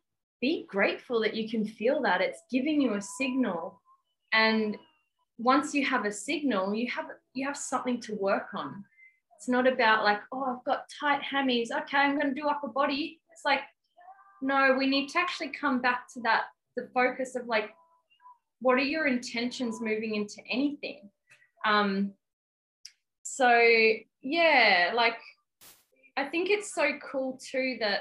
be 0.40 0.66
grateful 0.68 1.20
that 1.20 1.34
you 1.34 1.48
can 1.50 1.64
feel 1.64 2.00
that. 2.02 2.22
It's 2.22 2.42
giving 2.50 2.80
you 2.80 2.94
a 2.94 3.02
signal. 3.02 3.80
And 4.32 4.78
once 5.38 5.74
you 5.74 5.84
have 5.84 6.06
a 6.06 6.12
signal, 6.12 6.74
you 6.74 6.90
have 6.90 7.06
you 7.34 7.46
have 7.46 7.56
something 7.56 8.00
to 8.02 8.14
work 8.14 8.48
on. 8.54 8.84
It's 9.36 9.48
not 9.48 9.66
about 9.66 10.04
like, 10.04 10.20
oh, 10.32 10.44
I've 10.44 10.64
got 10.64 10.84
tight 11.00 11.20
hammies. 11.22 11.68
Okay, 11.70 11.98
I'm 11.98 12.18
to 12.20 12.34
do 12.34 12.48
upper 12.48 12.68
body. 12.68 13.20
It's 13.32 13.44
like, 13.44 13.60
no, 14.42 14.76
we 14.78 14.86
need 14.86 15.08
to 15.10 15.18
actually 15.18 15.48
come 15.48 15.80
back 15.80 16.12
to 16.14 16.20
that 16.22 16.44
the 16.76 16.88
focus 16.94 17.36
of 17.36 17.46
like, 17.46 17.70
what 18.60 18.74
are 18.74 18.90
your 18.94 19.06
intentions 19.06 19.80
moving 19.80 20.14
into 20.14 20.40
anything? 20.50 21.10
Um, 21.66 22.12
so 23.22 23.50
yeah, 24.22 24.92
like 24.94 25.18
I 26.20 26.28
think 26.28 26.50
it's 26.50 26.74
so 26.74 26.98
cool 27.10 27.40
too 27.40 27.78
that 27.80 28.00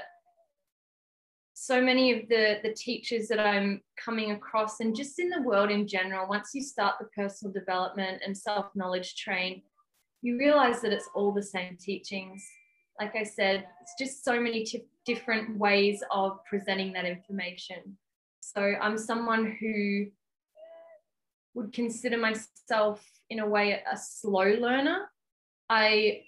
so 1.54 1.80
many 1.80 2.12
of 2.12 2.28
the 2.28 2.58
the 2.62 2.74
teachers 2.74 3.28
that 3.28 3.40
I'm 3.40 3.80
coming 3.96 4.32
across 4.32 4.80
and 4.80 4.94
just 4.94 5.18
in 5.18 5.30
the 5.30 5.40
world 5.40 5.70
in 5.70 5.88
general, 5.88 6.28
once 6.28 6.50
you 6.52 6.62
start 6.62 6.96
the 7.00 7.06
personal 7.16 7.50
development 7.50 8.20
and 8.22 8.36
self-knowledge 8.36 9.16
train, 9.16 9.62
you 10.20 10.36
realize 10.38 10.82
that 10.82 10.92
it's 10.92 11.08
all 11.14 11.32
the 11.32 11.42
same 11.42 11.78
teachings. 11.80 12.44
Like 12.98 13.16
I 13.16 13.22
said, 13.22 13.66
it's 13.80 13.94
just 13.98 14.22
so 14.22 14.38
many 14.38 14.64
t- 14.64 14.84
different 15.06 15.56
ways 15.56 16.02
of 16.10 16.44
presenting 16.44 16.92
that 16.92 17.06
information. 17.06 17.96
So 18.40 18.60
I'm 18.60 18.98
someone 18.98 19.56
who 19.58 20.08
would 21.54 21.72
consider 21.72 22.18
myself 22.18 23.02
in 23.30 23.38
a 23.38 23.48
way 23.48 23.82
a 23.90 23.96
slow 23.96 24.52
learner. 24.60 25.08
I 25.70 26.24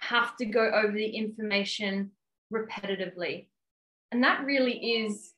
have 0.00 0.36
to 0.36 0.44
go 0.44 0.70
over 0.70 0.92
the 0.92 1.08
information 1.08 2.10
repetitively. 2.52 3.46
And 4.12 4.22
that 4.24 4.44
really 4.44 5.02
is 5.02 5.32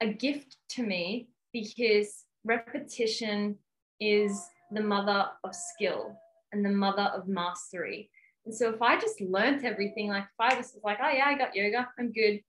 a 0.00 0.08
gift 0.08 0.56
to 0.70 0.82
me 0.82 1.28
because 1.52 2.24
repetition 2.44 3.56
is 4.00 4.40
the 4.72 4.82
mother 4.82 5.26
of 5.44 5.54
skill 5.54 6.16
and 6.52 6.64
the 6.64 6.70
mother 6.70 7.10
of 7.14 7.28
mastery. 7.28 8.10
And 8.44 8.54
so 8.54 8.70
if 8.70 8.82
I 8.82 9.00
just 9.00 9.20
learnt 9.20 9.64
everything, 9.64 10.08
like 10.08 10.24
if 10.24 10.40
I 10.40 10.56
was 10.56 10.76
like, 10.84 10.98
oh 11.02 11.08
yeah, 11.08 11.26
I 11.26 11.38
got 11.38 11.54
yoga, 11.54 11.88
I'm 11.98 12.12
good, 12.12 12.40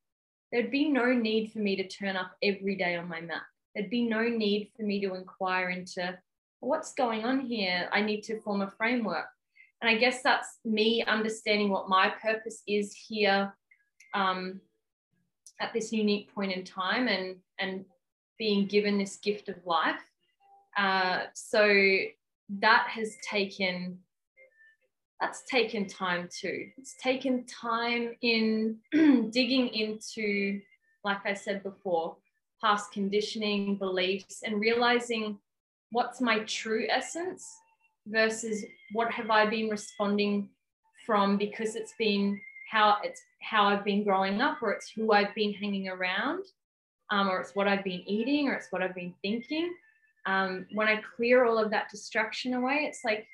there'd 0.52 0.72
be 0.72 0.90
no 0.90 1.14
need 1.14 1.52
for 1.52 1.60
me 1.60 1.76
to 1.78 1.88
turn 1.88 2.16
up 2.16 2.32
every 2.44 2.76
day 2.76 2.96
on 2.96 3.08
my 3.08 3.22
mat. 3.22 3.44
There'd 3.74 3.90
be 3.90 4.08
no 4.08 4.24
need 4.24 4.72
for 4.76 4.84
me 4.84 5.00
to 5.02 5.16
inquire 5.16 5.70
into 5.70 6.18
what's 6.60 6.94
going 6.94 7.24
on 7.26 7.42
here. 7.42 7.90
I 7.92 8.02
need 8.02 8.22
to 8.24 8.40
form 8.42 8.62
a 8.62 8.72
framework. 8.72 9.26
And 9.82 9.90
I 9.90 9.96
guess 9.96 10.22
that's 10.22 10.60
me 10.64 11.04
understanding 11.04 11.70
what 11.70 11.90
my 11.90 12.10
purpose 12.22 12.64
is 12.68 12.94
here 12.94 13.54
um, 14.14 14.62
at 15.60 15.74
this 15.74 15.92
unique 15.92 16.34
point 16.34 16.52
in 16.52 16.64
time 16.64 17.08
and, 17.08 17.38
and 17.60 17.86
being 18.40 18.66
given 18.68 18.98
this 18.98 19.18
gift 19.18 19.50
of 19.50 19.56
life. 19.66 20.02
Uh, 20.78 21.24
so 21.34 21.98
that 22.50 22.88
has 22.90 23.16
taken 23.28 24.00
that's 25.22 25.44
taken 25.50 25.88
time 25.88 26.28
too. 26.30 26.68
It's 26.78 26.96
taken 27.02 27.46
time 27.46 28.16
in 28.22 28.78
digging 28.92 29.70
into, 29.70 30.60
like 31.06 31.26
I 31.26 31.34
said 31.34 31.64
before, 31.64 32.18
past 32.62 32.92
conditioning, 32.92 33.78
beliefs, 33.78 34.42
and 34.46 34.60
realizing 34.60 35.40
what's 35.92 36.20
my 36.20 36.40
true 36.40 36.86
essence 36.90 37.50
versus 38.08 38.66
what 38.94 39.12
have 39.12 39.30
I 39.32 39.46
been 39.48 39.70
responding 39.70 40.50
from 41.06 41.38
because 41.38 41.76
it's 41.76 41.94
been 41.98 42.40
how 42.72 42.98
it's 43.04 43.22
how 43.42 43.66
I've 43.66 43.86
been 43.86 44.04
growing 44.04 44.42
up 44.42 44.62
or 44.62 44.72
it's 44.74 44.90
who 44.90 45.12
I've 45.12 45.34
been 45.36 45.54
hanging 45.54 45.88
around. 45.90 46.44
um, 47.12 47.30
or 47.30 47.40
it's 47.40 47.56
what 47.56 47.68
I've 47.68 47.84
been 47.84 48.04
eating, 48.08 48.48
or 48.50 48.54
it's 48.54 48.72
what 48.72 48.82
I've 48.82 48.96
been 48.96 49.14
thinking. 49.22 49.74
Um, 50.26 50.66
when 50.74 50.88
I 50.88 51.02
clear 51.16 51.46
all 51.46 51.58
of 51.58 51.70
that 51.72 51.90
distraction 51.90 52.56
away, 52.56 52.86
it's 52.88 53.02
like 53.06 53.28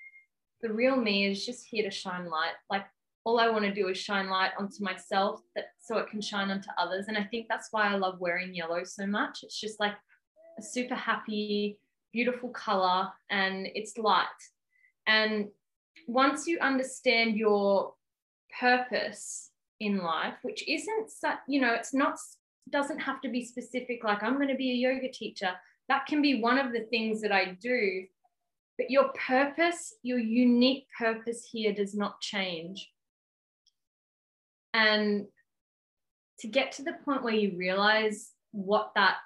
the 0.62 0.72
real 0.74 0.96
me 0.98 1.26
is 1.26 1.46
just 1.46 1.66
here 1.66 1.84
to 1.84 1.92
shine 1.92 2.30
light. 2.30 2.54
Like 2.70 2.86
all 3.24 3.40
I 3.40 3.50
want 3.50 3.64
to 3.66 3.74
do 3.74 3.88
is 3.88 3.98
shine 3.98 4.30
light 4.30 4.52
onto 4.60 4.84
myself 4.84 5.42
that 5.56 5.68
so 5.80 5.98
it 5.98 6.10
can 6.10 6.22
shine 6.22 6.52
onto 6.52 6.70
others. 6.78 7.06
And 7.08 7.18
I 7.18 7.24
think 7.24 7.48
that's 7.48 7.70
why 7.72 7.88
I 7.88 7.96
love 7.96 8.20
wearing 8.20 8.54
yellow 8.54 8.84
so 8.84 9.08
much. 9.08 9.40
It's 9.44 9.60
just 9.60 9.80
like 9.80 9.94
a 10.60 10.62
super 10.62 10.96
happy, 10.96 11.80
beautiful 12.12 12.50
color 12.50 13.10
and 13.30 13.68
it's 13.74 13.98
light. 13.98 14.28
And 15.08 15.47
once 16.08 16.47
you 16.47 16.60
understand 16.60 17.36
your 17.36 17.93
purpose 18.60 19.49
in 19.80 19.97
life, 19.97 20.36
which 20.43 20.68
isn't 20.68 21.12
you 21.47 21.62
know, 21.62 21.74
it's 21.74 21.93
not 21.93 22.18
doesn't 22.70 22.99
have 22.99 23.22
to 23.22 23.30
be 23.30 23.43
specific 23.43 24.04
like 24.04 24.24
I'm 24.24 24.36
going 24.36 24.47
to 24.47 24.56
be 24.56 24.72
a 24.72 24.91
yoga 24.91 25.12
teacher. 25.12 25.52
That 25.89 26.06
can 26.06 26.22
be 26.22 26.41
one 26.41 26.58
of 26.58 26.72
the 26.72 26.86
things 26.89 27.22
that 27.22 27.32
I 27.32 27.58
do. 27.60 28.06
But 28.78 28.89
your 28.89 29.10
purpose, 29.10 29.93
your 30.04 30.20
unique 30.20 30.88
purpose 30.97 31.47
here 31.52 31.74
does 31.74 31.93
not 31.93 32.22
change. 32.22 32.89
And 34.74 35.26
to 36.39 36.47
get 36.47 36.72
to 36.74 36.84
the 36.84 36.93
point 37.06 37.24
where 37.24 37.34
you 37.34 37.58
realize 37.58 38.32
what 38.52 38.91
that 38.95 39.18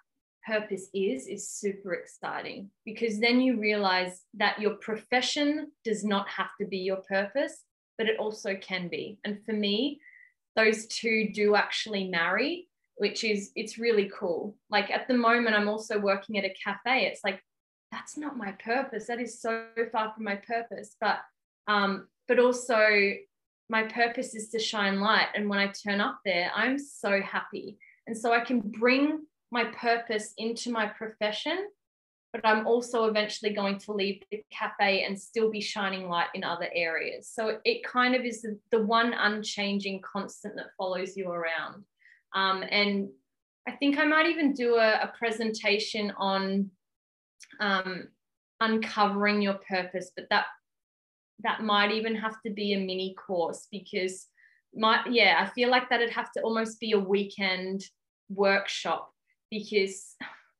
purpose 0.46 0.88
is, 0.94 1.28
is 1.28 1.50
super 1.50 1.94
exciting 1.94 2.70
because 2.86 3.20
then 3.20 3.42
you 3.42 3.60
realize 3.60 4.22
that 4.36 4.60
your 4.60 4.76
profession 4.76 5.72
does 5.84 6.04
not 6.04 6.28
have 6.30 6.50
to 6.60 6.68
be 6.68 6.78
your 6.78 7.02
purpose, 7.08 7.64
but 7.98 8.08
it 8.08 8.20
also 8.20 8.56
can 8.56 8.88
be. 8.88 9.18
And 9.26 9.44
for 9.46 9.54
me, 9.54 10.00
those 10.56 10.88
two 10.88 11.32
do 11.34 11.56
actually 11.56 12.08
marry, 12.08 12.68
which 12.96 13.24
is, 13.24 13.52
it's 13.56 13.78
really 13.78 14.12
cool. 14.18 14.56
Like 14.70 14.90
at 14.92 15.08
the 15.08 15.14
moment, 15.14 15.56
I'm 15.56 15.68
also 15.70 16.00
working 16.00 16.38
at 16.38 16.46
a 16.46 16.54
cafe. 16.64 17.06
It's 17.06 17.22
like, 17.24 17.42
that's 17.92 18.18
not 18.18 18.38
my 18.38 18.52
purpose. 18.54 19.08
That 19.08 19.22
is 19.22 19.42
so 19.42 19.66
far 19.92 20.14
from 20.14 20.24
my 20.24 20.36
purpose. 20.36 20.96
But, 21.00 21.20
um, 21.68 22.08
but 22.28 22.40
also 22.40 23.14
my 23.70 23.84
purpose 23.84 24.36
is 24.36 24.50
to 24.50 24.60
shine 24.60 25.00
light. 25.00 25.28
And 25.36 25.50
when 25.50 25.60
I 25.60 25.68
turn 25.68 26.02
up 26.02 26.20
there, 26.24 26.52
I'm 26.56 26.78
so 26.78 27.22
happy. 27.22 27.78
And 28.08 28.18
so 28.18 28.32
I 28.32 28.42
can 28.42 28.60
bring 28.60 29.22
my 29.56 29.66
purpose 29.66 30.34
into 30.38 30.72
my 30.72 30.86
profession, 30.86 31.58
but 32.34 32.46
I'm 32.46 32.68
also 32.68 33.06
eventually 33.06 33.54
going 33.54 33.80
to 33.80 33.94
leave 33.94 34.22
the 34.30 34.44
cafe 34.52 35.06
and 35.06 35.20
still 35.20 35.50
be 35.50 35.62
shining 35.62 36.10
light 36.10 36.28
in 36.34 36.44
other 36.44 36.68
areas. 36.76 37.32
So 37.34 37.60
it 37.64 37.84
kind 37.84 38.14
of 38.14 38.26
is 38.26 38.42
the, 38.42 38.60
the 38.72 38.84
one 38.84 39.14
unchanging 39.14 40.02
constant 40.02 40.56
that 40.58 40.76
follows 40.78 41.16
you 41.16 41.30
around. 41.30 41.86
Um, 42.34 42.64
and 42.70 43.08
I 43.68 43.72
think 43.72 43.98
I 43.98 44.06
might 44.06 44.28
even 44.28 44.54
do 44.54 44.76
a, 44.76 45.04
a 45.04 45.14
presentation 45.18 46.12
on 46.18 46.70
um, 47.62 48.10
uncovering 48.60 49.42
your 49.42 49.60
purpose, 49.68 50.12
but 50.16 50.28
that 50.30 50.46
that 51.44 51.64
might 51.64 51.92
even 51.92 52.16
have 52.16 52.42
to 52.46 52.52
be 52.52 52.74
a 52.74 52.80
mini 52.80 53.16
course 53.16 53.68
because 53.72 54.28
my 54.74 55.02
yeah 55.10 55.38
i 55.46 55.50
feel 55.50 55.70
like 55.70 55.90
that'd 55.90 56.10
have 56.10 56.32
to 56.32 56.42
almost 56.42 56.80
be 56.80 56.92
a 56.94 57.00
weekend 57.00 57.84
workshop 58.30 59.15
because 59.50 60.16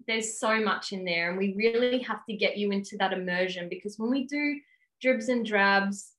there's 0.08 0.40
so 0.40 0.60
much 0.60 0.92
in 0.92 1.06
there 1.06 1.30
and 1.30 1.38
we 1.38 1.56
really 1.56 2.00
have 2.00 2.26
to 2.26 2.36
get 2.36 2.58
you 2.58 2.72
into 2.72 2.98
that 2.98 3.14
immersion 3.14 3.68
because 3.70 3.98
when 3.98 4.12
we 4.12 4.26
do 4.26 4.60
dribs 5.02 5.30
and 5.30 5.46
drabs 5.46 6.12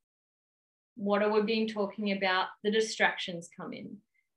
what 0.96 1.22
are 1.22 1.30
we 1.30 1.42
being 1.42 1.68
talking 1.68 2.12
about 2.12 2.46
the 2.64 2.70
distractions 2.70 3.48
come 3.56 3.72
in 3.72 3.96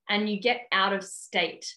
and 0.10 0.30
you 0.30 0.40
get 0.40 0.68
out 0.72 0.94
of 0.94 1.04
state 1.04 1.76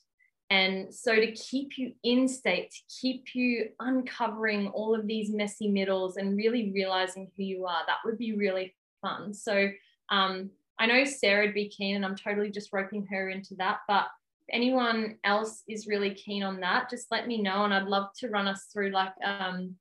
and 0.53 0.95
so 0.95 1.15
to 1.15 1.33
keep 1.33 1.79
you 1.79 1.95
in 2.03 2.29
state, 2.29 2.73
to 2.73 3.01
keep 3.01 3.35
you 3.35 3.71
uncovering 3.81 4.69
all 4.69 4.95
of 4.95 5.07
these 5.07 5.31
messy 5.31 5.67
middles 5.67 6.19
and 6.19 6.37
really 6.37 6.71
realizing 6.75 7.31
who 7.35 7.43
you 7.43 7.65
are, 7.65 7.81
that 7.87 8.01
would 8.05 8.19
be 8.19 8.35
really 8.35 8.75
fun. 9.01 9.33
So 9.33 9.71
um, 10.11 10.51
I 10.79 10.85
know 10.85 11.07
Sarah 11.07 11.47
would 11.47 11.55
be 11.55 11.71
keen, 11.71 11.97
and 11.97 12.05
I'm 12.05 12.17
totally 12.17 12.51
just 12.51 12.71
roping 12.71 13.07
her 13.07 13.31
into 13.31 13.55
that. 13.55 13.79
But 13.89 14.09
anyone 14.51 15.16
else 15.24 15.62
is 15.68 15.86
really 15.86 16.14
keen 16.14 16.43
on 16.43 16.61
that, 16.61 16.90
just 16.90 17.11
let 17.11 17.26
me 17.26 17.40
know. 17.40 17.64
And 17.64 17.74
I'd 17.74 17.84
love 17.84 18.09
to 18.18 18.28
run 18.28 18.49
us 18.49 18.66
through 18.72 18.90
like 18.90 19.12
um, 19.24 19.76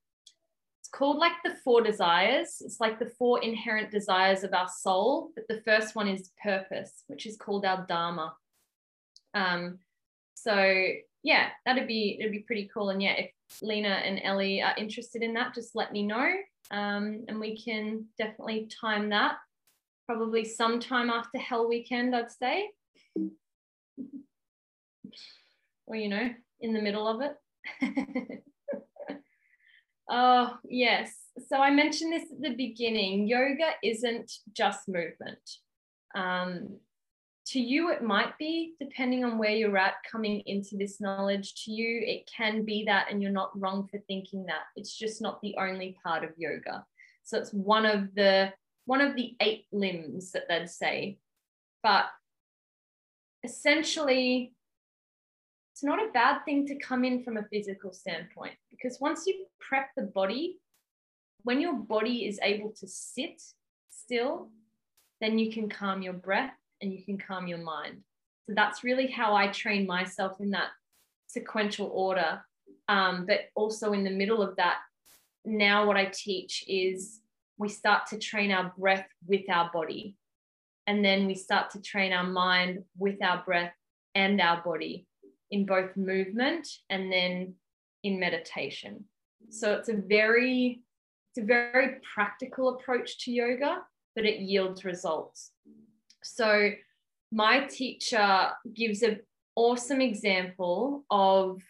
it's 0.80 0.90
called 0.90 1.18
like 1.18 1.34
the 1.44 1.56
four 1.64 1.82
desires. 1.82 2.62
It's 2.62 2.80
like 2.80 3.00
the 3.00 3.12
four 3.18 3.42
inherent 3.44 3.92
desires 3.92 4.44
of 4.44 4.54
our 4.54 4.68
soul. 4.68 5.32
But 5.36 5.48
the 5.48 5.62
first 5.62 5.96
one 5.96 6.08
is 6.08 6.32
purpose, 6.42 7.04
which 7.08 7.26
is 7.26 7.38
called 7.38 7.66
our 7.66 7.86
dharma. 7.88 8.34
Um, 9.34 9.80
so 10.34 10.86
yeah, 11.24 11.50
that'd 11.66 11.88
be 11.88 12.18
it'd 12.20 12.32
be 12.32 12.40
pretty 12.40 12.70
cool. 12.74 12.90
And 12.90 13.02
yeah, 13.02 13.14
if 13.14 13.32
Lena 13.62 13.90
and 13.90 14.20
Ellie 14.24 14.62
are 14.62 14.76
interested 14.78 15.22
in 15.22 15.34
that, 15.34 15.54
just 15.54 15.76
let 15.76 15.92
me 15.92 16.04
know. 16.04 16.32
Um, 16.72 17.26
and 17.28 17.40
we 17.40 17.62
can 17.62 18.06
definitely 18.18 18.70
time 18.82 19.10
that. 19.10 19.36
Probably 20.08 20.44
sometime 20.46 21.10
after 21.10 21.38
Hell 21.38 21.68
Weekend, 21.68 22.16
I'd 22.16 22.32
say. 22.32 22.70
Or 25.88 25.96
you 25.96 26.10
know, 26.10 26.30
in 26.60 26.74
the 26.74 26.82
middle 26.82 27.08
of 27.08 27.22
it. 27.22 28.44
oh 30.10 30.58
yes. 30.64 31.14
So 31.48 31.58
I 31.58 31.72
mentioned 31.72 32.14
this 32.14 32.32
at 32.32 32.42
the 32.42 32.56
beginning. 32.56 33.28
Yoga 33.28 33.72
isn't 33.84 34.32
just 34.54 34.88
movement. 34.88 35.58
Um, 36.14 36.80
to 37.48 37.60
you 37.60 37.90
it 37.92 38.04
might 38.04 38.38
be 38.38 38.74
depending 38.80 39.26
on 39.26 39.38
where 39.38 39.52
you're 39.52 39.78
at 39.78 39.96
coming 40.10 40.42
into 40.46 40.78
this 40.78 41.02
knowledge 41.02 41.54
to 41.56 41.72
you 41.72 42.02
it 42.06 42.30
can 42.34 42.64
be 42.64 42.84
that 42.86 43.08
and 43.10 43.22
you're 43.22 43.32
not 43.32 43.58
wrong 43.60 43.88
for 43.90 44.00
thinking 44.08 44.46
that 44.46 44.62
it's 44.76 44.96
just 44.96 45.22
not 45.22 45.42
the 45.42 45.56
only 45.60 45.98
part 46.04 46.24
of 46.24 46.30
yoga 46.38 46.86
so 47.24 47.38
it's 47.38 47.52
one 47.52 47.86
of 47.86 48.14
the 48.16 48.54
one 48.86 49.02
of 49.02 49.16
the 49.16 49.36
eight 49.42 49.66
limbs 49.72 50.32
that 50.32 50.44
they'd 50.48 50.70
say 50.70 51.18
but 51.82 52.06
essentially 53.44 54.54
it's 55.82 55.88
not 55.88 55.98
a 55.98 56.12
bad 56.12 56.46
thing 56.46 56.68
to 56.68 56.78
come 56.78 57.04
in 57.04 57.24
from 57.24 57.38
a 57.38 57.46
physical 57.52 57.92
standpoint 57.92 58.54
because 58.70 59.00
once 59.02 59.26
you 59.26 59.48
prep 59.60 59.88
the 59.98 60.04
body 60.04 60.60
when 61.42 61.60
your 61.60 61.74
body 61.74 62.28
is 62.28 62.40
able 62.44 62.70
to 62.70 62.88
sit 62.88 63.42
still 63.90 64.52
then 65.22 65.40
you 65.40 65.52
can 65.52 65.68
calm 65.68 66.04
your 66.04 66.14
breath 66.14 66.54
and 66.82 66.94
you 66.94 67.04
can 67.04 67.18
calm 67.18 67.48
your 67.48 67.58
mind. 67.58 67.98
So 68.46 68.54
that's 68.56 68.84
really 68.84 69.08
how 69.08 69.34
I 69.34 69.48
train 69.48 69.88
myself 69.88 70.40
in 70.40 70.52
that 70.52 70.70
sequential 71.26 71.90
order. 71.92 72.44
Um, 72.88 73.26
but 73.28 73.50
also 73.56 73.94
in 73.94 74.04
the 74.04 74.12
middle 74.12 74.44
of 74.44 74.56
that, 74.58 74.78
now 75.46 75.88
what 75.88 75.98
I 75.98 76.12
teach 76.14 76.64
is 76.68 77.22
we 77.58 77.70
start 77.70 78.06
to 78.08 78.20
train 78.20 78.52
our 78.52 78.72
breath 78.78 79.08
with 79.28 79.50
our 79.50 79.72
body. 79.74 80.16
And 80.86 81.04
then 81.04 81.26
we 81.26 81.34
start 81.34 81.72
to 81.72 81.82
train 81.82 82.14
our 82.14 82.24
mind 82.24 82.84
with 83.00 83.24
our 83.24 83.44
breath 83.44 83.74
and 84.14 84.40
our 84.40 84.62
body 84.64 85.08
in 85.52 85.66
both 85.66 85.96
movement 85.96 86.68
and 86.90 87.12
then 87.12 87.54
in 88.04 88.20
meditation. 88.20 89.06
So 89.50 89.74
it's 89.74 89.90
a 89.90 89.96
very 89.96 90.82
it's 91.30 91.44
a 91.44 91.46
very 91.46 91.96
practical 92.14 92.70
approach 92.70 93.20
to 93.20 93.32
yoga, 93.32 93.84
but 94.16 94.26
it 94.26 94.40
yields 94.40 94.84
results. 94.84 95.52
So 96.24 96.72
my 97.32 97.62
teacher 97.62 98.50
gives 98.74 99.02
an 99.02 99.22
awesome 99.56 100.02
example 100.02 101.06
of 101.10 101.62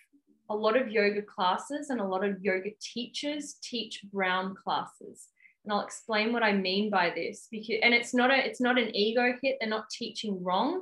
a 0.49 0.55
lot 0.55 0.75
of 0.75 0.91
yoga 0.91 1.21
classes 1.21 1.89
and 1.89 2.01
a 2.01 2.05
lot 2.05 2.23
of 2.23 2.41
yoga 2.41 2.69
teachers 2.81 3.55
teach 3.63 4.03
brown 4.11 4.53
classes 4.53 5.27
and 5.63 5.71
i'll 5.71 5.81
explain 5.81 6.33
what 6.33 6.43
i 6.43 6.51
mean 6.51 6.89
by 6.89 7.09
this 7.09 7.47
because 7.49 7.77
and 7.81 7.93
it's 7.93 8.13
not 8.13 8.31
a 8.31 8.45
it's 8.45 8.59
not 8.59 8.77
an 8.77 8.93
ego 8.95 9.33
hit 9.41 9.57
they're 9.59 9.69
not 9.69 9.89
teaching 9.89 10.43
wrong 10.43 10.81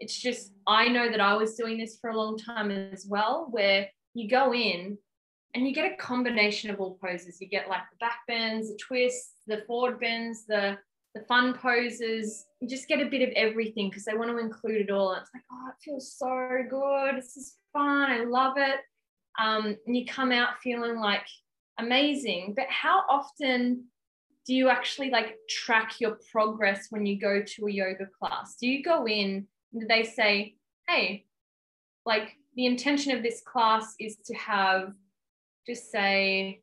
it's 0.00 0.16
just 0.16 0.52
i 0.66 0.88
know 0.88 1.10
that 1.10 1.20
i 1.20 1.34
was 1.34 1.54
doing 1.54 1.78
this 1.78 1.98
for 2.00 2.10
a 2.10 2.16
long 2.16 2.38
time 2.38 2.70
as 2.70 3.06
well 3.08 3.48
where 3.50 3.88
you 4.14 4.28
go 4.28 4.54
in 4.54 4.96
and 5.54 5.66
you 5.66 5.74
get 5.74 5.90
a 5.90 5.96
combination 5.96 6.70
of 6.70 6.80
all 6.80 6.98
poses 7.02 7.40
you 7.40 7.48
get 7.48 7.68
like 7.68 7.82
the 7.90 7.96
back 7.98 8.20
bends 8.26 8.68
the 8.70 8.78
twists 8.78 9.32
the 9.46 9.62
forward 9.66 9.98
bends 10.00 10.44
the 10.46 10.78
the 11.14 11.24
fun 11.24 11.54
poses. 11.54 12.46
You 12.60 12.68
just 12.68 12.88
get 12.88 13.00
a 13.00 13.06
bit 13.06 13.22
of 13.22 13.30
everything 13.34 13.88
because 13.88 14.04
they 14.04 14.14
want 14.14 14.30
to 14.30 14.38
include 14.38 14.82
it 14.82 14.90
all. 14.90 15.12
And 15.12 15.22
it's 15.22 15.30
like, 15.34 15.42
oh, 15.50 15.68
it 15.68 15.82
feels 15.82 16.12
so 16.12 16.62
good. 16.68 17.16
This 17.16 17.36
is 17.36 17.56
fun. 17.72 18.10
I 18.10 18.24
love 18.24 18.54
it. 18.56 18.80
Um, 19.38 19.76
and 19.86 19.96
you 19.96 20.04
come 20.06 20.32
out 20.32 20.60
feeling 20.62 20.98
like 20.98 21.26
amazing. 21.78 22.54
But 22.56 22.66
how 22.68 23.04
often 23.08 23.84
do 24.46 24.54
you 24.54 24.68
actually 24.68 25.10
like 25.10 25.36
track 25.48 26.00
your 26.00 26.18
progress 26.32 26.86
when 26.90 27.06
you 27.06 27.18
go 27.18 27.42
to 27.42 27.66
a 27.66 27.70
yoga 27.70 28.06
class? 28.18 28.56
Do 28.60 28.66
you 28.66 28.82
go 28.82 29.06
in 29.06 29.46
they 29.72 30.04
say, 30.04 30.56
hey, 30.88 31.26
like 32.06 32.36
the 32.56 32.66
intention 32.66 33.16
of 33.16 33.22
this 33.22 33.42
class 33.42 33.94
is 34.00 34.16
to 34.26 34.34
have 34.34 34.94
just 35.66 35.90
say 35.90 36.62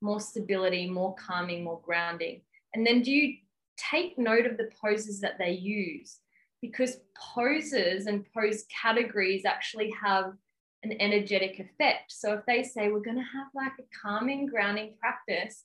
more 0.00 0.20
stability, 0.20 0.88
more 0.88 1.14
calming, 1.16 1.64
more 1.64 1.80
grounding? 1.84 2.42
And 2.74 2.86
then 2.86 3.02
do 3.02 3.10
you 3.10 3.36
take 3.76 4.18
note 4.18 4.46
of 4.46 4.56
the 4.56 4.70
poses 4.80 5.20
that 5.20 5.38
they 5.38 5.50
use? 5.52 6.18
Because 6.62 6.98
poses 7.34 8.06
and 8.06 8.24
pose 8.32 8.64
categories 8.82 9.44
actually 9.44 9.92
have 10.02 10.34
an 10.82 10.94
energetic 11.00 11.58
effect. 11.58 12.12
So 12.12 12.32
if 12.34 12.46
they 12.46 12.62
say 12.62 12.88
we're 12.88 13.00
going 13.00 13.16
to 13.16 13.22
have 13.22 13.48
like 13.54 13.72
a 13.78 13.84
calming, 14.02 14.46
grounding 14.46 14.94
practice, 14.98 15.64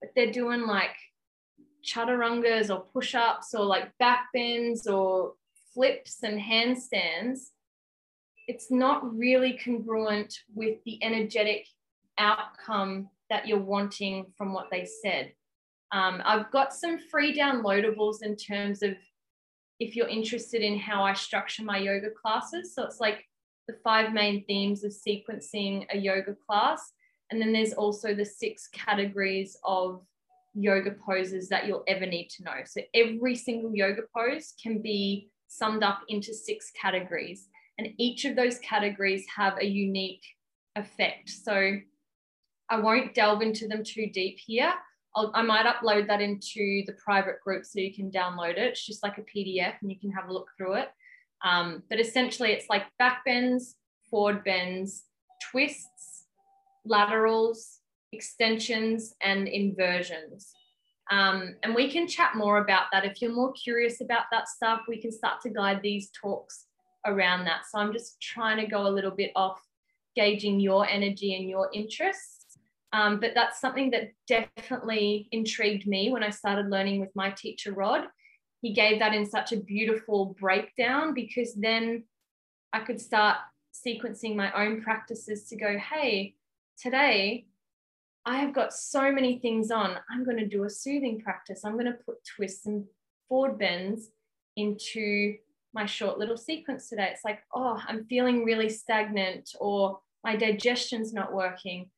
but 0.00 0.10
they're 0.16 0.32
doing 0.32 0.66
like 0.66 0.96
chaturangas 1.84 2.74
or 2.74 2.80
push 2.92 3.14
ups 3.14 3.54
or 3.54 3.64
like 3.64 3.96
back 3.98 4.28
bends 4.32 4.86
or 4.86 5.34
flips 5.78 6.24
and 6.24 6.40
handstands, 6.40 7.50
it's 8.48 8.68
not 8.68 9.16
really 9.16 9.60
congruent 9.64 10.34
with 10.52 10.78
the 10.84 10.98
energetic 11.04 11.66
outcome 12.18 13.08
that 13.30 13.46
you're 13.46 13.60
wanting 13.60 14.26
from 14.36 14.52
what 14.52 14.66
they 14.72 14.84
said. 15.02 15.32
Um, 15.92 16.20
I've 16.24 16.50
got 16.50 16.74
some 16.74 16.98
free 16.98 17.36
downloadables 17.36 18.22
in 18.22 18.34
terms 18.34 18.82
of 18.82 18.94
if 19.78 19.94
you're 19.94 20.08
interested 20.08 20.62
in 20.62 20.80
how 20.80 21.04
I 21.04 21.12
structure 21.12 21.62
my 21.62 21.78
yoga 21.78 22.08
classes. 22.10 22.74
So 22.74 22.82
it's 22.82 22.98
like 22.98 23.24
the 23.68 23.76
five 23.84 24.12
main 24.12 24.44
themes 24.46 24.82
of 24.82 24.90
sequencing 24.92 25.86
a 25.92 25.96
yoga 25.96 26.34
class. 26.46 26.92
And 27.30 27.40
then 27.40 27.52
there's 27.52 27.74
also 27.74 28.14
the 28.14 28.24
six 28.24 28.68
categories 28.72 29.56
of 29.64 30.02
yoga 30.54 30.96
poses 31.06 31.48
that 31.50 31.68
you'll 31.68 31.84
ever 31.86 32.06
need 32.06 32.30
to 32.30 32.42
know. 32.42 32.64
So 32.66 32.80
every 32.94 33.36
single 33.36 33.72
yoga 33.72 34.02
pose 34.12 34.54
can 34.60 34.82
be 34.82 35.30
summed 35.48 35.82
up 35.82 36.00
into 36.08 36.32
six 36.34 36.70
categories. 36.80 37.48
And 37.78 37.88
each 37.98 38.24
of 38.24 38.36
those 38.36 38.58
categories 38.58 39.26
have 39.34 39.58
a 39.58 39.66
unique 39.66 40.24
effect. 40.76 41.30
So 41.30 41.76
I 42.70 42.80
won't 42.80 43.14
delve 43.14 43.42
into 43.42 43.66
them 43.66 43.82
too 43.82 44.08
deep 44.12 44.38
here. 44.38 44.72
I'll, 45.16 45.32
i 45.34 45.42
might 45.42 45.66
upload 45.66 46.06
that 46.08 46.20
into 46.20 46.82
the 46.86 46.94
private 47.02 47.40
group 47.42 47.64
so 47.64 47.80
you 47.80 47.94
can 47.94 48.10
download 48.10 48.52
it. 48.52 48.58
It's 48.58 48.86
just 48.86 49.02
like 49.02 49.18
a 49.18 49.22
PDF 49.22 49.74
and 49.80 49.90
you 49.90 49.98
can 49.98 50.12
have 50.12 50.28
a 50.28 50.32
look 50.32 50.48
through 50.56 50.74
it. 50.74 50.88
Um, 51.44 51.82
but 51.88 52.00
essentially, 52.00 52.52
it's 52.52 52.68
like 52.68 52.84
back 52.98 53.24
bends, 53.24 53.76
forward 54.10 54.44
bends, 54.44 55.04
twists, 55.50 56.26
laterals, 56.84 57.80
extensions, 58.12 59.14
and 59.22 59.46
inversions. 59.48 60.52
Um, 61.10 61.56
and 61.62 61.74
we 61.74 61.90
can 61.90 62.06
chat 62.06 62.34
more 62.34 62.58
about 62.58 62.86
that. 62.92 63.04
If 63.04 63.22
you're 63.22 63.32
more 63.32 63.52
curious 63.52 64.00
about 64.00 64.24
that 64.30 64.48
stuff, 64.48 64.82
we 64.88 65.00
can 65.00 65.10
start 65.10 65.40
to 65.42 65.50
guide 65.50 65.80
these 65.82 66.10
talks 66.10 66.66
around 67.06 67.44
that. 67.44 67.62
So 67.70 67.78
I'm 67.78 67.92
just 67.92 68.20
trying 68.20 68.58
to 68.58 68.66
go 68.66 68.86
a 68.86 68.90
little 68.90 69.10
bit 69.10 69.32
off 69.34 69.60
gauging 70.14 70.60
your 70.60 70.86
energy 70.86 71.36
and 71.36 71.48
your 71.48 71.70
interests 71.72 72.38
um, 72.92 73.20
but 73.20 73.32
that's 73.34 73.60
something 73.60 73.90
that 73.90 74.12
definitely 74.26 75.28
intrigued 75.30 75.86
me 75.86 76.10
when 76.10 76.22
I 76.22 76.30
started 76.30 76.70
learning 76.70 77.00
with 77.00 77.14
my 77.14 77.30
teacher, 77.30 77.72
Rod. 77.72 78.06
He 78.62 78.72
gave 78.72 78.98
that 79.00 79.14
in 79.14 79.26
such 79.26 79.52
a 79.52 79.58
beautiful 79.58 80.36
breakdown 80.40 81.14
because 81.14 81.54
then 81.54 82.04
I 82.72 82.80
could 82.80 83.00
start 83.00 83.36
sequencing 83.74 84.34
my 84.34 84.50
own 84.52 84.82
practices 84.82 85.44
to 85.48 85.56
go, 85.56 85.76
hey, 85.78 86.34
today 86.78 87.46
I 88.26 88.38
have 88.38 88.54
got 88.54 88.72
so 88.74 89.10
many 89.10 89.38
things 89.38 89.70
on. 89.70 89.96
I'm 90.10 90.24
going 90.24 90.36
to 90.36 90.46
do 90.46 90.64
a 90.64 90.70
soothing 90.70 91.20
practice. 91.20 91.62
I'm 91.64 91.74
going 91.74 91.86
to 91.86 91.98
put 92.04 92.16
twists 92.36 92.66
and 92.66 92.84
forward 93.28 93.58
bends 93.58 94.10
into 94.56 95.36
my 95.72 95.86
short 95.86 96.18
little 96.18 96.36
sequence 96.36 96.88
today. 96.88 97.08
It's 97.12 97.24
like, 97.24 97.40
oh, 97.54 97.80
I'm 97.86 98.04
feeling 98.04 98.44
really 98.44 98.68
stagnant 98.68 99.50
or 99.60 100.00
my 100.24 100.36
digestion's 100.36 101.12
not 101.12 101.32
working 101.32 101.90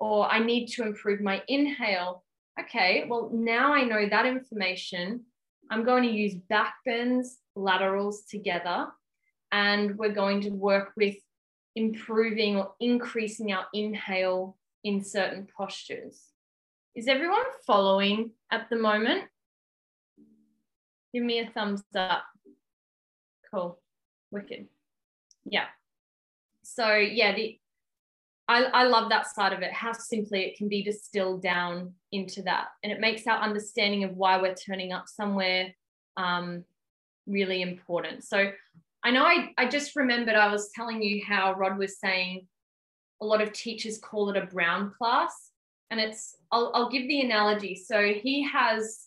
or 0.00 0.30
I 0.30 0.38
need 0.40 0.66
to 0.68 0.82
improve 0.82 1.20
my 1.20 1.42
inhale. 1.48 2.24
Okay, 2.60 3.04
well, 3.08 3.30
now 3.32 3.72
I 3.72 3.84
know 3.84 4.08
that 4.08 4.26
information. 4.26 5.24
I'm 5.70 5.84
going 5.84 6.02
to 6.02 6.10
use 6.10 6.34
back 6.34 6.74
bends, 6.84 7.38
laterals 7.54 8.24
together, 8.28 8.88
and 9.52 9.96
we're 9.96 10.12
going 10.12 10.40
to 10.42 10.50
work 10.50 10.92
with 10.96 11.16
improving 11.76 12.56
or 12.56 12.72
increasing 12.80 13.52
our 13.52 13.66
inhale 13.72 14.56
in 14.84 15.02
certain 15.02 15.46
postures. 15.56 16.28
Is 16.94 17.08
everyone 17.08 17.44
following 17.66 18.32
at 18.50 18.68
the 18.70 18.76
moment? 18.76 19.24
Give 21.12 21.22
me 21.22 21.40
a 21.40 21.50
thumbs 21.50 21.82
up. 21.96 22.24
Cool. 23.52 23.80
Wicked. 24.30 24.68
Yeah. 25.44 25.66
So, 26.62 26.96
yeah, 26.96 27.34
the, 27.34 27.58
I, 28.46 28.64
I 28.64 28.84
love 28.84 29.10
that 29.10 29.26
side 29.26 29.52
of 29.52 29.62
it, 29.62 29.72
how 29.72 29.92
simply 29.92 30.44
it 30.44 30.56
can 30.56 30.68
be 30.68 30.82
distilled 30.82 31.42
down 31.42 31.94
into 32.12 32.42
that. 32.42 32.66
And 32.82 32.92
it 32.92 33.00
makes 33.00 33.26
our 33.26 33.38
understanding 33.38 34.04
of 34.04 34.16
why 34.16 34.40
we're 34.40 34.54
turning 34.54 34.92
up 34.92 35.04
somewhere 35.06 35.74
um, 36.16 36.64
really 37.26 37.62
important. 37.62 38.24
So 38.24 38.50
I 39.04 39.10
know 39.10 39.24
I, 39.24 39.50
I 39.56 39.68
just 39.68 39.96
remembered 39.96 40.34
I 40.34 40.50
was 40.50 40.70
telling 40.74 41.02
you 41.02 41.22
how 41.26 41.52
Rod 41.54 41.78
was 41.78 41.98
saying 41.98 42.46
a 43.20 43.26
lot 43.26 43.42
of 43.42 43.52
teachers 43.52 43.98
call 43.98 44.30
it 44.30 44.36
a 44.36 44.46
brown 44.46 44.92
class. 44.96 45.50
And 45.90 46.00
it's, 46.00 46.36
I'll, 46.52 46.70
I'll 46.74 46.90
give 46.90 47.08
the 47.08 47.20
analogy. 47.20 47.74
So 47.74 48.12
he 48.12 48.42
has 48.48 49.06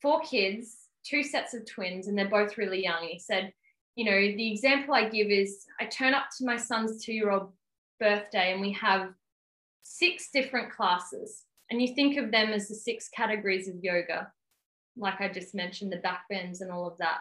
four 0.00 0.20
kids, 0.20 0.76
two 1.04 1.22
sets 1.22 1.54
of 1.54 1.64
twins, 1.64 2.08
and 2.08 2.18
they're 2.18 2.28
both 2.28 2.58
really 2.58 2.82
young. 2.82 3.04
He 3.04 3.18
said, 3.18 3.52
you 3.94 4.04
know, 4.04 4.16
the 4.16 4.50
example 4.50 4.94
I 4.94 5.08
give 5.08 5.28
is 5.28 5.64
I 5.80 5.84
turn 5.86 6.14
up 6.14 6.26
to 6.38 6.46
my 6.46 6.56
son's 6.56 7.04
two 7.04 7.12
year 7.12 7.30
old 7.30 7.52
birthday 8.00 8.52
and 8.52 8.60
we 8.60 8.72
have 8.72 9.10
six 9.82 10.30
different 10.32 10.72
classes. 10.72 11.44
And 11.70 11.80
you 11.80 11.94
think 11.94 12.16
of 12.16 12.30
them 12.30 12.50
as 12.50 12.68
the 12.68 12.74
six 12.74 13.08
categories 13.08 13.68
of 13.68 13.76
yoga, 13.82 14.30
like 14.96 15.20
I 15.20 15.28
just 15.28 15.54
mentioned, 15.54 15.92
the 15.92 15.98
back 15.98 16.22
bends 16.28 16.60
and 16.60 16.70
all 16.70 16.86
of 16.86 16.98
that. 16.98 17.18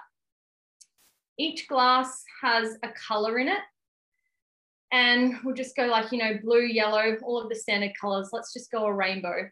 Each 1.38 1.68
glass 1.68 2.24
has 2.42 2.78
a 2.84 2.90
color 2.90 3.40
in 3.40 3.48
it. 3.48 3.60
And 4.92 5.36
we'll 5.44 5.56
just 5.56 5.76
go 5.76 5.86
like, 5.86 6.12
you 6.12 6.18
know, 6.18 6.38
blue, 6.44 6.64
yellow, 6.64 7.18
all 7.24 7.42
of 7.42 7.50
the 7.50 7.56
standard 7.56 7.94
colors. 8.00 8.30
Let's 8.34 8.54
just 8.54 8.72
go 8.72 8.86
a 8.86 8.94
rainbow. 8.94 9.50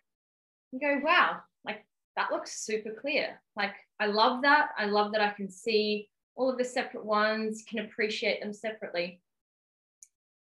You 0.72 0.80
go, 0.80 1.00
wow, 1.04 1.38
like 1.66 1.86
that 2.16 2.32
looks 2.32 2.66
super 2.66 2.92
clear. 3.00 3.42
Like, 3.56 3.74
I 4.00 4.08
love 4.08 4.42
that. 4.42 4.70
I 4.78 4.86
love 4.86 5.14
that 5.14 5.22
I 5.22 5.32
can 5.32 5.50
see 5.50 6.10
all 6.36 6.50
of 6.50 6.58
the 6.58 6.66
separate 6.66 7.06
ones, 7.06 7.64
can 7.68 7.80
appreciate 7.80 8.42
them 8.42 8.54
separately. 8.54 9.22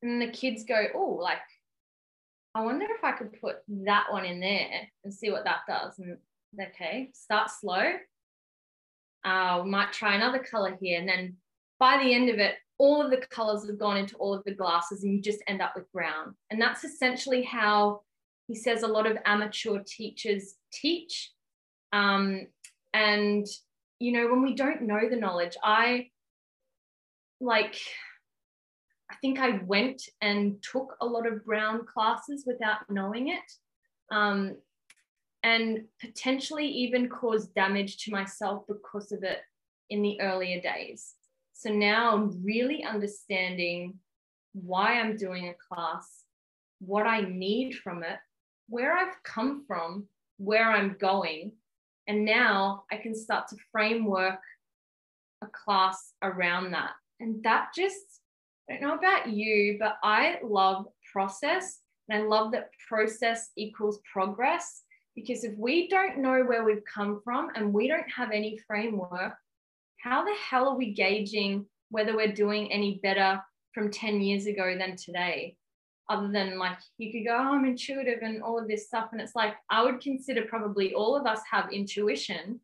And 0.01 0.21
the 0.21 0.29
kids 0.29 0.63
go, 0.63 0.85
oh, 0.93 1.17
like, 1.21 1.39
I 2.53 2.61
wonder 2.61 2.85
if 2.89 3.03
I 3.03 3.11
could 3.11 3.39
put 3.39 3.57
that 3.67 4.05
one 4.11 4.25
in 4.25 4.39
there 4.39 4.89
and 5.03 5.13
see 5.13 5.31
what 5.31 5.43
that 5.43 5.61
does. 5.67 5.99
And 5.99 6.17
okay, 6.59 7.09
start 7.13 7.49
slow. 7.51 7.93
Uh, 9.23 9.61
we 9.63 9.69
might 9.69 9.93
try 9.93 10.15
another 10.15 10.39
color 10.39 10.77
here. 10.81 10.99
And 10.99 11.07
then 11.07 11.37
by 11.79 11.97
the 12.03 12.13
end 12.13 12.29
of 12.29 12.39
it, 12.39 12.55
all 12.79 13.01
of 13.01 13.11
the 13.11 13.17
colors 13.17 13.65
have 13.65 13.79
gone 13.79 13.97
into 13.97 14.15
all 14.17 14.33
of 14.33 14.43
the 14.43 14.53
glasses 14.53 15.03
and 15.03 15.13
you 15.13 15.21
just 15.21 15.43
end 15.47 15.61
up 15.61 15.73
with 15.75 15.91
brown. 15.91 16.35
And 16.51 16.61
that's 16.61 16.83
essentially 16.83 17.43
how 17.43 18.01
he 18.47 18.55
says 18.55 18.83
a 18.83 18.87
lot 18.87 19.07
of 19.07 19.17
amateur 19.25 19.79
teachers 19.85 20.55
teach. 20.71 21.31
Um, 21.91 22.47
and, 22.93 23.45
you 23.99 24.11
know, 24.11 24.27
when 24.27 24.41
we 24.41 24.55
don't 24.55 24.83
know 24.83 25.09
the 25.09 25.15
knowledge, 25.15 25.57
I 25.63 26.09
like 27.39 27.79
I 29.09 29.15
think 29.21 29.39
I 29.39 29.61
went 29.65 30.03
and 30.21 30.61
took 30.61 30.95
a 31.01 31.05
lot 31.05 31.25
of 31.27 31.45
brown 31.45 31.85
classes 31.85 32.43
without 32.45 32.89
knowing 32.89 33.29
it. 33.29 33.51
Um, 34.11 34.57
and 35.43 35.85
potentially 36.01 36.67
even 36.67 37.07
caused 37.07 37.53
damage 37.53 37.97
to 38.03 38.11
myself 38.11 38.63
because 38.67 39.11
of 39.11 39.23
it 39.23 39.39
in 39.89 40.01
the 40.01 40.19
earlier 40.19 40.59
days. 40.59 41.13
So 41.57 41.71
now 41.71 42.13
I'm 42.13 42.43
really 42.43 42.83
understanding 42.83 43.95
why 44.53 44.99
I'm 44.99 45.17
doing 45.17 45.47
a 45.47 45.55
class, 45.67 46.23
what 46.79 47.07
I 47.07 47.21
need 47.21 47.73
from 47.73 48.03
it, 48.03 48.19
where 48.69 48.95
I've 48.95 49.15
come 49.23 49.65
from, 49.65 50.05
where 50.37 50.69
I'm 50.69 50.97
going. 50.99 51.53
And 52.07 52.25
now 52.25 52.83
I 52.91 52.97
can 52.97 53.15
start 53.15 53.47
to 53.47 53.55
framework 53.71 54.39
a 55.41 55.47
class 55.47 56.13
around 56.21 56.73
that. 56.73 56.91
And 57.19 57.43
that 57.43 57.69
just 57.75 58.21
I 58.69 58.73
don't 58.73 58.81
know 58.81 58.95
about 58.95 59.27
you, 59.27 59.77
but 59.79 59.97
I 60.03 60.37
love 60.43 60.85
process 61.11 61.79
and 62.07 62.21
I 62.21 62.25
love 62.27 62.51
that 62.51 62.69
process 62.87 63.49
equals 63.55 63.99
progress 64.11 64.83
because 65.15 65.43
if 65.43 65.57
we 65.57 65.87
don't 65.87 66.19
know 66.19 66.43
where 66.43 66.63
we've 66.63 66.85
come 66.85 67.19
from 67.23 67.49
and 67.55 67.73
we 67.73 67.87
don't 67.87 68.09
have 68.15 68.29
any 68.31 68.59
framework, 68.67 69.33
how 70.07 70.23
the 70.23 70.33
hell 70.49 70.69
are 70.69 70.77
we 70.77 70.93
gauging 70.93 71.65
whether 71.89 72.15
we're 72.15 72.31
doing 72.31 72.71
any 72.71 72.99
better 73.03 73.41
from 73.73 73.91
10 73.91 74.21
years 74.21 74.45
ago 74.45 74.75
than 74.77 74.95
today? 74.95 75.57
Other 76.09 76.29
than 76.29 76.57
like, 76.57 76.77
you 76.97 77.11
could 77.11 77.27
go, 77.27 77.35
oh, 77.35 77.55
I'm 77.55 77.65
intuitive 77.65 78.19
and 78.21 78.41
all 78.41 78.57
of 78.57 78.69
this 78.69 78.87
stuff. 78.87 79.09
And 79.11 79.19
it's 79.19 79.35
like, 79.35 79.55
I 79.69 79.83
would 79.83 79.99
consider 79.99 80.43
probably 80.43 80.93
all 80.93 81.17
of 81.17 81.25
us 81.25 81.41
have 81.51 81.73
intuition, 81.73 82.61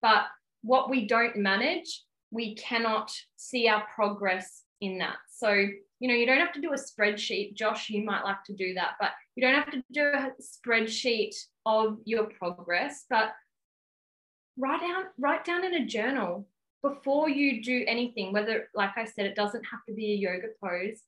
but 0.00 0.24
what 0.62 0.88
we 0.88 1.06
don't 1.06 1.36
manage, 1.36 2.02
we 2.30 2.54
cannot 2.54 3.12
see 3.36 3.68
our 3.68 3.84
progress 3.94 4.62
in 4.80 4.96
that. 4.98 5.16
So, 5.28 5.50
you 5.52 6.08
know, 6.08 6.14
you 6.14 6.24
don't 6.24 6.40
have 6.40 6.54
to 6.54 6.62
do 6.62 6.72
a 6.72 6.76
spreadsheet. 6.76 7.54
Josh, 7.54 7.90
you 7.90 8.02
might 8.04 8.24
like 8.24 8.42
to 8.46 8.54
do 8.54 8.72
that, 8.74 8.92
but 8.98 9.10
you 9.34 9.42
don't 9.42 9.54
have 9.54 9.70
to 9.72 9.82
do 9.92 10.02
a 10.02 10.30
spreadsheet 10.40 11.34
of 11.66 11.98
your 12.06 12.24
progress, 12.24 13.04
but 13.10 13.32
write 14.56 14.80
down, 14.80 15.04
write 15.18 15.44
down 15.44 15.62
in 15.62 15.74
a 15.74 15.86
journal 15.86 16.48
before 16.82 17.28
you 17.28 17.62
do 17.62 17.84
anything, 17.86 18.32
whether, 18.32 18.68
like 18.74 18.96
I 18.96 19.04
said, 19.04 19.26
it 19.26 19.34
doesn't 19.34 19.64
have 19.64 19.84
to 19.86 19.94
be 19.94 20.12
a 20.12 20.16
yoga 20.16 20.48
pose. 20.62 21.00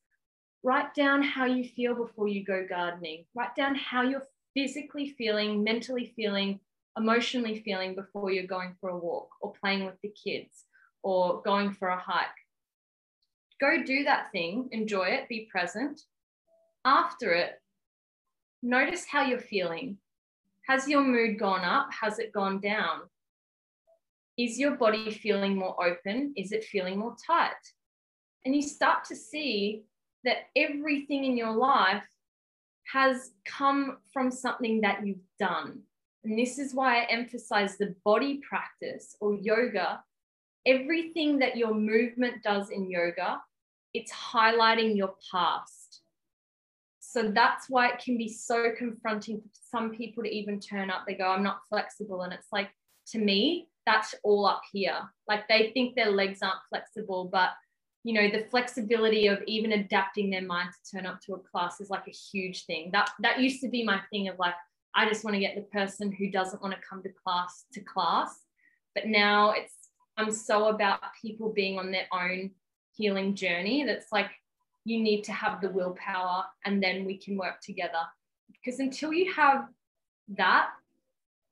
write 0.63 0.93
down 0.93 1.23
how 1.23 1.45
you 1.45 1.63
feel 1.63 1.95
before 1.95 2.27
you 2.27 2.43
go 2.43 2.65
gardening. 2.67 3.25
Write 3.33 3.55
down 3.55 3.75
how 3.75 4.01
you're 4.01 4.27
physically 4.53 5.15
feeling, 5.17 5.63
mentally 5.63 6.11
feeling, 6.15 6.59
emotionally 6.97 7.61
feeling 7.61 7.95
before 7.95 8.31
you're 8.31 8.45
going 8.45 8.75
for 8.81 8.89
a 8.89 8.97
walk 8.97 9.29
or 9.41 9.53
playing 9.53 9.85
with 9.85 9.95
the 10.01 10.09
kids 10.09 10.65
or 11.01 11.41
going 11.43 11.71
for 11.71 11.89
a 11.89 11.99
hike. 11.99 12.27
Go 13.61 13.83
do 13.83 14.03
that 14.03 14.31
thing, 14.31 14.69
enjoy 14.71 15.05
it, 15.05 15.29
be 15.29 15.47
present. 15.51 16.01
After 16.85 17.33
it, 17.33 17.61
notice 18.61 19.05
how 19.05 19.23
you're 19.23 19.39
feeling. 19.39 19.97
Has 20.67 20.87
your 20.87 21.03
mood 21.03 21.39
gone 21.39 21.63
up? 21.63 21.89
Has 21.93 22.19
it 22.19 22.31
gone 22.31 22.59
down? 22.59 23.01
Is 24.39 24.57
your 24.57 24.77
body 24.77 25.11
feeling 25.11 25.57
more 25.57 25.75
open? 25.85 26.33
Is 26.37 26.53
it 26.53 26.63
feeling 26.63 26.97
more 26.97 27.13
tight? 27.27 27.51
And 28.45 28.55
you 28.55 28.61
start 28.61 29.03
to 29.09 29.15
see 29.15 29.83
that 30.23 30.47
everything 30.55 31.25
in 31.25 31.35
your 31.35 31.51
life 31.51 32.07
has 32.93 33.31
come 33.43 33.97
from 34.13 34.31
something 34.31 34.79
that 34.79 35.05
you've 35.05 35.27
done. 35.39 35.81
And 36.23 36.39
this 36.39 36.57
is 36.57 36.73
why 36.73 37.01
I 37.01 37.07
emphasize 37.09 37.77
the 37.77 37.93
body 38.05 38.39
practice 38.47 39.17
or 39.19 39.35
yoga. 39.35 40.01
Everything 40.65 41.39
that 41.39 41.57
your 41.57 41.73
movement 41.73 42.41
does 42.41 42.69
in 42.69 42.89
yoga, 42.89 43.41
it's 43.93 44.13
highlighting 44.13 44.95
your 44.95 45.15
past. 45.29 46.01
So 47.01 47.29
that's 47.29 47.69
why 47.69 47.89
it 47.89 47.99
can 47.99 48.17
be 48.17 48.29
so 48.29 48.71
confronting 48.77 49.41
for 49.41 49.49
some 49.69 49.91
people 49.91 50.23
to 50.23 50.29
even 50.29 50.61
turn 50.61 50.89
up. 50.89 51.03
They 51.05 51.15
go, 51.15 51.27
I'm 51.27 51.43
not 51.43 51.59
flexible. 51.67 52.21
And 52.21 52.31
it's 52.31 52.47
like, 52.53 52.69
to 53.07 53.19
me, 53.19 53.67
that's 53.89 54.13
all 54.23 54.45
up 54.45 54.61
here. 54.71 54.99
Like 55.27 55.47
they 55.47 55.71
think 55.73 55.95
their 55.95 56.11
legs 56.11 56.39
aren't 56.43 56.59
flexible, 56.69 57.27
but 57.31 57.49
you 58.03 58.13
know 58.13 58.29
the 58.29 58.45
flexibility 58.45 59.27
of 59.27 59.41
even 59.47 59.73
adapting 59.73 60.29
their 60.29 60.43
mind 60.43 60.69
to 60.71 60.97
turn 60.97 61.05
up 61.07 61.19
to 61.21 61.33
a 61.33 61.39
class 61.39 61.81
is 61.81 61.89
like 61.89 62.07
a 62.07 62.11
huge 62.11 62.65
thing. 62.65 62.91
That 62.93 63.09
that 63.21 63.39
used 63.39 63.61
to 63.61 63.67
be 63.67 63.83
my 63.83 63.99
thing 64.11 64.27
of 64.29 64.37
like 64.37 64.53
i 64.95 65.07
just 65.07 65.23
want 65.23 65.35
to 65.35 65.39
get 65.39 65.55
the 65.55 65.61
person 65.79 66.11
who 66.11 66.31
doesn't 66.31 66.61
want 66.61 66.73
to 66.73 66.87
come 66.87 67.01
to 67.03 67.09
class 67.09 67.65
to 67.73 67.81
class. 67.81 68.39
But 68.93 69.07
now 69.07 69.51
it's 69.51 69.73
i'm 70.17 70.31
so 70.31 70.67
about 70.67 70.99
people 71.19 71.51
being 71.51 71.79
on 71.79 71.91
their 71.91 72.07
own 72.13 72.51
healing 72.95 73.33
journey 73.33 73.85
that's 73.85 74.11
like 74.11 74.29
you 74.85 74.99
need 75.01 75.23
to 75.23 75.31
have 75.31 75.61
the 75.61 75.69
willpower 75.69 76.43
and 76.65 76.81
then 76.81 77.05
we 77.05 77.17
can 77.17 77.37
work 77.37 77.59
together. 77.61 78.03
Because 78.51 78.79
until 78.79 79.13
you 79.13 79.33
have 79.33 79.67
that 80.37 80.69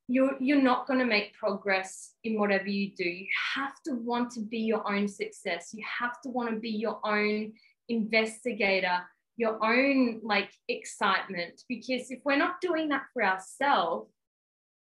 you're 0.08 0.36
you're 0.40 0.62
not 0.62 0.88
going 0.88 1.00
to 1.00 1.06
make 1.06 1.34
progress 1.34 2.14
in 2.24 2.40
whatever 2.40 2.68
you 2.68 2.92
do. 2.96 3.04
You 3.04 3.28
have 3.56 3.74
to 3.86 3.94
want 3.94 4.32
to 4.32 4.42
be 4.42 4.60
your 4.60 4.90
own 4.90 5.08
success. 5.08 5.72
You 5.74 5.84
have 6.00 6.22
to 6.22 6.30
want 6.30 6.50
to 6.50 6.56
be 6.58 6.70
your 6.70 7.00
own 7.06 7.54
investigator 7.90 9.02
your 9.38 9.64
own 9.64 10.20
like 10.24 10.50
excitement. 10.68 11.62
Because 11.70 12.12
if 12.12 12.20
we're 12.26 12.38
not 12.38 12.60
doing 12.60 12.90
that 12.90 13.04
for 13.14 13.24
ourselves 13.24 14.12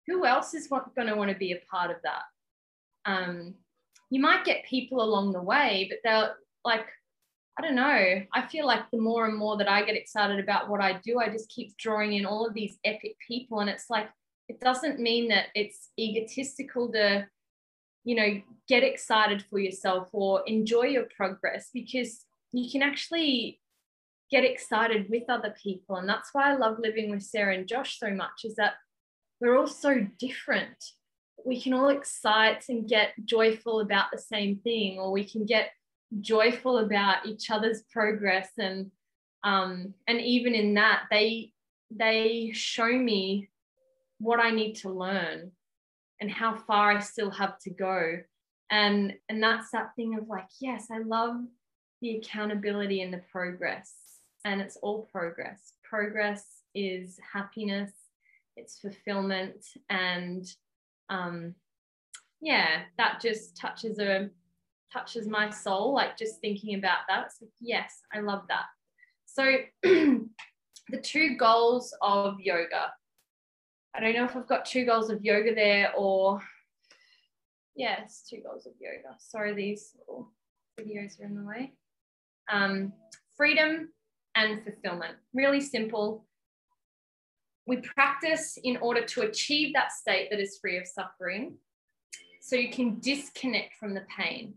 who 0.07 0.25
else 0.25 0.55
is 0.55 0.69
going 0.69 1.07
to 1.07 1.15
want 1.15 1.31
to 1.31 1.37
be 1.37 1.53
a 1.53 1.61
part 1.71 1.91
of 1.91 1.99
that? 2.03 2.23
Um, 3.05 3.55
you 4.09 4.21
might 4.21 4.47
get 4.47 4.65
people 4.65 5.03
along 5.03 5.33
the 5.33 5.43
way 5.43 5.87
but 5.91 5.99
they're 6.03 6.35
like 6.65 6.87
i 7.59 7.63
don't 7.63 7.75
know. 7.75 8.23
I 8.33 8.47
feel 8.51 8.67
like 8.67 8.91
the 8.91 9.01
more 9.01 9.27
and 9.27 9.37
more 9.37 9.59
that 9.59 9.69
i 9.69 9.85
get 9.85 9.97
excited 9.97 10.39
about 10.39 10.71
what 10.71 10.81
i 10.81 10.99
do 11.05 11.19
i 11.19 11.29
just 11.29 11.51
keep 11.51 11.77
drawing 11.77 12.15
in 12.15 12.25
all 12.25 12.47
of 12.47 12.55
these 12.55 12.79
epic 12.85 13.17
people 13.27 13.61
and 13.61 13.69
it's 13.69 13.91
like 13.91 14.09
it 14.49 14.61
doesn't 14.61 14.99
mean 14.99 15.29
that 15.29 15.47
it's 15.55 15.91
egotistical 15.99 16.91
to 16.93 17.27
you 18.05 18.15
know 18.15 18.41
get 18.69 18.83
excited 18.83 19.45
for 19.49 19.59
yourself 19.59 20.09
or 20.13 20.43
enjoy 20.47 20.85
your 20.85 21.07
progress 21.17 21.71
because 21.73 22.25
you 22.53 22.71
can 22.71 22.83
actually 22.83 23.61
get 24.31 24.45
excited 24.45 25.07
with 25.09 25.23
other 25.29 25.55
people. 25.63 25.97
And 25.97 26.09
that's 26.09 26.31
why 26.33 26.51
i 26.51 26.57
love 26.57 26.79
living 26.79 27.11
with 27.11 27.23
sarah 27.23 27.55
and 27.55 27.69
josh 27.69 27.99
so 27.99 28.11
much 28.11 28.45
is 28.45 28.57
that 28.57 28.75
we're 29.41 29.57
all 29.57 29.67
so 29.67 30.07
different. 30.19 30.85
We 31.45 31.61
can 31.61 31.73
all 31.73 31.89
excite 31.89 32.65
and 32.69 32.89
get 32.89 33.11
joyful 33.25 33.81
about 33.81 34.07
the 34.13 34.19
same 34.19 34.57
thing 34.57 34.99
or 34.99 35.13
we 35.13 35.25
can 35.25 35.45
get 35.45 35.71
joyful 36.21 36.79
about 36.79 37.27
each 37.27 37.51
other's 37.51 37.83
progress. 37.93 38.51
And 38.59 38.91
um, 39.45 39.95
and 40.09 40.21
even 40.21 40.55
in 40.55 40.75
that 40.75 41.05
they 41.11 41.53
they 41.91 42.51
show 42.53 42.89
me 42.89 43.49
what 44.19 44.41
I 44.41 44.51
need 44.51 44.75
to 44.77 44.91
learn 44.91 45.53
and 46.21 46.31
how 46.31 46.57
far 46.57 46.93
I 46.93 47.01
still 47.01 47.31
have 47.31 47.59
to 47.61 47.71
go. 47.71 48.19
And, 48.71 49.15
and 49.29 49.43
that's 49.43 49.71
that 49.71 49.95
thing 49.97 50.19
of 50.19 50.29
like, 50.29 50.49
yes, 50.61 50.87
I 50.91 50.99
love 50.99 51.37
the 52.01 52.17
accountability 52.17 53.03
and 53.03 53.13
the 53.13 53.23
progress. 53.31 53.95
And 54.45 54.61
it's 54.61 54.77
all 54.77 55.09
progress. 55.13 55.73
Progress 55.83 56.45
is 56.75 57.19
happiness, 57.33 57.93
it's 58.57 58.79
fulfillment. 58.79 59.65
And 59.89 60.47
um, 61.09 61.55
yeah, 62.41 62.83
that 62.99 63.21
just 63.21 63.57
touches 63.57 63.99
a 63.99 64.31
touches 64.93 65.29
my 65.29 65.51
soul, 65.51 65.93
like 65.93 66.17
just 66.17 66.41
thinking 66.41 66.75
about 66.77 67.01
that. 67.09 67.31
Like, 67.41 67.51
yes, 67.61 68.01
I 68.13 68.21
love 68.21 68.43
that. 68.49 68.65
So 69.27 69.57
the 69.83 71.01
two 71.03 71.37
goals 71.37 71.95
of 72.01 72.41
yoga 72.41 72.93
I 73.95 74.01
don't 74.01 74.15
know 74.15 74.25
if 74.25 74.37
I've 74.37 74.49
got 74.49 74.65
two 74.65 74.85
goals 74.85 75.11
of 75.11 75.25
yoga 75.25 75.55
there 75.55 75.93
or 75.97 76.41
yes, 77.75 78.25
two 78.29 78.41
goals 78.45 78.67
of 78.67 78.73
yoga. 78.79 79.17
Sorry, 79.19 79.55
these 79.55 79.95
little 79.99 80.31
videos 80.79 81.21
are 81.21 81.25
in 81.25 81.35
the 81.35 81.45
way. 81.45 81.73
Um, 82.51 82.93
freedom 83.37 83.91
and 84.35 84.63
fulfillment. 84.63 85.17
Really 85.35 85.61
simple. 85.61 86.27
We 87.67 87.79
practice 87.79 88.59
in 88.63 88.79
order 88.79 89.05
to 89.05 89.23
achieve 89.23 89.75
that 89.75 89.93
state 89.93 90.29
that 90.31 90.41
is 90.41 90.59
free 90.61 90.79
of 90.79 90.87
suffering. 90.87 91.57
So 92.41 92.57
you 92.57 92.71
can 92.71 92.99
disconnect 93.01 93.75
from 93.79 93.95
the 93.95 94.05
pain. 94.17 94.55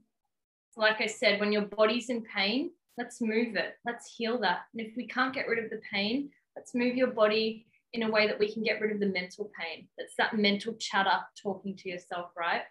Like 0.77 1.01
I 1.01 1.07
said, 1.07 1.39
when 1.39 1.51
your 1.51 1.63
body's 1.63 2.09
in 2.09 2.23
pain, 2.23 2.71
let's 2.97 3.19
move 3.19 3.55
it. 3.55 3.75
Let's 3.85 4.13
heal 4.15 4.39
that. 4.39 4.61
And 4.73 4.85
if 4.85 4.95
we 4.95 5.07
can't 5.07 5.33
get 5.33 5.47
rid 5.47 5.63
of 5.63 5.69
the 5.69 5.81
pain, 5.91 6.29
let's 6.55 6.73
move 6.73 6.95
your 6.95 7.11
body 7.11 7.65
in 7.93 8.03
a 8.03 8.11
way 8.11 8.27
that 8.27 8.39
we 8.39 8.51
can 8.51 8.63
get 8.63 8.79
rid 8.79 8.91
of 8.91 8.99
the 8.99 9.07
mental 9.07 9.51
pain. 9.59 9.87
That's 9.97 10.15
that 10.17 10.37
mental 10.37 10.73
chatter 10.75 11.19
talking 11.41 11.75
to 11.77 11.89
yourself, 11.89 12.31
right? 12.37 12.61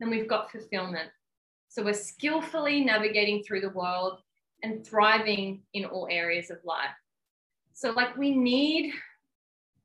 Then 0.00 0.10
we've 0.10 0.28
got 0.28 0.50
fulfillment. 0.50 1.10
So 1.68 1.84
we're 1.84 1.94
skillfully 1.94 2.84
navigating 2.84 3.42
through 3.42 3.60
the 3.60 3.70
world 3.70 4.20
and 4.62 4.84
thriving 4.86 5.62
in 5.74 5.84
all 5.84 6.08
areas 6.10 6.50
of 6.50 6.58
life. 6.64 6.90
So, 7.72 7.90
like, 7.90 8.16
we 8.16 8.36
need 8.36 8.92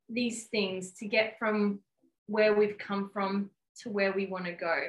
these 0.09 0.45
things 0.45 0.91
to 0.99 1.07
get 1.07 1.37
from 1.39 1.79
where 2.25 2.53
we've 2.53 2.77
come 2.77 3.09
from 3.13 3.49
to 3.81 3.89
where 3.89 4.11
we 4.11 4.25
want 4.25 4.45
to 4.45 4.51
go. 4.51 4.87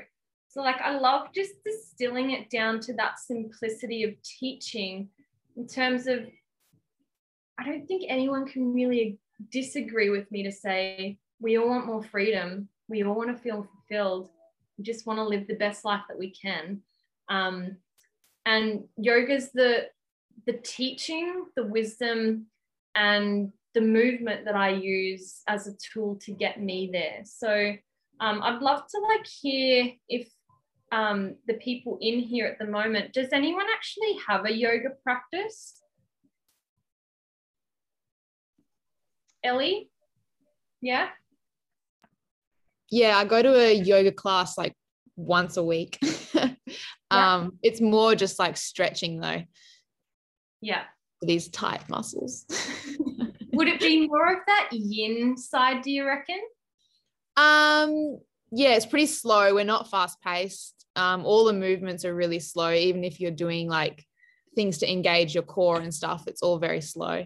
So, 0.48 0.62
like, 0.62 0.80
I 0.80 0.98
love 0.98 1.28
just 1.34 1.52
distilling 1.64 2.32
it 2.32 2.50
down 2.50 2.80
to 2.80 2.94
that 2.94 3.18
simplicity 3.18 4.02
of 4.02 4.14
teaching 4.22 5.08
in 5.56 5.66
terms 5.66 6.06
of 6.06 6.26
I 7.58 7.64
don't 7.64 7.86
think 7.86 8.04
anyone 8.08 8.46
can 8.46 8.72
really 8.72 9.18
disagree 9.50 10.10
with 10.10 10.30
me 10.30 10.42
to 10.44 10.52
say 10.52 11.18
we 11.40 11.58
all 11.58 11.68
want 11.68 11.86
more 11.86 12.02
freedom. 12.02 12.68
We 12.88 13.04
all 13.04 13.14
want 13.14 13.34
to 13.36 13.42
feel 13.42 13.68
fulfilled. 13.72 14.30
We 14.76 14.84
just 14.84 15.06
want 15.06 15.18
to 15.18 15.24
live 15.24 15.46
the 15.46 15.56
best 15.56 15.84
life 15.84 16.02
that 16.08 16.18
we 16.18 16.30
can. 16.30 16.80
Um, 17.28 17.76
and 18.46 18.84
yoga's 18.96 19.50
the 19.52 19.88
the 20.46 20.54
teaching, 20.54 21.46
the 21.56 21.64
wisdom, 21.64 22.46
and 22.94 23.52
the 23.74 23.80
movement 23.80 24.44
that 24.44 24.54
I 24.54 24.70
use 24.70 25.42
as 25.46 25.66
a 25.66 25.76
tool 25.92 26.16
to 26.22 26.32
get 26.32 26.62
me 26.62 26.88
there. 26.92 27.22
So 27.24 27.74
um, 28.20 28.42
I'd 28.42 28.62
love 28.62 28.82
to 28.88 29.00
like 29.00 29.26
hear 29.26 29.92
if 30.08 30.28
um, 30.90 31.36
the 31.46 31.54
people 31.54 31.98
in 32.00 32.20
here 32.20 32.46
at 32.46 32.58
the 32.58 32.64
moment, 32.70 33.12
does 33.12 33.28
anyone 33.32 33.66
actually 33.74 34.16
have 34.26 34.46
a 34.46 34.52
yoga 34.52 34.90
practice? 35.02 35.74
Ellie? 39.42 39.90
Yeah? 40.80 41.08
Yeah, 42.90 43.18
I 43.18 43.24
go 43.24 43.42
to 43.42 43.54
a 43.54 43.74
yoga 43.74 44.12
class 44.12 44.56
like 44.56 44.74
once 45.16 45.56
a 45.56 45.64
week. 45.64 45.98
um, 46.34 46.56
yeah. 47.10 47.48
It's 47.62 47.80
more 47.80 48.14
just 48.14 48.38
like 48.38 48.56
stretching 48.56 49.20
though. 49.20 49.42
Yeah. 50.60 50.82
These 51.20 51.48
tight 51.48 51.88
muscles. 51.88 52.46
Would 53.52 53.68
it 53.68 53.80
be 53.80 54.06
more 54.06 54.32
of 54.32 54.38
that 54.46 54.68
yin 54.72 55.36
side, 55.36 55.82
do 55.82 55.90
you 55.90 56.06
reckon? 56.06 56.40
Um, 57.36 58.20
yeah, 58.50 58.74
it's 58.74 58.86
pretty 58.86 59.06
slow. 59.06 59.54
We're 59.54 59.64
not 59.64 59.90
fast 59.90 60.20
paced. 60.22 60.86
Um, 60.96 61.24
all 61.24 61.44
the 61.44 61.52
movements 61.52 62.04
are 62.04 62.14
really 62.14 62.40
slow, 62.40 62.72
even 62.72 63.04
if 63.04 63.20
you're 63.20 63.30
doing 63.30 63.68
like 63.68 64.04
things 64.54 64.78
to 64.78 64.90
engage 64.90 65.34
your 65.34 65.44
core 65.44 65.80
and 65.80 65.94
stuff, 65.94 66.24
it's 66.26 66.42
all 66.42 66.58
very 66.58 66.80
slow. 66.80 67.24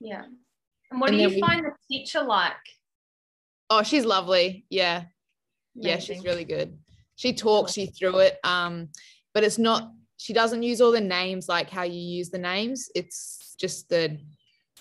Yeah. 0.00 0.24
And 0.94 1.00
what 1.00 1.10
and 1.10 1.18
do 1.18 1.22
you 1.24 1.28
we, 1.30 1.40
find 1.40 1.64
the 1.64 1.72
teacher 1.90 2.22
like? 2.22 2.52
Oh, 3.68 3.82
she's 3.82 4.04
lovely. 4.04 4.64
Yeah. 4.70 5.06
Amazing. 5.74 5.90
Yeah, 5.90 5.98
she's 5.98 6.24
really 6.24 6.44
good. 6.44 6.78
She 7.16 7.32
talks 7.32 7.76
you 7.76 7.88
through 7.88 8.18
it. 8.20 8.38
Um, 8.44 8.90
but 9.32 9.42
it's 9.42 9.58
not 9.58 9.90
she 10.18 10.32
doesn't 10.32 10.62
use 10.62 10.80
all 10.80 10.92
the 10.92 11.00
names 11.00 11.48
like 11.48 11.68
how 11.68 11.82
you 11.82 11.98
use 11.98 12.30
the 12.30 12.38
names. 12.38 12.88
It's 12.94 13.56
just 13.58 13.88
the 13.88 14.20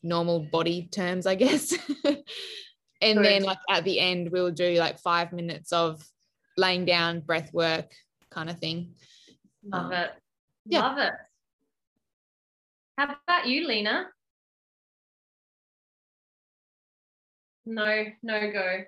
normal 0.04 0.42
body 0.52 0.88
terms, 0.92 1.26
I 1.26 1.34
guess. 1.44 1.74
and 3.02 3.26
then 3.26 3.42
like 3.42 3.58
at 3.68 3.84
the 3.84 4.00
end, 4.00 4.30
we'll 4.30 4.52
do 4.52 4.76
like 4.76 5.00
five 5.00 5.34
minutes 5.34 5.74
of 5.74 6.08
laying 6.58 6.86
down 6.86 7.22
breath 7.22 7.52
work 7.56 7.92
kind 8.30 8.52
of 8.52 8.60
thing. 8.60 8.94
Love 9.66 9.86
Um, 9.88 9.94
it. 9.94 10.12
yeah. 10.68 10.80
Love 10.82 10.98
it. 11.00 11.14
How 13.00 13.16
about 13.28 13.48
you, 13.48 13.68
Lena? 13.68 14.10
No, 17.66 18.06
no 18.22 18.52
go. 18.52 18.84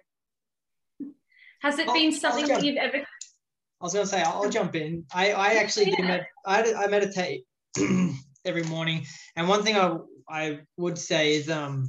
Has 1.61 1.79
it 1.79 1.87
I'll- 1.87 1.93
been 1.93 2.11
something 2.11 2.47
that 2.47 2.63
you've 2.63 2.77
ever 2.77 2.97
I 2.97 3.83
was 3.83 3.93
gonna 3.93 4.05
say 4.07 4.21
I'll, 4.21 4.49
jump 4.49 4.75
in. 4.75 5.05
I, 5.13 5.31
I 5.33 5.53
actually 5.61 5.91
Yeah. 5.91 6.07
med- 6.07 6.27
I, 6.45 6.73
I 6.73 6.87
meditate 6.87 7.43
every 8.45 8.63
morning, 8.63 9.05
and 9.35 9.47
one 9.47 9.63
thing 9.63 9.75
I 9.77 9.97
I 10.29 10.59
would 10.77 10.97
say 10.97 11.35
is 11.35 11.49
um 11.49 11.87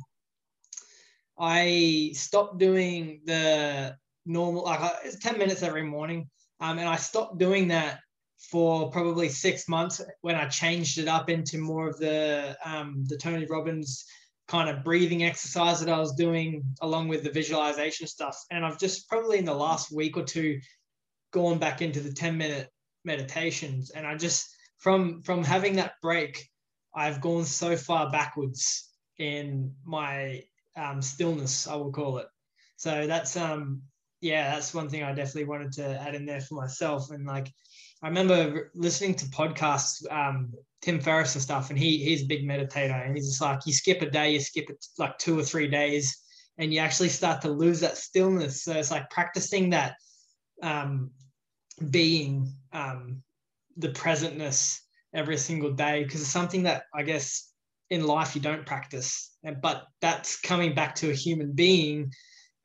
I 1.39 2.11
stopped 2.15 2.59
doing 2.59 3.21
the 3.25 3.97
normal 4.25 4.65
like 4.65 4.93
it's 5.05 5.19
ten 5.21 5.39
minutes 5.39 5.63
every 5.63 5.85
morning, 5.85 6.29
um 6.61 6.79
and 6.79 6.89
I 6.89 6.97
stopped 6.97 7.39
doing 7.39 7.69
that 7.69 8.01
for 8.51 8.91
probably 8.91 9.29
six 9.29 9.69
months 9.69 10.01
when 10.21 10.35
I 10.35 10.47
changed 10.49 10.99
it 10.99 11.09
up 11.09 11.31
into 11.31 11.59
more 11.59 11.89
of 11.89 11.99
the 11.99 12.57
um 12.65 13.05
the 13.07 13.17
Tony 13.17 13.47
Robbins 13.47 14.05
kind 14.49 14.69
of 14.69 14.85
breathing 14.85 15.25
exercise 15.25 15.81
that 15.81 15.93
I 15.93 15.99
was 15.99 16.15
doing 16.15 16.65
along 16.81 17.09
with 17.09 17.25
the 17.25 17.31
visualization 17.31 18.07
stuff, 18.07 18.39
and 18.51 18.65
I've 18.65 18.79
just 18.79 19.09
probably 19.09 19.39
in 19.39 19.45
the 19.45 19.55
last 19.55 19.91
week 19.93 20.17
or 20.17 20.23
two 20.23 20.61
gone 21.33 21.59
back 21.59 21.83
into 21.83 22.01
the 22.01 22.13
10 22.13 22.37
minute 22.39 22.71
meditations. 23.05 23.91
And 23.91 24.07
i 24.07 24.17
just 24.17 24.55
from 24.79 25.23
from 25.23 25.45
having 25.45 25.77
that 25.77 25.95
break 26.03 26.49
i've 26.95 27.21
gone 27.21 27.45
so 27.45 27.77
far 27.77 28.11
backwards 28.11 28.91
in 29.19 29.73
my 29.85 30.43
um, 30.77 31.01
stillness 31.01 31.67
i 31.67 31.75
will 31.75 31.93
call 31.93 32.19
it. 32.19 32.27
So 32.77 33.07
that's 33.07 33.37
um 33.37 33.83
yeah 34.21 34.55
that's 34.55 34.75
one 34.75 34.89
thing 34.89 35.03
i 35.03 35.13
definitely 35.13 35.45
wanted 35.45 35.73
to 35.73 36.01
add 36.01 36.15
in 36.15 36.27
there 36.27 36.41
for 36.41 36.55
myself. 36.55 37.11
And 37.11 37.27
like 37.27 37.53
i 38.03 38.09
remember 38.09 38.71
listening 38.75 39.15
to 39.17 39.27
podcasts 39.27 40.11
um 40.11 40.53
tim 40.83 41.01
ferriss 41.01 41.35
and 41.35 41.43
stuff 41.43 41.71
and 41.71 41.79
he 41.79 41.99
he's 41.99 42.23
a 42.23 42.27
big 42.27 42.47
meditator 42.47 43.05
and 43.07 43.17
he's 43.17 43.29
just 43.29 43.41
like 43.41 43.61
you 43.67 43.73
skip 43.73 44.03
a 44.03 44.11
day 44.11 44.33
you 44.33 44.41
skip 44.41 44.69
it 44.69 44.85
like 44.99 45.17
two 45.19 45.39
or 45.39 45.43
three 45.43 45.69
days 45.69 46.23
and 46.59 46.73
you 46.73 46.81
actually 46.81 47.09
start 47.09 47.41
to 47.43 47.51
lose 47.51 47.81
that 47.81 47.97
stillness 47.97 48.63
so 48.63 48.73
it's 48.73 48.91
like 48.91 49.09
practicing 49.11 49.71
that 49.71 49.95
um, 50.63 51.11
being 51.91 52.53
um, 52.73 53.23
the 53.77 53.89
presentness 53.89 54.79
every 55.15 55.37
single 55.37 55.73
day 55.73 56.05
because 56.05 56.21
it's 56.21 56.31
something 56.31 56.63
that 56.65 56.85
I 56.95 57.03
guess 57.03 57.53
in 57.91 58.07
life 58.07 58.35
you 58.35 58.41
don't 58.41 58.67
practice. 58.67 59.35
And, 59.45 59.61
but 59.61 59.85
that's 60.01 60.41
coming 60.41 60.75
back 60.75 60.95
to 60.97 61.11
a 61.11 61.15
human 61.15 61.53
being 61.53 62.13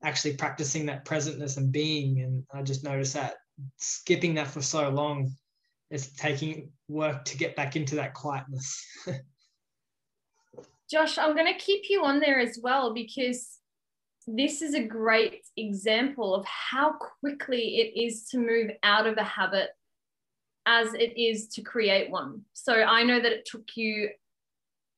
actually 0.03 0.35
practicing 0.35 0.87
that 0.87 1.05
presentness 1.05 1.57
and 1.57 1.71
being. 1.71 2.21
And 2.21 2.43
I 2.53 2.63
just 2.63 2.83
noticed 2.83 3.13
that 3.13 3.35
skipping 3.77 4.35
that 4.35 4.47
for 4.47 4.61
so 4.61 4.89
long, 4.89 5.31
it's 5.91 6.07
taking 6.15 6.71
work 6.87 7.25
to 7.25 7.37
get 7.37 7.55
back 7.55 7.75
into 7.75 7.95
that 7.95 8.13
quietness. 8.13 8.83
Josh, 10.89 11.17
I'm 11.17 11.35
going 11.35 11.53
to 11.53 11.59
keep 11.59 11.83
you 11.89 12.03
on 12.03 12.19
there 12.19 12.39
as 12.39 12.57
well 12.61 12.93
because 12.93 13.59
this 14.25 14.61
is 14.61 14.73
a 14.73 14.83
great 14.83 15.45
example 15.57 16.33
of 16.33 16.45
how 16.45 16.93
quickly 17.19 17.77
it 17.77 18.01
is 18.01 18.27
to 18.29 18.37
move 18.37 18.71
out 18.83 19.05
of 19.05 19.17
a 19.17 19.23
habit 19.23 19.69
as 20.65 20.93
it 20.93 21.17
is 21.17 21.47
to 21.49 21.61
create 21.61 22.09
one. 22.09 22.41
So 22.53 22.73
I 22.73 23.03
know 23.03 23.19
that 23.19 23.31
it 23.31 23.45
took 23.45 23.75
you 23.75 24.09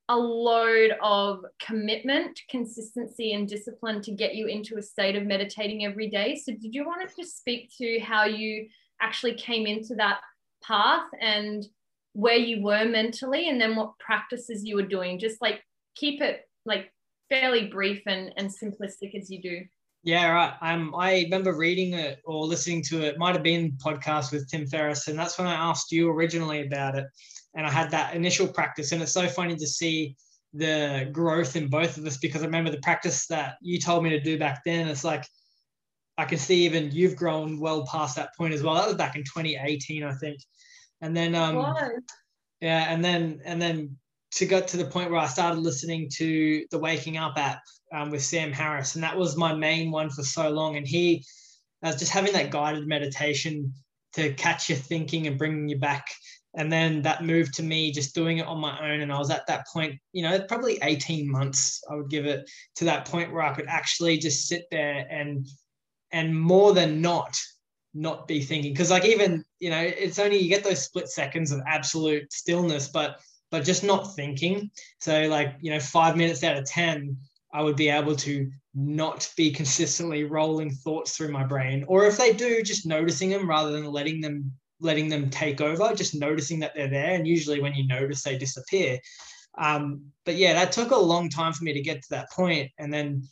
a 0.09 0.17
load 0.17 0.91
of 1.01 1.45
commitment, 1.59 2.39
consistency, 2.49 3.33
and 3.33 3.47
discipline 3.47 4.01
to 4.01 4.11
get 4.11 4.35
you 4.35 4.47
into 4.47 4.77
a 4.77 4.81
state 4.81 5.15
of 5.15 5.25
meditating 5.25 5.85
every 5.85 6.09
day. 6.09 6.35
So, 6.35 6.51
did 6.51 6.75
you 6.75 6.85
want 6.85 7.09
to 7.09 7.15
just 7.15 7.37
speak 7.37 7.71
to 7.77 7.99
how 7.99 8.25
you 8.25 8.67
actually 9.01 9.35
came 9.35 9.65
into 9.65 9.95
that 9.95 10.19
path 10.65 11.07
and 11.19 11.65
where 12.13 12.35
you 12.35 12.61
were 12.61 12.85
mentally, 12.85 13.49
and 13.49 13.59
then 13.59 13.75
what 13.75 13.97
practices 13.99 14.63
you 14.63 14.75
were 14.75 14.87
doing? 14.87 15.19
Just 15.19 15.41
like 15.41 15.61
keep 15.95 16.21
it 16.21 16.41
like 16.65 16.91
fairly 17.29 17.67
brief 17.67 18.01
and, 18.05 18.33
and 18.37 18.49
simplistic 18.49 19.15
as 19.15 19.29
you 19.29 19.41
do. 19.41 19.61
Yeah, 20.03 20.29
right. 20.31 20.53
Um, 20.61 20.93
I 20.97 21.21
remember 21.21 21.55
reading 21.55 21.93
it 21.93 22.19
or 22.25 22.45
listening 22.45 22.83
to 22.89 23.01
it. 23.03 23.17
Might 23.17 23.35
have 23.35 23.43
been 23.43 23.71
podcast 23.83 24.33
with 24.33 24.49
Tim 24.49 24.67
Ferriss, 24.67 25.07
and 25.07 25.17
that's 25.17 25.37
when 25.37 25.47
I 25.47 25.53
asked 25.53 25.91
you 25.91 26.09
originally 26.09 26.65
about 26.65 26.97
it. 26.97 27.05
And 27.55 27.65
I 27.65 27.69
had 27.69 27.91
that 27.91 28.15
initial 28.15 28.47
practice, 28.47 28.91
and 28.91 29.01
it's 29.01 29.13
so 29.13 29.27
funny 29.27 29.55
to 29.55 29.67
see 29.67 30.15
the 30.53 31.09
growth 31.11 31.55
in 31.55 31.67
both 31.67 31.97
of 31.97 32.05
us 32.05 32.17
because 32.17 32.43
I 32.43 32.45
remember 32.45 32.69
the 32.69 32.81
practice 32.81 33.25
that 33.27 33.55
you 33.61 33.79
told 33.79 34.03
me 34.03 34.09
to 34.11 34.19
do 34.19 34.37
back 34.37 34.61
then. 34.65 34.87
It's 34.87 35.03
like 35.03 35.25
I 36.17 36.25
can 36.25 36.37
see 36.37 36.65
even 36.65 36.91
you've 36.91 37.15
grown 37.15 37.59
well 37.59 37.85
past 37.87 38.15
that 38.17 38.35
point 38.37 38.53
as 38.53 38.61
well. 38.61 38.75
That 38.75 38.87
was 38.87 38.95
back 38.95 39.15
in 39.15 39.23
2018, 39.23 40.03
I 40.03 40.13
think. 40.13 40.39
And 41.01 41.15
then 41.15 41.35
um, 41.35 41.57
yeah, 42.61 42.85
and 42.89 43.03
then 43.03 43.41
and 43.45 43.61
then 43.61 43.97
to 44.35 44.45
get 44.45 44.67
to 44.69 44.77
the 44.77 44.85
point 44.85 45.11
where 45.11 45.19
I 45.19 45.27
started 45.27 45.59
listening 45.59 46.09
to 46.15 46.65
the 46.71 46.79
Waking 46.79 47.17
Up 47.17 47.37
app 47.37 47.61
um, 47.93 48.09
with 48.09 48.23
Sam 48.23 48.51
Harris, 48.51 48.95
and 48.95 49.03
that 49.03 49.17
was 49.17 49.37
my 49.37 49.53
main 49.53 49.91
one 49.91 50.09
for 50.09 50.23
so 50.23 50.49
long. 50.49 50.77
And 50.77 50.87
he 50.87 51.25
uh, 51.83 51.91
just 51.91 52.11
having 52.11 52.33
that 52.33 52.51
guided 52.51 52.87
meditation 52.87 53.73
to 54.13 54.33
catch 54.33 54.69
your 54.69 54.77
thinking 54.77 55.27
and 55.27 55.37
bringing 55.37 55.67
you 55.67 55.77
back. 55.77 56.07
And 56.55 56.71
then 56.71 57.01
that 57.01 57.25
moved 57.25 57.55
to 57.55 57.63
me 57.63 57.91
just 57.91 58.13
doing 58.13 58.37
it 58.37 58.45
on 58.45 58.59
my 58.59 58.79
own. 58.91 59.01
And 59.01 59.11
I 59.11 59.17
was 59.17 59.31
at 59.31 59.47
that 59.47 59.65
point, 59.73 59.99
you 60.13 60.21
know, 60.21 60.39
probably 60.47 60.77
18 60.83 61.29
months, 61.29 61.81
I 61.89 61.95
would 61.95 62.11
give 62.11 62.27
it 62.27 62.49
to 62.75 62.85
that 62.85 63.05
point 63.05 63.33
where 63.33 63.41
I 63.41 63.53
could 63.53 63.65
actually 63.67 64.19
just 64.19 64.47
sit 64.47 64.65
there 64.69 65.07
and 65.09 65.47
and 66.13 66.39
more 66.39 66.73
than 66.73 67.01
not 67.01 67.37
not 67.93 68.27
be 68.27 68.41
thinking. 68.41 68.71
Because 68.71 68.89
like 68.89 69.05
even 69.05 69.43
you 69.59 69.69
know 69.69 69.81
it's 69.81 70.19
only 70.19 70.37
you 70.37 70.49
get 70.49 70.63
those 70.63 70.83
split 70.83 71.09
seconds 71.09 71.51
of 71.51 71.61
absolute 71.67 72.31
stillness 72.31 72.87
but 72.87 73.19
but 73.51 73.65
just 73.65 73.83
not 73.83 74.15
thinking. 74.15 74.71
So 74.99 75.23
like 75.23 75.55
you 75.59 75.71
know 75.71 75.79
five 75.79 76.15
minutes 76.15 76.43
out 76.43 76.57
of 76.57 76.65
ten 76.65 77.17
i 77.53 77.61
would 77.61 77.75
be 77.75 77.89
able 77.89 78.15
to 78.15 78.49
not 78.73 79.31
be 79.37 79.51
consistently 79.51 80.23
rolling 80.23 80.71
thoughts 80.71 81.15
through 81.15 81.31
my 81.31 81.43
brain. 81.43 81.85
Or 81.87 82.05
if 82.05 82.17
they 82.17 82.33
do 82.33 82.63
just 82.63 82.85
noticing 82.85 83.29
them 83.29 83.47
rather 83.47 83.71
than 83.71 83.91
letting 83.91 84.21
them 84.21 84.51
letting 84.79 85.07
them 85.07 85.29
take 85.29 85.61
over 85.61 85.93
just 85.93 86.15
noticing 86.15 86.59
that 86.59 86.73
they're 86.75 86.89
there. 86.89 87.13
And 87.13 87.27
usually 87.27 87.61
when 87.61 87.73
you 87.73 87.87
notice 87.87 88.23
they 88.23 88.37
disappear. 88.37 88.99
Um, 89.57 90.05
but 90.25 90.35
yeah 90.35 90.53
that 90.53 90.71
took 90.71 90.91
a 90.91 90.95
long 90.95 91.29
time 91.29 91.53
for 91.53 91.63
me 91.63 91.73
to 91.73 91.81
get 91.81 92.01
to 92.01 92.09
that 92.09 92.31
point. 92.31 92.71
And 92.79 92.91
then 92.91 93.27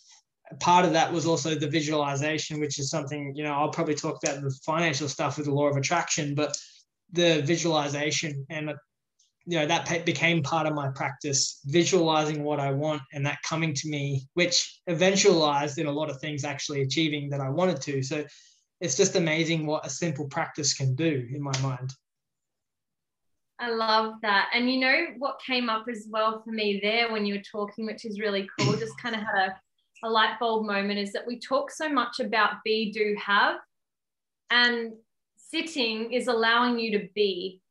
part 0.59 0.85
of 0.85 0.93
that 0.93 1.11
was 1.11 1.25
also 1.25 1.55
the 1.55 1.67
visualization, 1.67 2.59
which 2.59 2.79
is 2.79 2.89
something, 2.89 3.33
you 3.35 3.43
know, 3.43 3.53
I'll 3.53 3.69
probably 3.69 3.95
talk 3.95 4.19
about 4.23 4.41
the 4.41 4.51
financial 4.65 5.07
stuff 5.07 5.37
with 5.37 5.47
the 5.47 5.53
law 5.53 5.67
of 5.67 5.77
attraction, 5.77 6.35
but 6.35 6.55
the 7.11 7.41
visualization 7.41 8.45
and, 8.49 8.73
you 9.45 9.59
know, 9.59 9.65
that 9.65 10.05
became 10.05 10.43
part 10.43 10.67
of 10.67 10.73
my 10.73 10.89
practice, 10.89 11.59
visualizing 11.65 12.43
what 12.43 12.59
I 12.59 12.71
want 12.71 13.01
and 13.13 13.25
that 13.25 13.39
coming 13.47 13.73
to 13.73 13.89
me, 13.89 14.27
which 14.33 14.81
eventualized 14.89 15.77
in 15.77 15.87
a 15.87 15.91
lot 15.91 16.09
of 16.09 16.19
things 16.19 16.43
actually 16.43 16.81
achieving 16.81 17.29
that 17.29 17.41
I 17.41 17.49
wanted 17.49 17.81
to. 17.81 18.03
So 18.03 18.23
it's 18.79 18.97
just 18.97 19.15
amazing 19.15 19.65
what 19.65 19.85
a 19.85 19.89
simple 19.89 20.27
practice 20.27 20.73
can 20.73 20.95
do 20.95 21.27
in 21.33 21.41
my 21.41 21.57
mind. 21.61 21.93
I 23.59 23.69
love 23.69 24.15
that. 24.23 24.49
And 24.55 24.71
you 24.71 24.79
know 24.79 25.05
what 25.19 25.39
came 25.45 25.69
up 25.69 25.85
as 25.87 26.07
well 26.09 26.41
for 26.43 26.51
me 26.51 26.79
there 26.81 27.11
when 27.11 27.27
you 27.27 27.35
were 27.35 27.43
talking, 27.51 27.85
which 27.85 28.05
is 28.05 28.19
really 28.19 28.49
cool, 28.57 28.73
just 28.75 28.97
kind 28.99 29.13
of 29.13 29.21
had 29.21 29.49
a 29.49 29.55
a 30.03 30.09
light 30.09 30.39
bulb 30.39 30.65
moment 30.65 30.99
is 30.99 31.13
that 31.13 31.25
we 31.25 31.39
talk 31.39 31.71
so 31.71 31.89
much 31.89 32.19
about 32.19 32.63
be, 32.63 32.91
do, 32.91 33.15
have, 33.23 33.57
and 34.49 34.93
sitting 35.37 36.11
is 36.13 36.27
allowing 36.27 36.79
you 36.79 36.97
to 36.99 37.07
be. 37.13 37.61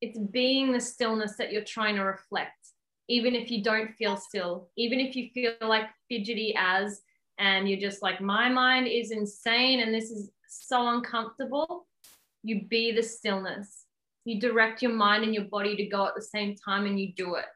It's 0.00 0.18
being 0.18 0.72
the 0.72 0.80
stillness 0.80 1.36
that 1.36 1.52
you're 1.52 1.64
trying 1.64 1.96
to 1.96 2.02
reflect, 2.02 2.70
even 3.08 3.34
if 3.34 3.50
you 3.50 3.62
don't 3.62 3.94
feel 3.94 4.16
still, 4.16 4.68
even 4.76 4.98
if 4.98 5.14
you 5.14 5.30
feel 5.32 5.52
like 5.60 5.86
fidgety 6.08 6.54
as, 6.56 7.02
and 7.38 7.68
you're 7.68 7.80
just 7.80 8.02
like, 8.02 8.20
my 8.20 8.48
mind 8.48 8.88
is 8.88 9.10
insane 9.10 9.80
and 9.80 9.94
this 9.94 10.10
is 10.10 10.30
so 10.48 10.88
uncomfortable. 10.88 11.86
You 12.42 12.64
be 12.68 12.92
the 12.92 13.02
stillness. 13.02 13.84
You 14.24 14.40
direct 14.40 14.82
your 14.82 14.92
mind 14.92 15.24
and 15.24 15.34
your 15.34 15.44
body 15.44 15.76
to 15.76 15.86
go 15.86 16.06
at 16.06 16.14
the 16.14 16.22
same 16.22 16.56
time 16.56 16.86
and 16.86 16.98
you 16.98 17.12
do 17.14 17.36
it 17.36 17.46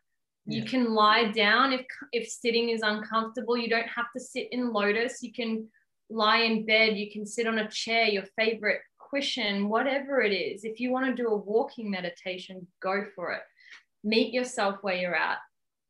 you 0.47 0.62
Yeah. 0.62 0.68
can 0.68 0.94
lie 0.94 1.24
down 1.32 1.72
if 1.72 1.84
if 2.12 2.28
sitting 2.28 2.68
is 2.70 2.82
uncomfortable 2.82 3.57
you 3.57 3.68
don't 3.68 3.88
have 3.88 4.07
to 4.14 4.20
sit 4.20 4.49
in 4.53 4.72
lotus 4.72 5.22
you 5.22 5.32
can 5.32 5.68
lie 6.09 6.38
in 6.38 6.64
bed 6.64 6.97
you 6.97 7.11
can 7.11 7.26
sit 7.26 7.47
on 7.47 7.59
a 7.59 7.68
chair 7.70 8.05
your 8.07 8.24
favorite 8.38 8.80
cushion 9.11 9.68
whatever 9.68 10.20
it 10.20 10.32
is 10.32 10.64
if 10.64 10.78
you 10.80 10.90
want 10.90 11.05
to 11.07 11.20
do 11.20 11.28
a 11.28 11.36
walking 11.36 11.90
meditation 11.90 12.66
go 12.80 13.05
for 13.14 13.32
it 13.32 13.42
meet 14.05 14.32
yourself 14.32 14.76
where 14.82 14.94
you're 14.97 15.14
at 15.16 15.38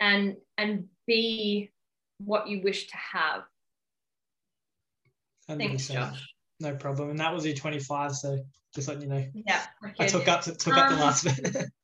and 0.01 0.37
and 0.59 0.89
be 1.07 1.71
what 2.19 2.49
you 2.49 2.63
wish 2.63 2.87
to 2.89 2.97
have 2.97 3.43
thanks 5.49 5.89
100%. 5.89 5.93
josh 5.93 6.23
no 6.59 6.75
problem. 6.75 7.11
And 7.11 7.19
that 7.19 7.35
was 7.35 7.45
U25, 7.45 8.15
so 8.15 8.39
just 8.75 8.89
letting 8.89 9.03
you 9.03 9.09
know. 9.11 9.27
Yeah. 9.35 9.63
okay. 9.85 10.05
I 10.05 10.07
took 10.07 10.27
up 10.27 10.41
took 10.43 10.73
up 10.75 10.89
the 10.89 10.95
Um, 10.95 11.01
last 11.01 11.25
bit. 11.25 11.67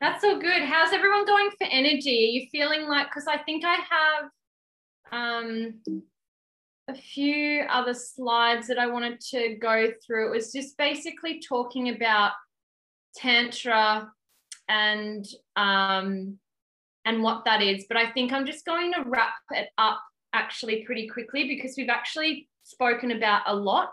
That's 0.00 0.22
all 0.22 0.38
good. 0.38 0.62
How's 0.62 0.92
everyone 0.92 1.26
going 1.26 1.50
for 1.58 1.66
energy? 1.70 2.28
Are 2.28 2.32
you 2.32 2.46
feeling 2.52 2.88
like 2.88 3.08
because 3.08 3.26
I 3.26 3.38
think 3.38 3.64
I 3.64 3.78
have 3.90 4.30
um 5.10 5.80
a 6.88 6.94
few 6.94 7.64
other 7.68 7.94
slides 7.94 8.68
that 8.68 8.78
I 8.78 8.86
wanted 8.86 9.20
to 9.32 9.56
go 9.56 9.88
through. 10.04 10.28
It 10.28 10.36
was 10.36 10.52
just 10.52 10.78
basically 10.78 11.40
talking 11.40 11.90
about 11.90 12.32
tantra 13.16 14.10
and 14.68 15.26
um 15.56 16.38
and 17.04 17.22
what 17.22 17.44
that 17.44 17.60
is. 17.60 17.86
But 17.88 17.96
I 17.96 18.10
think 18.10 18.32
I'm 18.32 18.46
just 18.46 18.64
going 18.64 18.92
to 18.92 19.02
wrap 19.04 19.34
it 19.50 19.68
up 19.78 20.00
actually 20.32 20.84
pretty 20.84 21.08
quickly 21.08 21.48
because 21.48 21.74
we've 21.76 21.88
actually 21.88 22.48
spoken 22.62 23.12
about 23.12 23.42
a 23.46 23.54
lot 23.54 23.90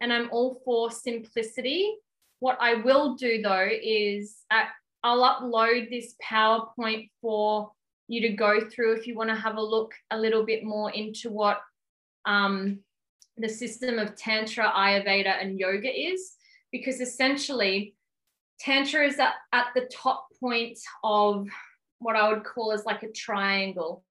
and 0.00 0.12
I'm 0.12 0.28
all 0.30 0.60
for 0.64 0.92
simplicity. 0.92 1.94
What 2.38 2.58
I 2.60 2.74
will 2.74 3.16
do 3.16 3.42
though 3.42 3.68
is 3.68 4.36
at 4.52 4.68
I'll 5.02 5.22
upload 5.22 5.90
this 5.90 6.14
PowerPoint 6.24 7.10
for 7.20 7.70
you 8.08 8.22
to 8.22 8.30
go 8.30 8.60
through 8.68 8.94
if 8.94 9.06
you 9.06 9.14
want 9.14 9.30
to 9.30 9.36
have 9.36 9.56
a 9.56 9.62
look 9.62 9.92
a 10.10 10.18
little 10.18 10.44
bit 10.44 10.64
more 10.64 10.90
into 10.90 11.30
what 11.30 11.60
um, 12.24 12.80
the 13.36 13.48
system 13.48 13.98
of 13.98 14.16
Tantra, 14.16 14.72
Ayurveda, 14.74 15.40
and 15.40 15.58
yoga 15.58 15.88
is, 15.88 16.32
because 16.72 17.00
essentially, 17.00 17.94
Tantra 18.60 19.06
is 19.06 19.18
at, 19.18 19.34
at 19.52 19.66
the 19.74 19.88
top 19.92 20.26
point 20.40 20.78
of 21.04 21.46
what 22.00 22.16
I 22.16 22.28
would 22.32 22.44
call 22.44 22.72
as 22.72 22.84
like 22.84 23.02
a 23.02 23.12
triangle. 23.12 24.04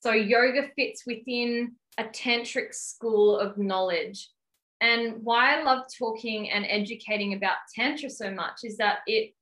So, 0.00 0.12
yoga 0.12 0.68
fits 0.74 1.02
within 1.06 1.74
a 1.98 2.04
tantric 2.04 2.74
school 2.74 3.38
of 3.38 3.58
knowledge. 3.58 4.30
And 4.80 5.22
why 5.22 5.54
I 5.54 5.62
love 5.62 5.86
talking 5.98 6.50
and 6.50 6.66
educating 6.68 7.34
about 7.34 7.56
Tantra 7.74 8.10
so 8.10 8.30
much 8.30 8.60
is 8.64 8.76
that 8.76 8.98
it 9.06 9.32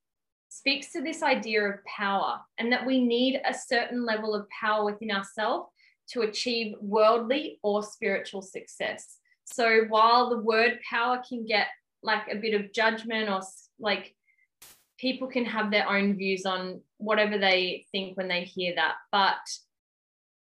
speaks 0.54 0.92
to 0.92 1.02
this 1.02 1.20
idea 1.20 1.60
of 1.64 1.84
power 1.84 2.38
and 2.58 2.70
that 2.70 2.86
we 2.86 3.04
need 3.04 3.40
a 3.44 3.52
certain 3.52 4.06
level 4.06 4.36
of 4.36 4.48
power 4.48 4.84
within 4.84 5.10
ourselves 5.10 5.68
to 6.08 6.20
achieve 6.20 6.76
worldly 6.80 7.58
or 7.64 7.82
spiritual 7.82 8.40
success. 8.40 9.16
So 9.46 9.82
while 9.88 10.30
the 10.30 10.38
word 10.38 10.78
power 10.88 11.20
can 11.28 11.44
get 11.44 11.66
like 12.04 12.28
a 12.30 12.36
bit 12.36 12.54
of 12.54 12.72
judgment 12.72 13.28
or 13.28 13.40
like 13.80 14.14
people 14.96 15.26
can 15.26 15.44
have 15.44 15.72
their 15.72 15.88
own 15.88 16.16
views 16.16 16.46
on 16.46 16.80
whatever 16.98 17.36
they 17.36 17.86
think 17.90 18.16
when 18.16 18.28
they 18.28 18.44
hear 18.44 18.76
that, 18.76 18.94
but 19.10 19.34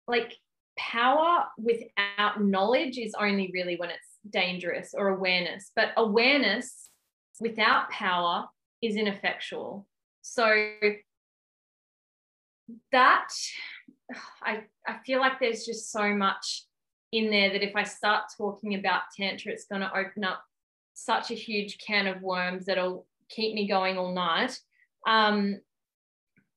like 0.07 0.31
power 0.77 1.45
without 1.57 2.39
knowledge 2.39 2.99
is 2.99 3.15
only 3.19 3.49
really 3.51 3.77
when 3.77 3.89
it's 3.89 4.19
dangerous 4.29 4.93
or 4.93 5.07
awareness, 5.07 5.71
but 5.75 5.89
awareness 5.97 6.91
without 7.39 7.89
power 7.89 8.47
is 8.81 8.95
ineffectual. 8.95 9.87
So 10.21 10.45
that 12.91 13.29
I, 14.43 14.63
I 14.87 14.97
feel 15.05 15.19
like 15.19 15.39
there's 15.39 15.65
just 15.65 15.91
so 15.91 16.13
much 16.13 16.63
in 17.11 17.29
there 17.29 17.51
that 17.51 17.63
if 17.63 17.75
I 17.75 17.83
start 17.83 18.25
talking 18.37 18.75
about 18.75 19.03
Tantra, 19.15 19.51
it's 19.51 19.65
going 19.65 19.81
to 19.81 19.97
open 19.97 20.23
up 20.23 20.43
such 20.93 21.31
a 21.31 21.35
huge 21.35 21.77
can 21.77 22.07
of 22.07 22.21
worms 22.21 22.65
that'll 22.65 23.05
keep 23.29 23.53
me 23.53 23.67
going 23.67 23.97
all 23.97 24.13
night. 24.13 24.59
Um, 25.07 25.59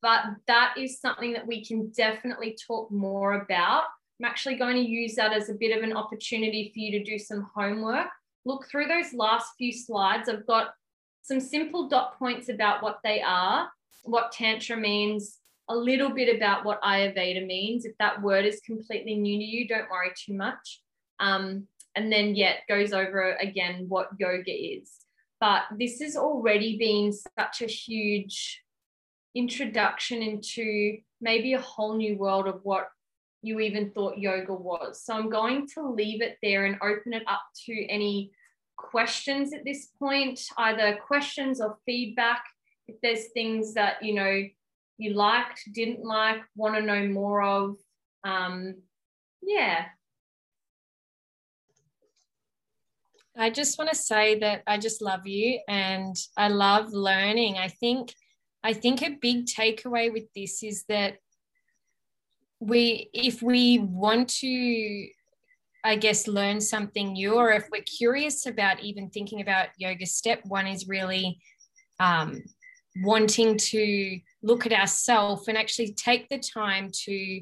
but 0.02 0.22
that 0.46 0.74
is 0.78 1.00
something 1.00 1.34
that 1.34 1.46
we 1.46 1.64
can 1.64 1.90
definitely 1.90 2.56
talk 2.66 2.90
more 2.90 3.34
about. 3.34 3.84
I'm 4.18 4.26
actually 4.26 4.56
going 4.56 4.76
to 4.76 4.88
use 4.88 5.14
that 5.14 5.32
as 5.32 5.50
a 5.50 5.54
bit 5.54 5.76
of 5.76 5.82
an 5.82 5.96
opportunity 5.96 6.70
for 6.72 6.80
you 6.80 6.90
to 6.92 7.04
do 7.04 7.18
some 7.18 7.48
homework. 7.54 8.08
Look 8.44 8.66
through 8.68 8.86
those 8.86 9.12
last 9.12 9.52
few 9.58 9.72
slides. 9.72 10.28
I've 10.28 10.46
got 10.46 10.70
some 11.22 11.40
simple 11.40 11.88
dot 11.88 12.18
points 12.18 12.48
about 12.48 12.82
what 12.82 13.00
they 13.04 13.20
are, 13.22 13.70
what 14.04 14.32
Tantra 14.32 14.76
means, 14.76 15.38
a 15.68 15.76
little 15.76 16.10
bit 16.10 16.34
about 16.34 16.64
what 16.64 16.82
Ayurveda 16.82 17.46
means. 17.46 17.84
If 17.84 17.96
that 17.98 18.20
word 18.20 18.44
is 18.44 18.60
completely 18.60 19.14
new 19.14 19.38
to 19.38 19.44
you, 19.44 19.68
don't 19.68 19.90
worry 19.90 20.10
too 20.16 20.34
much. 20.34 20.80
Um, 21.20 21.68
and 21.94 22.12
then, 22.12 22.34
yeah, 22.34 22.52
it 22.52 22.60
goes 22.68 22.92
over 22.92 23.34
again 23.34 23.86
what 23.88 24.08
yoga 24.18 24.50
is. 24.50 24.90
But 25.40 25.62
this 25.78 26.00
has 26.00 26.16
already 26.16 26.76
been 26.76 27.12
such 27.12 27.62
a 27.62 27.66
huge 27.66 28.62
introduction 29.34 30.22
into 30.22 30.98
maybe 31.20 31.52
a 31.52 31.60
whole 31.60 31.96
new 31.96 32.16
world 32.16 32.48
of 32.48 32.60
what 32.64 32.88
you 33.42 33.60
even 33.60 33.90
thought 33.90 34.18
yoga 34.18 34.52
was. 34.52 35.02
So 35.02 35.14
I'm 35.14 35.30
going 35.30 35.66
to 35.74 35.88
leave 35.88 36.20
it 36.20 36.36
there 36.42 36.66
and 36.66 36.76
open 36.82 37.12
it 37.12 37.22
up 37.26 37.42
to 37.66 37.86
any 37.86 38.32
questions 38.82 39.52
at 39.52 39.64
this 39.64 39.88
point, 39.98 40.40
either 40.58 40.98
questions 41.06 41.60
or 41.60 41.78
feedback. 41.86 42.42
If 42.88 42.96
there's 43.02 43.28
things 43.28 43.74
that, 43.74 44.02
you 44.02 44.14
know, 44.14 44.42
you 44.98 45.14
liked, 45.14 45.62
didn't 45.72 46.04
like, 46.04 46.42
want 46.56 46.74
to 46.74 46.82
know 46.82 47.06
more 47.08 47.42
of. 47.42 47.76
Um, 48.24 48.74
yeah. 49.42 49.86
I 53.36 53.50
just 53.50 53.78
want 53.78 53.90
to 53.90 53.96
say 53.96 54.38
that 54.40 54.62
I 54.66 54.76
just 54.76 55.00
love 55.00 55.26
you 55.26 55.60
and 55.68 56.16
I 56.36 56.48
love 56.48 56.92
learning. 56.92 57.56
I 57.58 57.68
think 57.68 58.12
I 58.62 58.74
think 58.74 59.02
a 59.02 59.16
big 59.20 59.46
takeaway 59.46 60.12
with 60.12 60.24
this 60.34 60.62
is 60.62 60.84
that 60.88 61.14
we 62.58 63.08
if 63.14 63.40
we 63.40 63.78
want 63.78 64.28
to 64.40 65.08
I 65.84 65.96
guess 65.96 66.28
learn 66.28 66.60
something 66.60 67.12
new 67.12 67.34
or 67.34 67.52
if 67.52 67.68
we're 67.72 67.82
curious 67.82 68.46
about 68.46 68.80
even 68.80 69.08
thinking 69.10 69.40
about 69.40 69.68
yoga 69.78 70.06
step 70.06 70.40
one 70.44 70.66
is 70.66 70.88
really 70.88 71.40
um, 71.98 72.42
wanting 73.02 73.56
to 73.56 74.20
look 74.42 74.66
at 74.66 74.72
ourselves 74.72 75.48
and 75.48 75.56
actually 75.56 75.94
take 75.94 76.28
the 76.28 76.38
time 76.38 76.90
to 77.04 77.40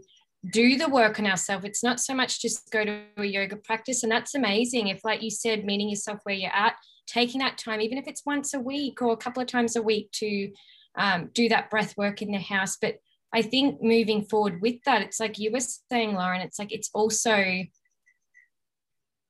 do 0.52 0.76
the 0.76 0.88
work 0.88 1.18
on 1.18 1.26
ourselves. 1.26 1.64
It's 1.64 1.82
not 1.82 2.00
so 2.00 2.14
much 2.14 2.40
just 2.40 2.70
go 2.70 2.84
to 2.84 3.02
a 3.16 3.24
yoga 3.24 3.56
practice, 3.56 4.02
and 4.02 4.12
that's 4.12 4.34
amazing. 4.34 4.88
If, 4.88 5.04
like 5.04 5.22
you 5.22 5.30
said, 5.30 5.64
meeting 5.64 5.88
yourself 5.88 6.20
where 6.22 6.34
you're 6.34 6.54
at, 6.54 6.74
taking 7.06 7.40
that 7.40 7.58
time, 7.58 7.80
even 7.80 7.98
if 7.98 8.06
it's 8.06 8.24
once 8.24 8.54
a 8.54 8.60
week 8.60 9.02
or 9.02 9.12
a 9.12 9.16
couple 9.16 9.42
of 9.42 9.48
times 9.48 9.74
a 9.74 9.82
week, 9.82 10.10
to 10.12 10.52
um, 10.96 11.30
do 11.32 11.48
that 11.48 11.70
breath 11.70 11.96
work 11.96 12.22
in 12.22 12.30
the 12.30 12.38
house. 12.38 12.76
But 12.80 12.96
I 13.32 13.42
think 13.42 13.82
moving 13.82 14.22
forward 14.24 14.60
with 14.60 14.76
that, 14.84 15.02
it's 15.02 15.20
like 15.20 15.38
you 15.38 15.50
were 15.50 15.60
saying, 15.60 16.14
Lauren, 16.14 16.40
it's 16.40 16.58
like 16.58 16.72
it's 16.72 16.90
also 16.94 17.64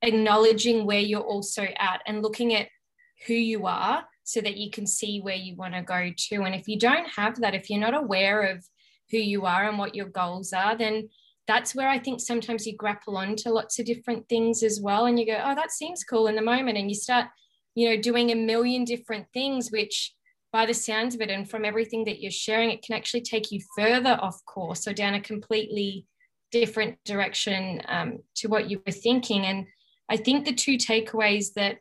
acknowledging 0.01 0.85
where 0.85 0.99
you're 0.99 1.21
also 1.21 1.63
at 1.77 2.01
and 2.05 2.21
looking 2.21 2.53
at 2.53 2.67
who 3.27 3.33
you 3.33 3.67
are 3.67 4.05
so 4.23 4.41
that 4.41 4.57
you 4.57 4.69
can 4.69 4.85
see 4.85 5.19
where 5.19 5.35
you 5.35 5.55
want 5.55 5.73
to 5.73 5.81
go 5.81 6.11
to. 6.15 6.43
And 6.43 6.55
if 6.55 6.67
you 6.67 6.77
don't 6.77 7.07
have 7.09 7.41
that, 7.41 7.55
if 7.55 7.69
you're 7.69 7.79
not 7.79 7.95
aware 7.95 8.43
of 8.43 8.65
who 9.11 9.17
you 9.17 9.45
are 9.45 9.67
and 9.67 9.77
what 9.77 9.95
your 9.95 10.07
goals 10.07 10.53
are, 10.53 10.77
then 10.77 11.09
that's 11.47 11.73
where 11.73 11.89
I 11.89 11.97
think 11.97 12.21
sometimes 12.21 12.67
you 12.67 12.77
grapple 12.77 13.17
onto 13.17 13.49
lots 13.49 13.79
of 13.79 13.85
different 13.85 14.29
things 14.29 14.61
as 14.61 14.79
well. 14.79 15.07
And 15.07 15.19
you 15.19 15.25
go, 15.25 15.41
oh, 15.43 15.55
that 15.55 15.71
seems 15.71 16.03
cool 16.03 16.27
in 16.27 16.35
the 16.35 16.43
moment. 16.43 16.77
And 16.77 16.89
you 16.89 16.95
start, 16.95 17.25
you 17.73 17.89
know, 17.89 17.99
doing 17.99 18.31
a 18.31 18.35
million 18.35 18.85
different 18.85 19.25
things, 19.33 19.71
which 19.71 20.13
by 20.53 20.67
the 20.67 20.73
sounds 20.73 21.15
of 21.15 21.21
it 21.21 21.29
and 21.29 21.49
from 21.49 21.65
everything 21.65 22.05
that 22.05 22.21
you're 22.21 22.31
sharing, 22.31 22.69
it 22.69 22.83
can 22.83 22.95
actually 22.95 23.21
take 23.21 23.51
you 23.51 23.61
further 23.75 24.17
off 24.21 24.43
course 24.45 24.87
or 24.87 24.93
down 24.93 25.15
a 25.15 25.21
completely 25.21 26.05
different 26.51 26.97
direction 27.03 27.81
um, 27.87 28.19
to 28.35 28.47
what 28.47 28.69
you 28.69 28.81
were 28.85 28.91
thinking. 28.91 29.45
And 29.45 29.65
I 30.09 30.17
think 30.17 30.45
the 30.45 30.53
two 30.53 30.77
takeaways 30.77 31.53
that 31.55 31.77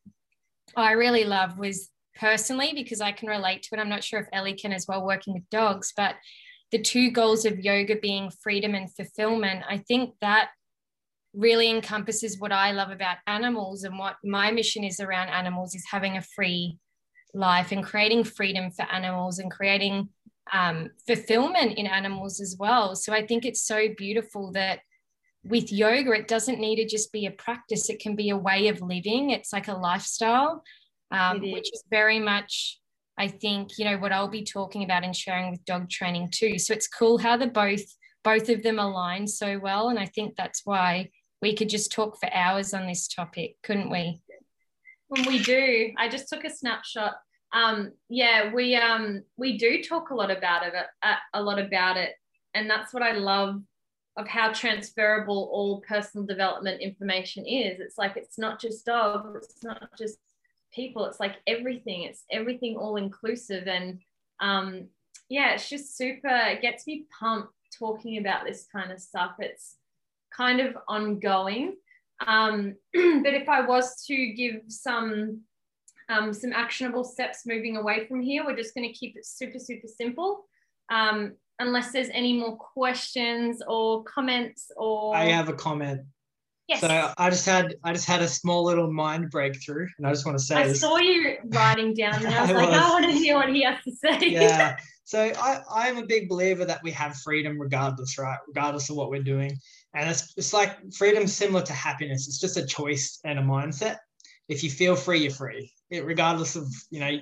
I 0.76 0.92
really 0.92 1.24
love 1.24 1.58
was 1.58 1.90
personally 2.14 2.72
because 2.74 3.00
I 3.00 3.12
can 3.12 3.28
relate 3.28 3.62
to 3.64 3.68
it. 3.74 3.80
I'm 3.80 3.88
not 3.88 4.04
sure 4.04 4.20
if 4.20 4.28
Ellie 4.32 4.54
can 4.54 4.72
as 4.72 4.86
well, 4.86 5.04
working 5.04 5.34
with 5.34 5.48
dogs, 5.50 5.92
but 5.96 6.16
the 6.70 6.80
two 6.80 7.10
goals 7.10 7.44
of 7.46 7.60
yoga 7.60 7.96
being 7.96 8.30
freedom 8.42 8.74
and 8.74 8.92
fulfillment, 8.94 9.64
I 9.68 9.78
think 9.78 10.14
that 10.20 10.50
really 11.32 11.70
encompasses 11.70 12.38
what 12.38 12.52
I 12.52 12.72
love 12.72 12.90
about 12.90 13.18
animals 13.26 13.84
and 13.84 13.98
what 13.98 14.16
my 14.24 14.50
mission 14.50 14.84
is 14.84 15.00
around 15.00 15.28
animals 15.28 15.74
is 15.74 15.84
having 15.90 16.16
a 16.16 16.22
free 16.22 16.78
life 17.34 17.72
and 17.72 17.84
creating 17.84 18.24
freedom 18.24 18.70
for 18.70 18.82
animals 18.82 19.38
and 19.38 19.50
creating 19.50 20.08
um, 20.52 20.90
fulfillment 21.06 21.78
in 21.78 21.86
animals 21.86 22.40
as 22.40 22.56
well. 22.58 22.96
So 22.96 23.12
I 23.12 23.26
think 23.26 23.44
it's 23.44 23.62
so 23.62 23.88
beautiful 23.96 24.52
that 24.52 24.80
with 25.44 25.72
yoga, 25.72 26.12
it 26.12 26.28
doesn't 26.28 26.60
need 26.60 26.76
to 26.76 26.86
just 26.86 27.12
be 27.12 27.26
a 27.26 27.30
practice, 27.30 27.88
it 27.88 28.00
can 28.00 28.16
be 28.16 28.30
a 28.30 28.36
way 28.36 28.68
of 28.68 28.82
living. 28.82 29.30
It's 29.30 29.52
like 29.52 29.68
a 29.68 29.74
lifestyle, 29.74 30.62
um, 31.10 31.40
which 31.40 31.72
is 31.72 31.84
very 31.90 32.18
much, 32.18 32.78
I 33.16 33.28
think, 33.28 33.78
you 33.78 33.84
know, 33.84 33.98
what 33.98 34.12
I'll 34.12 34.28
be 34.28 34.44
talking 34.44 34.84
about 34.84 35.04
and 35.04 35.14
sharing 35.14 35.50
with 35.50 35.64
dog 35.64 35.88
training 35.88 36.30
too. 36.32 36.58
So 36.58 36.74
it's 36.74 36.88
cool 36.88 37.18
how 37.18 37.36
the 37.36 37.46
both 37.46 37.82
both 38.24 38.48
of 38.48 38.62
them 38.62 38.78
align 38.78 39.26
so 39.26 39.58
well. 39.58 39.88
And 39.88 39.98
I 39.98 40.06
think 40.06 40.34
that's 40.36 40.62
why 40.64 41.10
we 41.40 41.54
could 41.54 41.68
just 41.68 41.92
talk 41.92 42.18
for 42.18 42.32
hours 42.34 42.74
on 42.74 42.86
this 42.86 43.08
topic, 43.08 43.56
couldn't 43.62 43.90
we? 43.90 44.20
When 45.08 45.26
we 45.26 45.38
do, 45.38 45.92
I 45.96 46.08
just 46.08 46.28
took 46.28 46.44
a 46.44 46.50
snapshot. 46.50 47.14
Um, 47.52 47.92
yeah, 48.10 48.52
we 48.52 48.76
um 48.76 49.22
we 49.36 49.56
do 49.56 49.82
talk 49.82 50.10
a 50.10 50.14
lot 50.14 50.30
about 50.30 50.66
it, 50.66 50.74
a, 51.02 51.14
a 51.32 51.42
lot 51.42 51.58
about 51.58 51.96
it, 51.96 52.12
and 52.52 52.68
that's 52.68 52.92
what 52.92 53.02
I 53.02 53.12
love 53.12 53.62
of 54.18 54.26
how 54.26 54.52
transferable 54.52 55.48
all 55.52 55.80
personal 55.82 56.26
development 56.26 56.82
information 56.82 57.46
is. 57.46 57.78
It's 57.78 57.96
like 57.96 58.16
it's 58.16 58.36
not 58.36 58.60
just 58.60 58.84
dogs, 58.84 59.46
it's 59.48 59.62
not 59.62 59.88
just 59.96 60.18
people, 60.74 61.06
it's 61.06 61.20
like 61.20 61.36
everything. 61.46 62.02
It's 62.02 62.24
everything 62.30 62.76
all 62.76 62.96
inclusive. 62.96 63.68
And 63.68 64.00
um, 64.40 64.88
yeah, 65.28 65.54
it's 65.54 65.68
just 65.68 65.96
super, 65.96 66.28
it 66.28 66.60
gets 66.60 66.84
me 66.86 67.06
pumped 67.18 67.52
talking 67.78 68.18
about 68.18 68.44
this 68.44 68.66
kind 68.72 68.90
of 68.90 69.00
stuff. 69.00 69.36
It's 69.38 69.76
kind 70.36 70.60
of 70.60 70.76
ongoing. 70.88 71.76
Um, 72.26 72.74
but 72.92 73.34
if 73.34 73.48
I 73.48 73.60
was 73.60 74.04
to 74.06 74.32
give 74.32 74.62
some 74.66 75.42
um, 76.10 76.32
some 76.32 76.54
actionable 76.54 77.04
steps 77.04 77.46
moving 77.46 77.76
away 77.76 78.06
from 78.06 78.20
here, 78.20 78.44
we're 78.44 78.56
just 78.56 78.74
going 78.74 78.88
to 78.88 78.98
keep 78.98 79.14
it 79.14 79.26
super, 79.26 79.58
super 79.58 79.86
simple. 79.86 80.46
Um, 80.90 81.34
unless 81.58 81.92
there's 81.92 82.08
any 82.12 82.32
more 82.38 82.56
questions 82.56 83.62
or 83.66 84.04
comments 84.04 84.70
or 84.76 85.14
I 85.16 85.24
have 85.26 85.48
a 85.48 85.52
comment. 85.54 86.02
yes. 86.68 86.80
So 86.80 87.12
I 87.16 87.30
just 87.30 87.46
had 87.46 87.74
I 87.84 87.92
just 87.92 88.06
had 88.06 88.22
a 88.22 88.28
small 88.28 88.64
little 88.64 88.92
mind 88.92 89.30
breakthrough, 89.30 89.86
and 89.98 90.06
I 90.06 90.10
just 90.12 90.24
want 90.26 90.38
to 90.38 90.44
say 90.44 90.56
I 90.56 90.68
this. 90.68 90.80
saw 90.80 90.96
you 90.98 91.36
writing 91.46 91.94
down 91.94 92.24
and 92.24 92.26
I 92.34 92.42
was 92.42 92.50
I 92.50 92.54
like, 92.54 92.68
was. 92.70 92.78
Oh, 92.78 92.82
I 92.86 92.90
want 92.90 93.04
to 93.06 93.12
hear 93.12 93.36
what 93.36 93.48
he 93.48 93.62
has 93.64 93.82
to 93.84 93.92
say. 93.92 94.28
yeah. 94.28 94.76
So 95.04 95.32
I, 95.40 95.62
I'm 95.72 95.96
a 95.96 96.04
big 96.04 96.28
believer 96.28 96.66
that 96.66 96.82
we 96.82 96.90
have 96.90 97.16
freedom 97.16 97.58
regardless, 97.58 98.18
right? 98.18 98.36
Regardless 98.46 98.90
of 98.90 98.96
what 98.96 99.08
we're 99.08 99.22
doing. 99.22 99.56
And 99.94 100.10
it's, 100.10 100.34
it's 100.36 100.52
like 100.52 100.76
freedom 100.92 101.26
similar 101.26 101.62
to 101.62 101.72
happiness. 101.72 102.28
It's 102.28 102.38
just 102.38 102.58
a 102.58 102.66
choice 102.66 103.18
and 103.24 103.38
a 103.38 103.42
mindset. 103.42 103.96
If 104.48 104.64
you 104.64 104.70
feel 104.70 104.96
free, 104.96 105.20
you're 105.20 105.30
free. 105.30 105.72
It, 105.90 106.04
regardless 106.04 106.56
of, 106.56 106.66
you 106.90 107.00
know, 107.00 107.18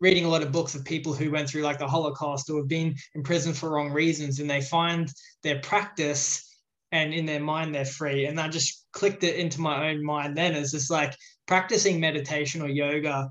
reading 0.00 0.24
a 0.24 0.28
lot 0.28 0.42
of 0.42 0.52
books 0.52 0.74
of 0.74 0.84
people 0.84 1.12
who 1.12 1.30
went 1.30 1.48
through 1.48 1.62
like 1.62 1.78
the 1.78 1.88
Holocaust 1.88 2.50
or 2.50 2.58
have 2.58 2.68
been 2.68 2.94
in 3.14 3.22
prison 3.22 3.52
for 3.52 3.70
wrong 3.70 3.90
reasons 3.90 4.38
and 4.38 4.48
they 4.48 4.60
find 4.60 5.08
their 5.42 5.60
practice 5.60 6.48
and 6.92 7.12
in 7.12 7.26
their 7.26 7.40
mind 7.40 7.74
they're 7.74 7.84
free. 7.84 8.26
And 8.26 8.38
I 8.38 8.48
just 8.48 8.86
clicked 8.92 9.24
it 9.24 9.36
into 9.36 9.60
my 9.60 9.90
own 9.90 10.04
mind 10.04 10.36
then 10.36 10.54
as 10.54 10.72
just 10.72 10.90
like 10.90 11.14
practicing 11.46 12.00
meditation 12.00 12.62
or 12.62 12.68
yoga 12.68 13.30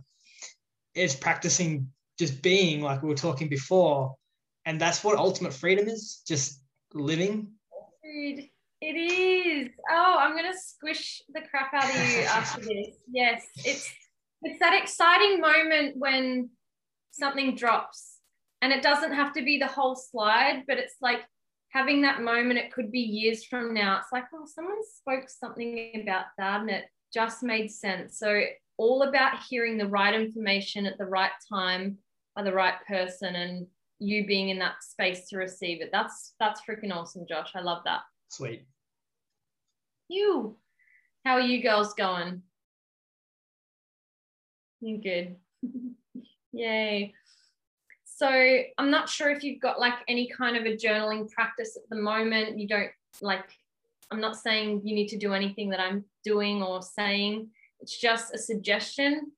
is 0.94 1.16
practicing 1.16 1.90
just 2.18 2.42
being 2.42 2.82
like 2.82 3.02
we 3.02 3.10
were 3.10 3.16
talking 3.16 3.50
before 3.50 4.16
and 4.66 4.80
that's 4.80 5.04
what 5.04 5.18
ultimate 5.18 5.54
freedom 5.54 5.88
is 5.88 6.22
just 6.28 6.62
living 6.94 7.52
it 8.86 8.98
is. 8.98 9.70
Oh, 9.90 10.16
I'm 10.20 10.36
gonna 10.36 10.54
squish 10.56 11.22
the 11.34 11.42
crap 11.50 11.74
out 11.74 11.90
of 11.90 11.96
you 11.96 12.20
after 12.30 12.62
this. 12.62 12.96
Yes, 13.12 13.44
it's 13.58 13.92
it's 14.44 14.60
that 14.60 14.80
exciting 14.80 15.42
moment 15.42 15.96
when 15.98 16.50
something 17.12 17.56
drops, 17.56 18.18
and 18.62 18.72
it 18.72 18.84
doesn't 18.84 19.14
have 19.14 19.34
to 19.34 19.44
be 19.44 19.58
the 19.58 19.68
whole 19.68 19.96
slide, 19.96 20.64
but 20.68 20.78
it's 20.78 20.96
like 21.02 21.22
having 21.70 22.04
that 22.04 22.22
moment. 22.22 22.60
It 22.60 22.72
could 22.72 22.92
be 22.92 23.00
years 23.00 23.44
from 23.44 23.74
now. 23.74 23.98
It's 23.98 24.12
like, 24.12 24.26
oh, 24.34 24.46
someone 24.46 24.78
spoke 24.96 25.30
something 25.30 26.02
about 26.04 26.26
that, 26.38 26.62
and 26.62 26.70
it 26.70 26.86
just 27.12 27.42
made 27.42 27.72
sense. 27.72 28.20
So 28.20 28.44
all 28.78 29.04
about 29.04 29.40
hearing 29.50 29.78
the 29.78 29.88
right 29.88 30.14
information 30.14 30.86
at 30.86 30.98
the 31.00 31.06
right 31.06 31.32
time 31.52 31.98
by 32.36 32.44
the 32.44 32.54
right 32.54 32.76
person, 32.88 33.36
and 33.36 33.66
you 33.98 34.28
being 34.28 34.50
in 34.50 34.60
that 34.60 34.84
space 34.84 35.28
to 35.30 35.38
receive 35.38 35.82
it. 35.82 35.90
That's 35.92 36.36
that's 36.40 36.62
freaking 36.70 36.94
awesome, 36.94 37.26
Josh. 37.28 37.50
I 37.56 37.62
love 37.62 37.82
that. 37.86 38.02
sweet 38.30 38.68
You, 40.08 40.58
how 41.26 41.34
are 41.34 41.42
you 41.42 41.64
girls 41.64 41.94
going? 41.94 42.44
You're 44.82 45.00
good? 45.00 45.36
Yay. 46.52 47.14
So 48.04 48.30
I'm 48.30 48.92
not 48.92 49.10
sure 49.10 49.30
if 49.30 49.44
you've 49.44 49.62
got 49.62 49.80
like 49.80 49.96
any 50.08 50.30
kind 50.30 50.56
of 50.56 50.66
a 50.66 50.78
journaling 50.78 51.30
practice 51.30 51.76
at 51.76 51.90
the 51.90 52.02
moment. 52.02 52.60
You 52.60 52.68
don't 52.68 52.92
like, 53.22 53.46
I'm 54.12 54.22
not 54.22 54.38
saying 54.38 54.82
you 54.86 54.96
need 54.96 55.08
to 55.10 55.18
do 55.18 55.34
anything 55.34 55.70
that 55.72 55.80
I'm 55.80 56.06
doing 56.24 56.62
or 56.62 56.82
saying. 56.82 57.50
It's 57.82 57.98
just 57.98 58.34
a 58.34 58.38
suggestion. 58.38 59.32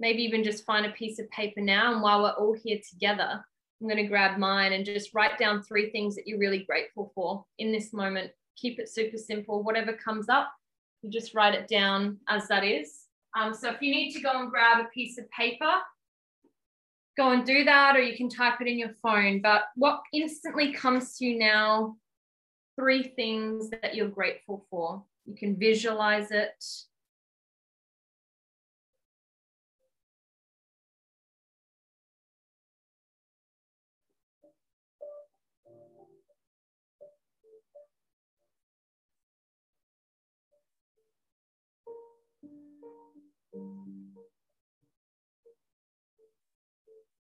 Maybe 0.00 0.22
even 0.24 0.44
just 0.44 0.66
find 0.66 0.84
a 0.84 0.90
piece 0.90 1.18
of 1.18 1.30
paper 1.30 1.60
now. 1.60 1.92
And 1.92 2.02
while 2.02 2.22
we're 2.22 2.30
all 2.30 2.56
here 2.62 2.78
together, 2.90 3.44
I'm 3.80 3.88
going 3.88 4.02
to 4.02 4.08
grab 4.08 4.38
mine 4.38 4.72
and 4.72 4.84
just 4.84 5.14
write 5.14 5.38
down 5.38 5.62
three 5.62 5.90
things 5.90 6.16
that 6.16 6.26
you're 6.26 6.38
really 6.38 6.64
grateful 6.64 7.12
for 7.14 7.44
in 7.58 7.72
this 7.72 7.92
moment. 7.92 8.32
Keep 8.60 8.80
it 8.80 8.88
super 8.88 9.16
simple. 9.16 9.62
Whatever 9.62 9.92
comes 9.92 10.28
up, 10.28 10.50
you 11.02 11.10
just 11.10 11.34
write 11.34 11.54
it 11.54 11.68
down 11.68 12.18
as 12.28 12.48
that 12.48 12.64
is. 12.64 13.04
Um, 13.38 13.54
so 13.54 13.70
if 13.70 13.80
you 13.80 13.92
need 13.92 14.12
to 14.14 14.20
go 14.20 14.40
and 14.40 14.50
grab 14.50 14.84
a 14.84 14.88
piece 14.88 15.18
of 15.18 15.30
paper, 15.30 15.70
go 17.16 17.30
and 17.30 17.44
do 17.44 17.64
that, 17.64 17.96
or 17.96 18.00
you 18.00 18.16
can 18.16 18.28
type 18.28 18.60
it 18.60 18.66
in 18.66 18.78
your 18.78 18.94
phone. 19.02 19.40
But 19.40 19.64
what 19.76 20.00
instantly 20.12 20.72
comes 20.72 21.16
to 21.18 21.24
you 21.24 21.38
now, 21.38 21.96
three 22.76 23.12
things 23.16 23.70
that 23.70 23.94
you're 23.94 24.08
grateful 24.08 24.64
for. 24.70 25.02
You 25.26 25.34
can 25.34 25.56
visualize 25.56 26.30
it. 26.30 26.64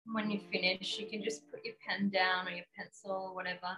When 0.05 0.31
you 0.31 0.41
finish, 0.51 0.99
you 0.99 1.07
can 1.07 1.23
just 1.23 1.51
put 1.51 1.65
your 1.65 1.75
pen 1.87 2.11
down 2.11 2.49
or 2.49 2.51
your 2.51 2.65
pencil 2.77 3.13
or 3.13 3.35
whatever. 3.35 3.77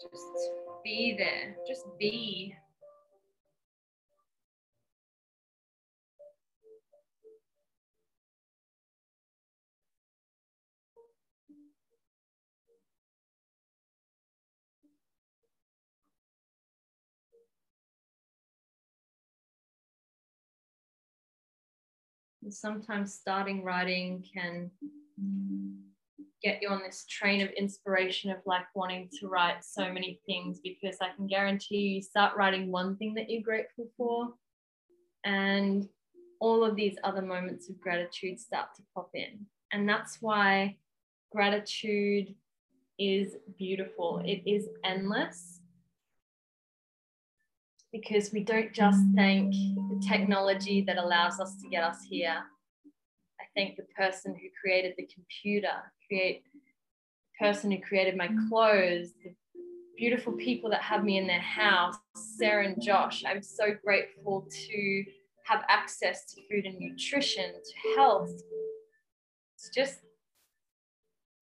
Just 0.00 0.50
be 0.82 1.14
there. 1.16 1.56
Just 1.66 1.84
be. 1.98 2.54
And 22.46 22.54
sometimes 22.54 23.12
starting 23.12 23.64
writing 23.64 24.24
can 24.32 24.70
get 26.40 26.62
you 26.62 26.68
on 26.68 26.80
this 26.80 27.04
train 27.10 27.40
of 27.40 27.50
inspiration 27.50 28.30
of 28.30 28.36
like 28.46 28.66
wanting 28.72 29.08
to 29.18 29.26
write 29.26 29.64
so 29.64 29.92
many 29.92 30.20
things 30.26 30.60
because 30.62 30.96
I 31.00 31.08
can 31.16 31.26
guarantee 31.26 31.78
you, 31.78 31.94
you 31.96 32.02
start 32.02 32.36
writing 32.36 32.70
one 32.70 32.96
thing 32.98 33.14
that 33.14 33.28
you're 33.28 33.42
grateful 33.42 33.88
for, 33.96 34.28
and 35.24 35.88
all 36.38 36.62
of 36.62 36.76
these 36.76 36.96
other 37.02 37.20
moments 37.20 37.68
of 37.68 37.80
gratitude 37.80 38.38
start 38.38 38.68
to 38.76 38.82
pop 38.94 39.10
in. 39.12 39.44
And 39.72 39.88
that's 39.88 40.18
why 40.20 40.76
gratitude 41.32 42.32
is 42.96 43.34
beautiful, 43.58 44.22
it 44.24 44.48
is 44.48 44.68
endless 44.84 45.62
because 48.00 48.32
we 48.32 48.40
don't 48.40 48.72
just 48.72 49.00
thank 49.14 49.52
the 49.52 50.02
technology 50.06 50.82
that 50.82 50.98
allows 50.98 51.40
us 51.40 51.56
to 51.62 51.68
get 51.68 51.84
us 51.84 52.02
here. 52.08 52.36
I 53.40 53.44
thank 53.54 53.76
the 53.76 53.84
person 53.96 54.34
who 54.34 54.48
created 54.60 54.94
the 54.96 55.08
computer, 55.12 55.72
create 56.06 56.44
the 56.52 57.46
person 57.46 57.70
who 57.70 57.78
created 57.80 58.16
my 58.16 58.28
clothes, 58.48 59.12
the 59.22 59.34
beautiful 59.96 60.32
people 60.34 60.70
that 60.70 60.82
have 60.82 61.04
me 61.04 61.16
in 61.18 61.26
their 61.26 61.40
house, 61.40 61.96
Sarah 62.14 62.66
and 62.66 62.82
Josh. 62.82 63.24
I'm 63.26 63.42
so 63.42 63.74
grateful 63.84 64.46
to 64.50 65.04
have 65.46 65.64
access 65.68 66.24
to 66.34 66.40
food 66.50 66.66
and 66.66 66.78
nutrition, 66.78 67.52
to 67.52 67.94
health. 67.96 68.30
It's 69.54 69.70
just 69.74 70.00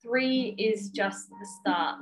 three 0.03 0.55
is 0.59 0.91
just 0.91 1.31
the 1.31 1.49
start. 1.61 1.99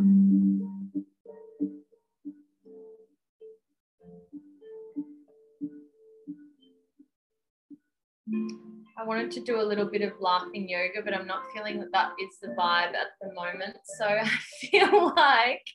I 9.03 9.05
wanted 9.05 9.31
to 9.33 9.41
do 9.41 9.61
a 9.61 9.63
little 9.63 9.87
bit 9.87 10.03
of 10.03 10.13
laughing 10.21 10.69
yoga, 10.69 11.03
but 11.05 11.13
I'm 11.13 11.27
not 11.27 11.43
feeling 11.53 11.81
that 11.81 11.91
that 11.93 12.13
is 12.23 12.39
the 12.41 12.49
vibe 12.49 12.95
at 12.95 13.09
the 13.21 13.33
moment. 13.35 13.77
So 13.99 14.05
I 14.07 14.29
feel 14.61 15.13
like 15.17 15.67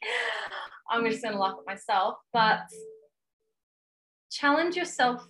I'm 0.89 1.05
just 1.09 1.21
going 1.21 1.33
to 1.33 1.39
laugh 1.39 1.57
at 1.59 1.65
myself. 1.65 2.15
But 2.31 2.61
challenge 4.31 4.75
yourself 4.75 5.27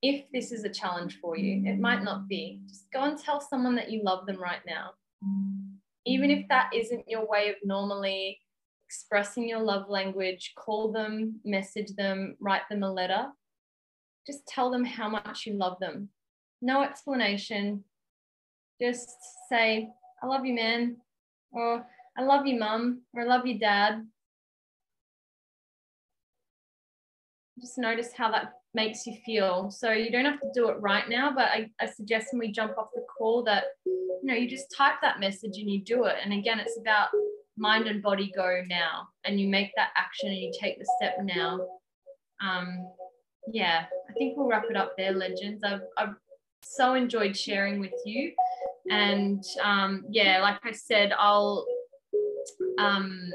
if 0.00 0.24
this 0.32 0.52
is 0.52 0.64
a 0.64 0.70
challenge 0.70 1.18
for 1.20 1.36
you. 1.36 1.62
It 1.66 1.78
might 1.78 2.02
not 2.02 2.28
be. 2.28 2.60
Just 2.66 2.90
go 2.92 3.02
and 3.02 3.18
tell 3.18 3.40
someone 3.40 3.74
that 3.76 3.90
you 3.90 4.02
love 4.02 4.26
them 4.26 4.40
right 4.40 4.60
now. 4.66 4.90
Even 6.06 6.30
if 6.30 6.48
that 6.48 6.70
isn't 6.74 7.08
your 7.08 7.28
way 7.28 7.50
of 7.50 7.56
normally 7.64 8.38
expressing 8.86 9.48
your 9.48 9.60
love 9.60 9.88
language, 9.88 10.52
call 10.56 10.92
them, 10.92 11.40
message 11.44 11.94
them, 11.96 12.36
write 12.40 12.68
them 12.70 12.82
a 12.82 12.92
letter. 12.92 13.26
Just 14.26 14.46
tell 14.46 14.70
them 14.70 14.84
how 14.84 15.08
much 15.10 15.44
you 15.46 15.54
love 15.54 15.78
them 15.80 16.08
no 16.64 16.82
explanation. 16.82 17.84
Just 18.80 19.10
say, 19.48 19.90
I 20.22 20.26
love 20.26 20.44
you, 20.44 20.54
man, 20.54 20.96
or 21.52 21.86
I 22.16 22.22
love 22.22 22.46
you, 22.46 22.58
mum, 22.58 23.02
or 23.12 23.22
I 23.22 23.26
love 23.26 23.46
you, 23.46 23.58
dad. 23.58 24.04
Just 27.60 27.78
notice 27.78 28.10
how 28.16 28.30
that 28.32 28.54
makes 28.72 29.06
you 29.06 29.16
feel. 29.24 29.70
So 29.70 29.92
you 29.92 30.10
don't 30.10 30.24
have 30.24 30.40
to 30.40 30.50
do 30.54 30.68
it 30.70 30.80
right 30.80 31.08
now, 31.08 31.32
but 31.32 31.44
I, 31.44 31.70
I 31.80 31.86
suggest 31.86 32.28
when 32.32 32.40
we 32.40 32.50
jump 32.50 32.76
off 32.78 32.88
the 32.94 33.04
call 33.16 33.44
that, 33.44 33.64
you 33.84 34.20
know, 34.24 34.34
you 34.34 34.48
just 34.48 34.74
type 34.76 34.94
that 35.02 35.20
message 35.20 35.58
and 35.58 35.70
you 35.70 35.82
do 35.82 36.04
it. 36.04 36.16
And 36.22 36.32
again, 36.32 36.58
it's 36.58 36.78
about 36.80 37.08
mind 37.56 37.86
and 37.86 38.02
body 38.02 38.32
go 38.34 38.62
now 38.66 39.08
and 39.24 39.38
you 39.38 39.48
make 39.48 39.70
that 39.76 39.90
action 39.96 40.28
and 40.28 40.38
you 40.38 40.52
take 40.60 40.78
the 40.78 40.90
step 40.96 41.16
now 41.22 41.60
um 42.44 42.90
yeah 43.52 43.84
i 44.10 44.12
think 44.14 44.36
we'll 44.36 44.48
wrap 44.48 44.64
it 44.68 44.76
up 44.76 44.92
there 44.96 45.12
legends 45.12 45.62
i've, 45.62 45.82
I've 45.96 46.14
so 46.64 46.94
enjoyed 46.94 47.36
sharing 47.36 47.80
with 47.80 47.94
you, 48.04 48.32
and 48.90 49.42
um, 49.62 50.04
yeah, 50.10 50.40
like 50.42 50.58
I 50.64 50.72
said, 50.72 51.12
I'll 51.18 51.66
um, 52.78 53.30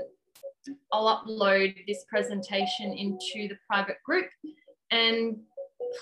I'll 0.92 1.24
upload 1.24 1.76
this 1.88 2.06
presentation 2.10 2.94
into 2.94 3.48
the 3.48 3.58
private 3.68 3.98
group 4.06 4.28
and 4.92 5.38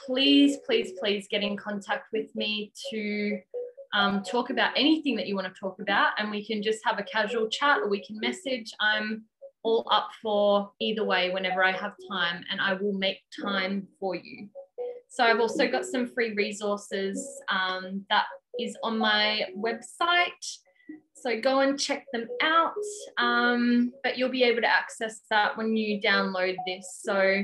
please, 0.05 0.57
please, 0.65 0.93
please 0.99 1.27
get 1.29 1.43
in 1.43 1.55
contact 1.57 2.07
with 2.11 2.33
me 2.35 2.71
to 2.91 3.39
um, 3.93 4.23
talk 4.23 4.49
about 4.49 4.71
anything 4.75 5.15
that 5.15 5.27
you 5.27 5.35
want 5.35 5.53
to 5.53 5.59
talk 5.59 5.79
about 5.79 6.11
and 6.17 6.29
we 6.29 6.45
can 6.45 6.61
just 6.61 6.79
have 6.83 6.99
a 6.99 7.03
casual 7.03 7.47
chat 7.49 7.79
or 7.79 7.89
we 7.89 8.03
can 8.05 8.19
message. 8.19 8.71
I'm 8.79 9.23
all 9.63 9.87
up 9.91 10.09
for 10.21 10.71
either 10.79 11.03
way 11.03 11.31
whenever 11.31 11.63
I 11.63 11.71
have 11.71 11.93
time 12.09 12.43
and 12.51 12.61
I 12.61 12.73
will 12.73 12.93
make 12.93 13.19
time 13.41 13.87
for 13.99 14.15
you. 14.15 14.49
So 15.17 15.23
I've 15.23 15.39
also 15.39 15.67
got 15.67 15.83
some 15.83 16.05
free 16.05 16.35
resources 16.35 17.41
um, 17.49 18.05
that 18.11 18.25
is 18.59 18.77
on 18.83 18.99
my 18.99 19.47
website. 19.57 20.45
So 21.15 21.41
go 21.41 21.61
and 21.61 21.79
check 21.79 22.05
them 22.13 22.27
out. 22.43 22.75
Um, 23.17 23.93
but 24.03 24.19
you'll 24.19 24.29
be 24.29 24.43
able 24.43 24.61
to 24.61 24.71
access 24.71 25.21
that 25.31 25.57
when 25.57 25.75
you 25.75 25.99
download 25.99 26.55
this. 26.67 26.99
So 27.03 27.41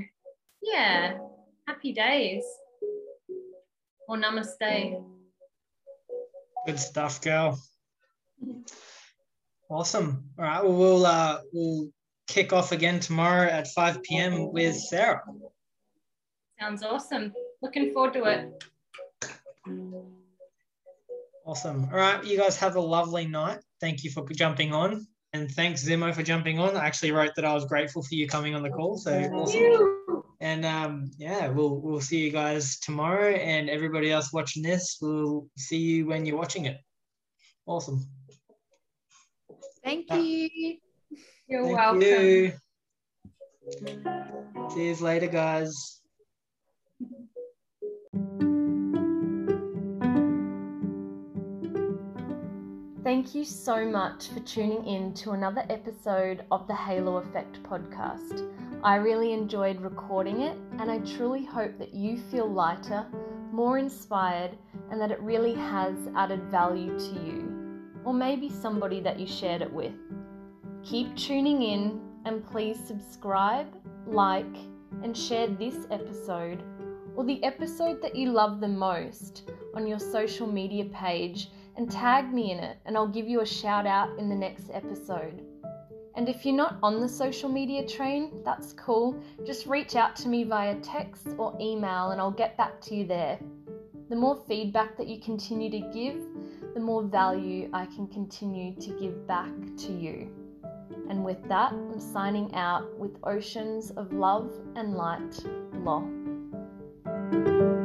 yeah, 0.62 1.18
happy 1.68 1.94
days. 1.94 2.44
Or 4.08 4.18
namaste. 4.18 5.04
Good 6.68 6.80
stuff, 6.80 7.22
girl. 7.22 7.60
Awesome. 9.68 10.26
All 10.38 10.46
right. 10.46 10.64
Well, 10.64 10.76
we'll 10.76 11.06
uh, 11.08 11.40
we'll 11.52 11.90
kick 12.28 12.54
off 12.54 12.72
again 12.72 13.00
tomorrow 13.00 13.48
at 13.48 13.68
5 13.70 14.04
p.m. 14.04 14.54
with 14.54 14.76
Sarah. 14.76 15.24
Sounds 16.60 16.84
awesome. 16.84 17.34
Looking 17.64 17.94
forward 17.94 18.14
to 18.16 18.26
it. 18.26 18.64
Awesome. 21.46 21.88
All 21.92 21.98
right. 21.98 22.22
You 22.24 22.38
guys 22.38 22.58
have 22.58 22.76
a 22.76 22.82
lovely 22.82 23.26
night. 23.26 23.60
Thank 23.80 24.04
you 24.04 24.12
for 24.12 24.28
jumping 24.34 24.74
on. 24.74 25.08
And 25.32 25.50
thanks, 25.50 25.84
Zimo, 25.84 26.14
for 26.14 26.24
jumping 26.24 26.60
on. 26.60 26.76
I 26.76 26.86
actually 26.86 27.14
wrote 27.14 27.32
that 27.38 27.46
I 27.46 27.54
was 27.54 27.64
grateful 27.66 28.04
for 28.04 28.16
you 28.16 28.28
coming 28.28 28.54
on 28.54 28.64
the 28.64 28.70
call. 28.70 28.98
So 28.98 29.18
awesome. 29.34 30.24
And 30.42 30.66
um, 30.66 31.10
yeah, 31.18 31.48
we'll 31.48 31.80
we'll 31.80 32.02
see 32.02 32.20
you 32.20 32.32
guys 32.32 32.80
tomorrow. 32.80 33.32
And 33.34 33.70
everybody 33.70 34.12
else 34.12 34.34
watching 34.34 34.62
this, 34.62 34.98
we'll 35.02 35.48
see 35.58 35.78
you 35.78 36.06
when 36.06 36.26
you're 36.26 36.38
watching 36.38 36.66
it. 36.66 36.78
Awesome. 37.66 38.06
Thank 39.86 40.12
Uh, 40.12 40.16
you. 40.16 40.78
You're 41.48 41.64
Thank 41.64 41.78
welcome. 41.78 42.02
you. 42.02 42.54
See 44.74 44.88
you 44.90 44.96
later, 44.96 45.28
guys. 45.28 46.02
Thank 53.04 53.36
you 53.36 53.44
so 53.44 53.86
much 53.86 54.30
for 54.30 54.40
tuning 54.42 54.86
in 54.86 55.14
to 55.16 55.32
another 55.32 55.66
episode 55.70 56.46
of 56.52 56.68
the 56.68 56.76
Halo 56.76 57.18
Effect 57.18 57.62
podcast. 57.64 58.50
I 58.84 58.96
really 58.96 59.34
enjoyed 59.34 59.82
recording 59.82 60.42
it, 60.42 60.58
and 60.80 60.92
I 60.92 61.00
truly 61.00 61.46
hope 61.46 61.78
that 61.80 61.94
you 61.94 62.18
feel 62.18 62.48
lighter, 62.48 63.06
more 63.52 63.78
inspired, 63.78 64.58
and 64.90 65.00
that 65.02 65.12
it 65.12 65.20
really 65.22 65.54
has 65.54 65.96
added 66.16 66.44
value 66.46 66.98
to 66.98 67.14
you, 67.26 67.82
or 68.04 68.14
maybe 68.14 68.50
somebody 68.50 69.00
that 69.02 69.20
you 69.20 69.28
shared 69.28 69.62
it 69.62 69.72
with. 69.72 69.94
Keep 70.84 71.16
tuning 71.16 71.62
in, 71.62 72.02
and 72.26 72.46
please 72.46 72.80
subscribe, 72.86 73.68
like, 74.06 74.56
and 75.04 75.18
share 75.18 75.48
this 75.48 75.88
episode 75.92 76.64
or 77.16 77.24
the 77.24 77.44
episode 77.44 78.02
that 78.02 78.16
you 78.16 78.32
love 78.32 78.60
the 78.60 78.68
most 78.68 79.50
on 79.74 79.88
your 79.88 80.00
social 80.00 80.48
media 80.48 80.86
page 80.86 81.50
and 81.76 81.92
tag 81.92 82.34
me 82.34 82.52
in 82.52 82.60
it, 82.60 82.78
and 82.86 82.96
I'll 82.96 83.08
give 83.08 83.28
you 83.28 83.42
a 83.42 83.46
shout 83.46 83.86
out 83.86 84.18
in 84.20 84.30
the 84.30 84.36
next 84.36 84.70
episode. 84.72 85.42
And 86.16 86.30
if 86.30 86.46
you're 86.46 86.56
not 86.56 86.78
on 86.84 87.02
the 87.02 87.10
social 87.10 87.50
media 87.50 87.88
train, 87.88 88.32
that's 88.46 88.74
cool. 88.74 89.20
Just 89.46 89.66
reach 89.66 89.96
out 89.96 90.16
to 90.18 90.28
me 90.28 90.44
via 90.44 90.76
text 90.82 91.30
or 91.38 91.58
email, 91.60 92.12
and 92.12 92.22
I'll 92.22 92.32
get 92.32 92.56
back 92.56 92.80
to 92.82 92.96
you 92.96 93.08
there. 93.08 93.40
The 94.10 94.16
more 94.16 94.36
feedback 94.48 94.96
that 94.98 95.08
you 95.08 95.20
continue 95.20 95.72
to 95.72 95.80
give, 95.92 96.22
the 96.76 96.80
more 96.80 97.04
value 97.04 97.70
I 97.74 97.86
can 97.88 98.08
continue 98.08 98.76
to 98.76 98.90
give 99.00 99.26
back 99.28 99.52
to 99.78 99.92
you. 99.92 100.30
And 101.10 101.24
with 101.24 101.48
that, 101.48 101.74
I'm 101.74 102.00
signing 102.00 102.54
out 102.54 102.98
with 103.00 103.18
oceans 103.24 103.92
of 103.92 104.14
love 104.14 104.52
and 104.76 104.96
light. 104.96 105.44
Law. 105.84 106.23
Thank 107.34 107.48
you. 107.48 107.83